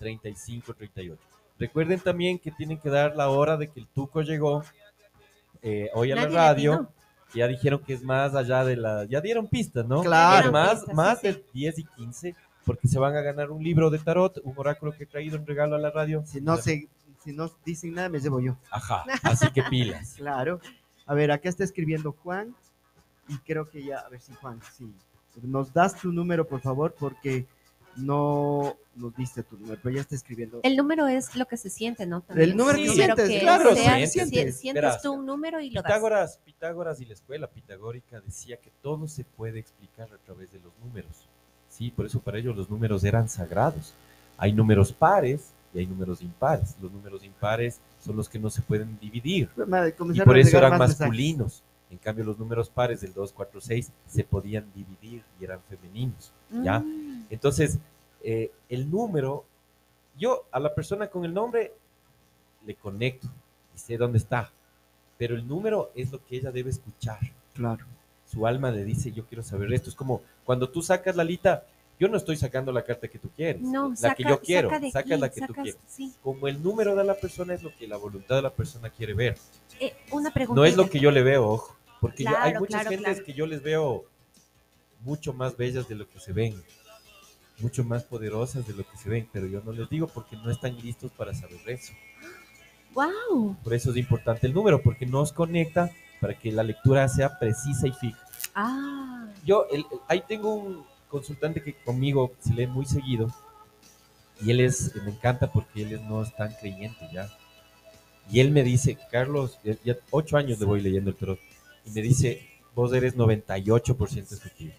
[0.00, 1.16] 0995023538.
[1.58, 4.62] Recuerden también que tienen que dar la hora de que el tuco llegó
[5.62, 6.72] eh, hoy a Nadie la le radio.
[6.74, 6.95] atinó.
[7.32, 9.04] Que Ya dijeron que es más allá de la.
[9.04, 10.02] Ya dieron pistas, ¿no?
[10.02, 10.52] Claro.
[10.52, 12.34] Más, Pistas, más sí, de 10 y 15,
[12.64, 15.46] porque se van a ganar un libro de tarot, un oráculo que he traído en
[15.46, 16.22] regalo a la radio.
[16.26, 16.88] si no se,
[17.22, 18.56] si no dicen nada, me llevo yo.
[18.70, 20.14] Ajá, así que pilas.
[20.16, 20.60] Claro.
[21.06, 22.54] A ver, acá está escribiendo Juan.
[23.28, 24.92] Y creo que ya, a ver si Juan, sí.
[25.42, 27.46] Nos das tu número, por favor, porque
[27.96, 30.60] no nos diste tu número, pero ya está escribiendo.
[30.62, 32.22] El número es lo que se siente, ¿no?
[32.22, 32.50] También.
[32.50, 34.56] El número que Número sientes, que claro, sea- sí, si- sientes.
[34.58, 35.02] sientes Verás.
[35.02, 35.90] tú un número y lo das.
[35.92, 40.60] Pitágoras, Pitágoras y la escuela pitagórica decía que todo se puede explicar a través de
[40.60, 41.28] los números.
[41.68, 43.94] Sí, por eso para ellos los números eran sagrados.
[44.38, 46.74] Hay números pares y hay números impares.
[46.80, 50.70] Los números impares son los que no se pueden dividir Madre, y por eso eran
[50.72, 51.00] más mensajes.
[51.00, 51.62] masculinos.
[51.90, 56.32] En cambio, los números pares del 2, 4, 6 se podían dividir y eran femeninos.
[56.50, 56.80] ¿ya?
[56.80, 57.78] Mm, Entonces,
[58.22, 59.44] eh, el número,
[60.18, 61.72] yo a la persona con el nombre
[62.64, 63.28] le conecto
[63.74, 64.50] y sé dónde está,
[65.18, 67.18] pero el número es lo que ella debe escuchar.
[67.54, 67.84] Claro.
[68.26, 69.88] Su alma le dice, yo quiero saber esto.
[69.90, 71.64] Es como cuando tú sacas la lita,
[71.98, 74.68] yo no estoy sacando la carta que tú quieres, No, la saca, que yo quiero,
[74.92, 75.78] saca la que tú quieres.
[75.86, 76.12] sí.
[76.22, 79.14] Como el número de la persona es lo que la voluntad de la persona quiere
[79.14, 79.38] ver.
[79.80, 80.60] Eh, una pregunta.
[80.60, 81.76] No es lo que yo le veo, ojo.
[82.00, 83.24] Porque yo- hay muchas claro, gentes claro.
[83.24, 84.04] que yo les veo
[85.00, 86.62] mucho más bellas de lo que se ven,
[87.58, 90.50] mucho más poderosas de lo que se ven, pero yo no les digo porque no
[90.50, 91.92] están listos para saber eso.
[92.94, 93.56] Wow.
[93.62, 97.86] Por eso es importante el número, porque nos conecta para que la lectura sea precisa
[97.86, 98.18] y fija.
[98.54, 99.26] Ah.
[99.44, 103.32] Yo, el- ahí tengo un consultante que conmigo se lee muy seguido
[104.42, 107.28] y él es, me encanta porque él es, no es tan creyente ya.
[108.30, 111.38] Y él me dice, Carlos, ya, ya ocho años le voy leyendo el tarot,
[111.84, 114.72] y me dice, vos eres 98% efectivo.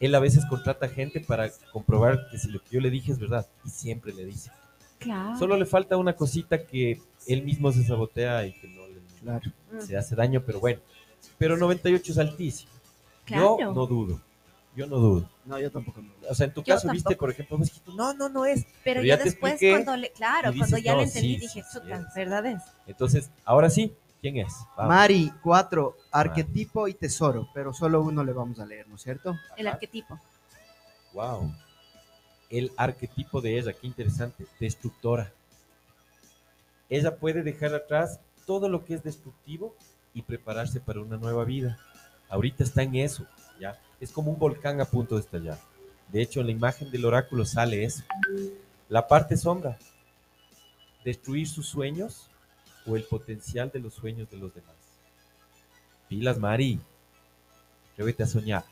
[0.00, 3.18] Él a veces contrata gente para comprobar que si lo que yo le dije es
[3.18, 4.50] verdad, y siempre le dice.
[4.98, 5.38] Claro.
[5.38, 9.52] Solo le falta una cosita que él mismo se sabotea y que no le Claro.
[9.80, 10.80] Se hace daño, pero bueno.
[11.38, 12.70] Pero 98 es altísimo.
[13.24, 13.56] claro.
[13.58, 14.20] Yo no dudo.
[14.76, 15.28] Yo no dudo.
[15.44, 16.00] No, yo tampoco.
[16.00, 16.12] no.
[16.30, 17.20] O sea, en tu Yo caso, viste, tampoco.
[17.20, 17.58] por ejemplo,
[17.96, 18.64] no, no, no es.
[18.84, 21.34] Pero Pero te después, expliqué, cuando le, claro, y cuando dices, ya no, le entendí,
[21.34, 22.06] sí, dije, sí, chuta, sí.
[22.14, 22.62] ¿verdad es?
[22.86, 24.52] Entonces, ahora sí, ¿quién es?
[24.76, 24.94] Vamos.
[24.94, 29.36] Mari, cuatro, arquetipo y tesoro, pero solo uno le vamos a leer, ¿no es cierto?
[29.56, 29.74] El Ajá.
[29.74, 30.18] arquetipo.
[31.12, 31.54] Wow.
[32.50, 34.46] El arquetipo de ella, qué interesante.
[34.58, 35.32] Destructora.
[36.88, 39.74] Ella puede dejar atrás todo lo que es destructivo
[40.14, 41.78] y prepararse para una nueva vida.
[42.30, 43.26] Ahorita está en eso,
[43.60, 43.78] ¿ya?
[44.00, 45.58] Es como un volcán a punto de estallar.
[46.08, 48.02] De hecho, en la imagen del oráculo sale eso.
[48.88, 49.78] La parte sombra.
[51.04, 52.30] Destruir sus sueños
[52.88, 54.74] o el potencial de los sueños de los demás.
[56.08, 56.80] Pilas, Mari.
[57.92, 58.64] Atrévete a soñar.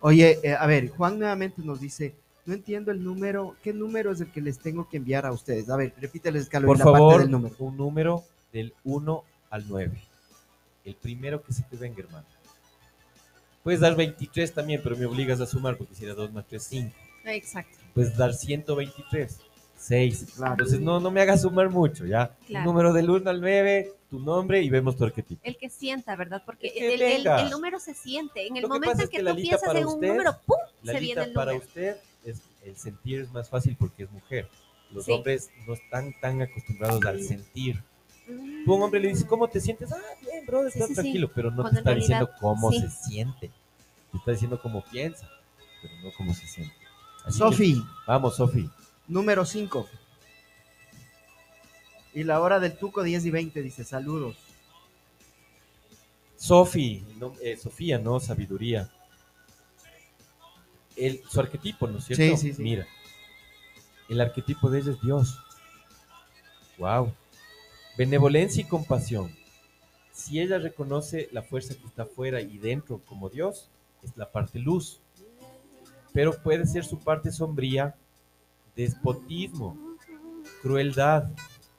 [0.00, 2.14] Oye, eh, a ver, Juan nuevamente nos dice,
[2.46, 5.68] no entiendo el número, ¿qué número es el que les tengo que enviar a ustedes?
[5.70, 7.54] A ver, repíteles, Calo, Por la parte favor, del número.
[7.58, 10.00] un número del 1 al 9.
[10.84, 12.26] El primero que se te venga, hermano.
[13.62, 16.62] Puedes dar 23 también, pero me obligas a sumar porque si era 2 más 3,
[16.62, 16.96] 5.
[17.24, 17.76] Exacto.
[17.92, 19.40] Puedes dar 123,
[19.78, 20.26] 6.
[20.36, 20.52] Claro.
[20.54, 22.34] Entonces no, no me hagas sumar mucho, ¿ya?
[22.46, 22.68] Claro.
[22.68, 25.40] Un número del 1 al 9, tu nombre y vemos tu arquetipo.
[25.44, 26.42] El que sienta, ¿verdad?
[26.44, 28.46] Porque el, el- número se siente.
[28.46, 30.36] En el Lo momento en es que, que, tú piensas para en un usted, número,
[30.46, 30.56] ¡pum!
[30.82, 31.66] La se viene el para número.
[31.66, 34.48] usted es el sentir es más fácil porque es mujer.
[34.90, 35.12] Los Sí.
[35.12, 37.82] hombres no están tan acostumbrados al sentir.
[38.26, 38.64] Mm.
[38.64, 39.92] Tú a un hombre le dices, ¿cómo te sientes?
[39.92, 40.94] Ah, bien, bro, está sí, sí.
[40.94, 42.80] tranquilo, pero no Cuando te está diciendo cómo sí.
[42.80, 43.50] se siente.
[44.10, 45.28] Te está diciendo cómo piensa,
[45.82, 46.74] pero no cómo se siente.
[47.28, 48.68] Sofi, vamos, Sofi.
[49.08, 49.88] Número 5.
[52.14, 54.36] Y la hora del tuco 10 y 20 dice, saludos.
[56.36, 58.90] Sofi, no, eh, Sofía, no, sabiduría.
[60.96, 62.36] El, su arquetipo, ¿no es cierto?
[62.36, 62.62] Sí, sí, sí.
[62.62, 62.86] Mira,
[64.08, 65.38] el arquetipo de ella es Dios.
[66.78, 67.12] Wow.
[67.96, 69.34] Benevolencia y compasión.
[70.12, 73.70] Si ella reconoce la fuerza que está afuera y dentro como Dios,
[74.02, 75.00] es la parte luz.
[76.12, 77.96] Pero puede ser su parte sombría,
[78.78, 79.76] despotismo,
[80.62, 81.30] crueldad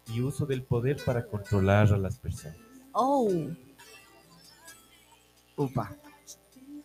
[0.07, 2.57] y uso del poder para controlar a las personas.
[2.91, 3.31] Oh,
[5.55, 5.95] Upa.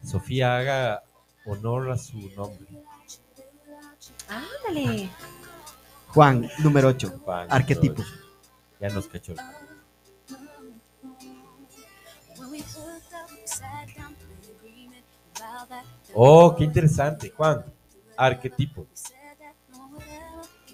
[0.05, 1.03] Sofía haga
[1.47, 2.69] honor a su nombre.
[4.29, 5.11] ándale.
[6.09, 7.21] Juan, número 8.
[7.25, 8.05] Juan, Arquetipo.
[8.81, 9.33] Ya nos cachó.
[9.33, 9.39] el-
[16.15, 17.65] Oh, qué interesante, Juan.
[18.17, 18.87] Arquetipo.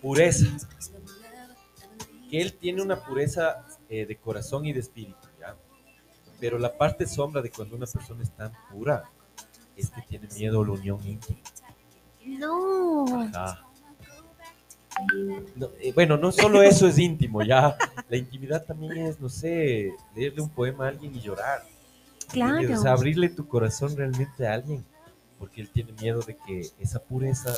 [0.01, 0.47] Pureza.
[2.31, 5.57] Que él tiene una pureza eh, de corazón y de espíritu, ¿ya?
[6.39, 9.11] Pero la parte sombra de cuando una persona es tan pura
[9.77, 11.41] es que tiene miedo a la unión íntima.
[12.25, 13.05] No.
[13.35, 13.67] Ajá.
[15.57, 17.77] No, eh, bueno, no solo eso es íntimo, ya.
[18.09, 21.65] La intimidad también es, no sé, leerle un poema a alguien y llorar.
[22.29, 22.75] Claro.
[22.75, 24.85] O sea, abrirle tu corazón realmente a alguien,
[25.39, 27.55] porque él tiene miedo de que esa pureza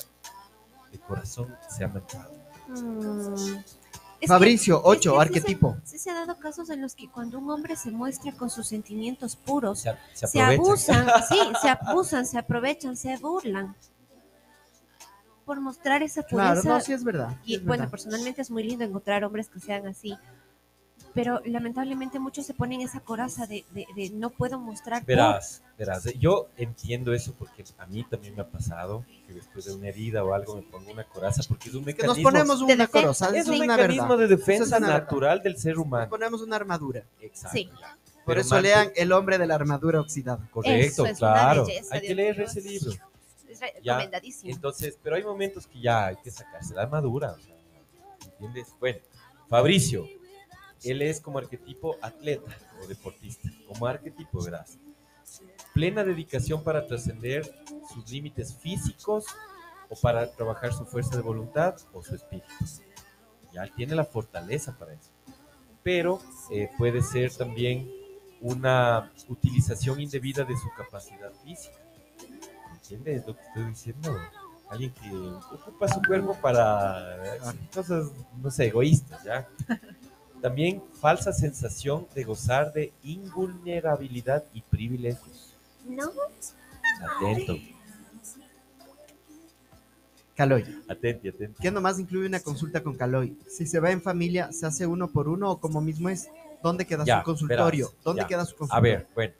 [0.92, 2.28] de corazón sea manchada.
[2.68, 3.34] Mm.
[3.34, 3.66] Es
[4.20, 5.00] que- Fabricio, es 8.
[5.00, 5.76] que sí se- Arquetipo.
[5.84, 8.68] Sí se ha dado casos en los que cuando un hombre se muestra con sus
[8.68, 13.74] sentimientos puros, Se, se se abusan, sí, se abusan, se aprovechan, se burlan
[15.44, 16.52] por mostrar esa pureza.
[16.52, 17.36] Claro, no, sí es verdad.
[17.44, 17.90] y es bueno, verdad.
[17.90, 20.16] personalmente es muy lindo encontrar hombres que sean así.
[21.14, 25.00] Pero lamentablemente muchos se ponen esa coraza de, de- de no puedo mostrar.
[25.02, 29.34] por- Verás, verás, eh, yo entiendo eso porque a mí también me ha pasado que
[29.34, 32.16] después de una herida o algo me pongo una coraza porque es un que nos
[32.16, 33.00] mecanismo, ponemos de una defensa.
[33.00, 34.18] coroza, es es un una mecanismo verdad.
[34.18, 35.02] de Eso es defensa una verdad.
[35.02, 36.08] natural del ser Nos humano.
[36.08, 37.04] ponemos una armadura.
[37.20, 37.58] Exacto.
[37.58, 37.68] Sí.
[38.24, 40.48] Por Pero eso lean El hombre de la armadura oxidada.
[40.50, 41.66] Correcto, Eso es claro.
[41.66, 42.92] belleza, Hay que leer ese libro.
[43.48, 44.50] Es Ya, recomendadísimo.
[44.54, 47.32] Entonces, pero hay momentos que ya hay que sacarse la armadura.
[47.32, 47.54] o sea,
[48.32, 48.68] ¿Entiendes?
[48.80, 48.98] Bueno,
[49.48, 50.06] Fabricio,
[50.84, 53.48] él es como arquetipo atleta o deportista.
[53.66, 54.78] Como arquetipo, verás.
[55.74, 57.44] Plena dedicación para trascender
[57.92, 59.26] sus límites físicos
[59.88, 62.48] o para trabajar su fuerza de voluntad o su espíritu.
[63.52, 65.10] Ya tiene la fortaleza para eso.
[65.82, 67.90] Pero eh, puede ser también
[68.40, 71.76] una utilización indebida de su capacidad física.
[72.72, 74.18] ¿Entiendes lo que estoy diciendo?
[74.68, 75.10] Alguien que
[75.54, 77.40] ocupa su cuerpo para eh,
[77.74, 78.10] cosas,
[78.42, 79.48] no sé, egoístas, ¿ya?
[80.42, 85.54] También falsa sensación de gozar de invulnerabilidad y privilegios.
[85.86, 86.10] No,
[87.00, 87.54] Atento,
[90.36, 90.64] Caloy.
[90.88, 91.62] atenti, atenti.
[91.62, 93.36] ¿Qué nomás incluye una consulta con Caloy?
[93.48, 96.28] Si se va en familia, ¿se hace uno por uno o como mismo es?
[96.62, 97.86] ¿Dónde queda Ya, su consultorio?
[97.88, 98.28] verás, ¿Dónde ya.
[98.28, 98.92] queda su A consultorio?
[98.98, 99.34] ver, bueno.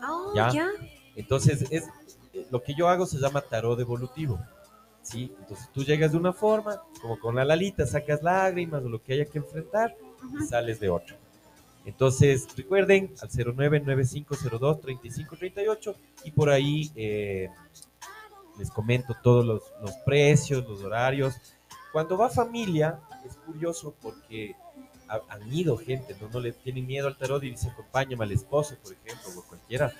[0.04, 0.50] Oh, Ya.
[0.50, 0.68] ya.
[1.14, 1.88] Entonces, es,
[2.50, 4.40] lo que yo hago se llama tarot evolutivo.
[5.02, 5.32] ¿sí?
[5.38, 9.12] Entonces, tú llegas de una forma, como con la lalita, sacas lágrimas o lo que
[9.14, 9.94] haya que enfrentar
[10.40, 11.16] y sales de otro.
[11.84, 17.48] Entonces, recuerden al 0995023538 y por ahí eh,
[18.58, 21.34] les comento todos los, los precios, los horarios.
[21.92, 24.54] Cuando va familia, es curioso porque
[25.08, 26.28] ha- han ido gente, ¿no?
[26.28, 29.92] no le tienen miedo al tarot y dicen acompáñame al esposo, por ejemplo, o cualquiera.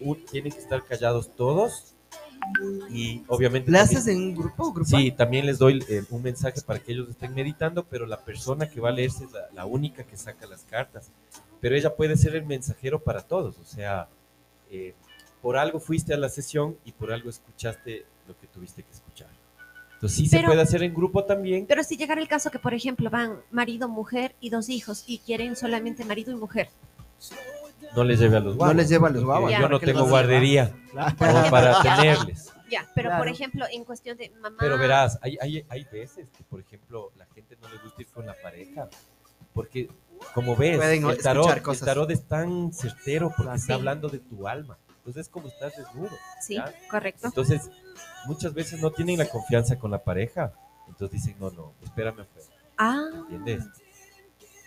[0.00, 1.94] Un- tienen que estar callados todos
[2.90, 3.70] y obviamente...
[3.70, 4.72] ¿Le también- haces en un grupo?
[4.72, 5.00] grupal?
[5.00, 8.68] Sí, también les doy eh, un mensaje para que ellos estén meditando, pero la persona
[8.68, 11.10] que va a leerse es la, la única que saca las cartas.
[11.60, 14.08] Pero ella puede ser el mensajero para todos, o sea,
[14.70, 14.94] eh,
[15.42, 19.28] por algo fuiste a la sesión y por algo escuchaste lo que tuviste que escuchar.
[19.94, 21.64] Entonces sí se Pero- puede hacer en grupo también.
[21.66, 25.18] Pero si llegara el caso que, por ejemplo, van marido, mujer y dos hijos y
[25.18, 26.68] quieren solamente marido y mujer.
[27.94, 28.74] No les lleve a los guaguas.
[28.74, 29.52] No les lleva a los guaguas.
[29.58, 31.16] Yo no tengo guardería Claro.
[31.18, 32.52] como para tenerles.
[32.70, 34.56] Ya, pero por ejemplo, en cuestión de mamá.
[34.58, 38.08] Pero verás, hay, hay, hay veces que, por ejemplo, la gente no le gusta ir
[38.08, 38.88] con la pareja.
[39.52, 39.88] Porque,
[40.34, 41.86] como ves, Pueden el tarot, el cosas.
[41.86, 43.56] tarot es tan certero porque Claro.
[43.56, 43.72] está Sí.
[43.72, 44.76] hablando de tu alma.
[44.98, 46.10] Entonces es como estás desnudo.
[46.42, 46.72] Sí, ¿ya?
[46.90, 47.28] correcto.
[47.28, 47.70] Entonces,
[48.26, 50.52] muchas veces no tienen la confianza con la pareja.
[50.88, 52.48] Entonces dicen, no, no, espérame afuera.
[52.76, 53.00] Ah,
[53.30, 53.64] ¿Entiendes?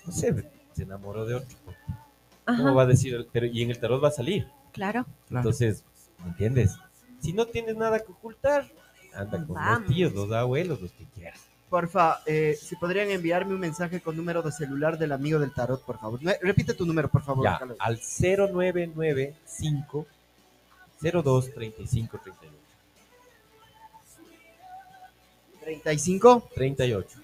[0.05, 1.57] No sé, se enamoró de otro.
[2.57, 3.13] ¿Cómo va a decir?
[3.15, 4.47] el- Pero, y en el tarot va a salir.
[4.73, 5.05] claro.
[5.29, 5.83] Entonces,
[6.23, 6.75] ¿me entiendes?
[7.19, 8.65] Si no tienes nada que ocultar,
[9.13, 9.81] anda con Vamos.
[9.81, 11.39] los tíos, los abuelos, los que quieras.
[11.69, 15.83] Porfa, eh, si podrían enviarme un mensaje con número de celular del amigo del tarot,
[15.85, 16.19] por favor.
[16.41, 17.43] Repite tu número, por favor.
[17.43, 20.07] Ya, al 0995
[21.01, 22.55] 02 35 38.
[25.61, 26.49] 35.
[26.55, 27.19] 38.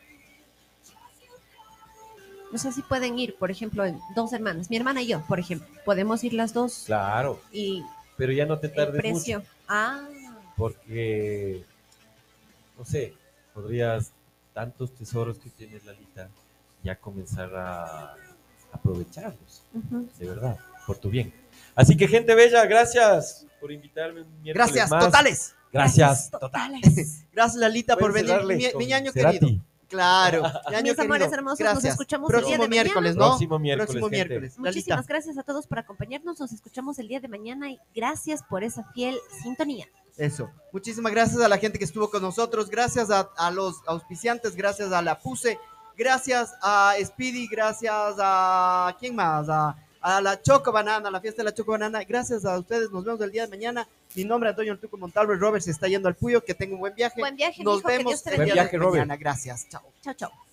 [2.56, 5.42] No sé si pueden ir, por ejemplo, en dos hermanas, mi hermana y yo, por
[5.42, 5.68] ejemplo.
[5.84, 7.84] Podemos ir las dos Claro, y
[8.16, 9.40] pero ya no te el tardes precio.
[9.40, 9.50] mucho.
[9.68, 10.08] Ah,
[10.56, 11.66] Porque,
[12.80, 13.14] no sé,
[13.54, 14.14] podrías,
[14.54, 16.30] tantos tesoros que tienes, Lalita,
[16.82, 18.16] ya comenzar a
[18.72, 19.62] aprovecharlos,
[20.18, 20.58] de verdad,
[20.88, 21.34] por tu bien.
[21.76, 25.04] Así que, gente bella, gracias por invitarme un miércoles Gracias, más.
[25.04, 25.56] totales.
[25.74, 27.26] Gracias, totales.
[27.34, 28.46] Gracias, Lalita, por venir.
[28.46, 29.40] Mi, mi ñaño Cerati.
[29.40, 29.65] querido.
[29.88, 30.44] Claro.
[30.72, 31.36] ñaño Mis amores querido.
[31.38, 31.84] hermosos, Gracias.
[31.84, 33.26] nos escuchamos el Próximo día de miércoles, mañana.
[33.26, 33.32] ¿no?
[33.32, 34.16] Próximo miércoles, Próximo gente.
[34.30, 34.58] miércoles.
[34.60, 35.14] Muchísimas Lalita.
[35.14, 36.40] gracias a todos por acompañarnos.
[36.40, 39.86] Nos escuchamos el día de mañana y gracias por esa fiel sintonía.
[40.18, 40.50] Eso.
[40.72, 42.70] Muchísimas gracias a la gente que estuvo con nosotros.
[42.70, 44.56] Gracias a, a los auspiciantes.
[44.56, 45.60] Gracias a la PUSE.
[45.98, 47.48] Gracias a Speedy.
[47.48, 48.96] Gracias a.
[49.00, 49.48] ¿Quién más?
[49.50, 49.76] A,
[50.08, 52.04] a la Choco Banana, a la fiesta de la Choco Banana.
[52.04, 52.92] Gracias a ustedes.
[52.92, 53.88] Nos vemos el día de mañana.
[54.14, 55.34] Mi nombre es Antonio Artuco Montalvo.
[55.34, 56.44] El Robert se está yendo al Puyo.
[56.46, 57.20] Que tenga un buen viaje.
[57.20, 58.64] Buen viaje, Nos mijo, que vemos Dios te el Buen día bendiga.
[58.66, 59.02] viaje, de Robert.
[59.08, 59.18] mañana.
[59.18, 59.68] Gracias.
[59.68, 59.82] Chao.
[60.04, 60.45] Chao, chao.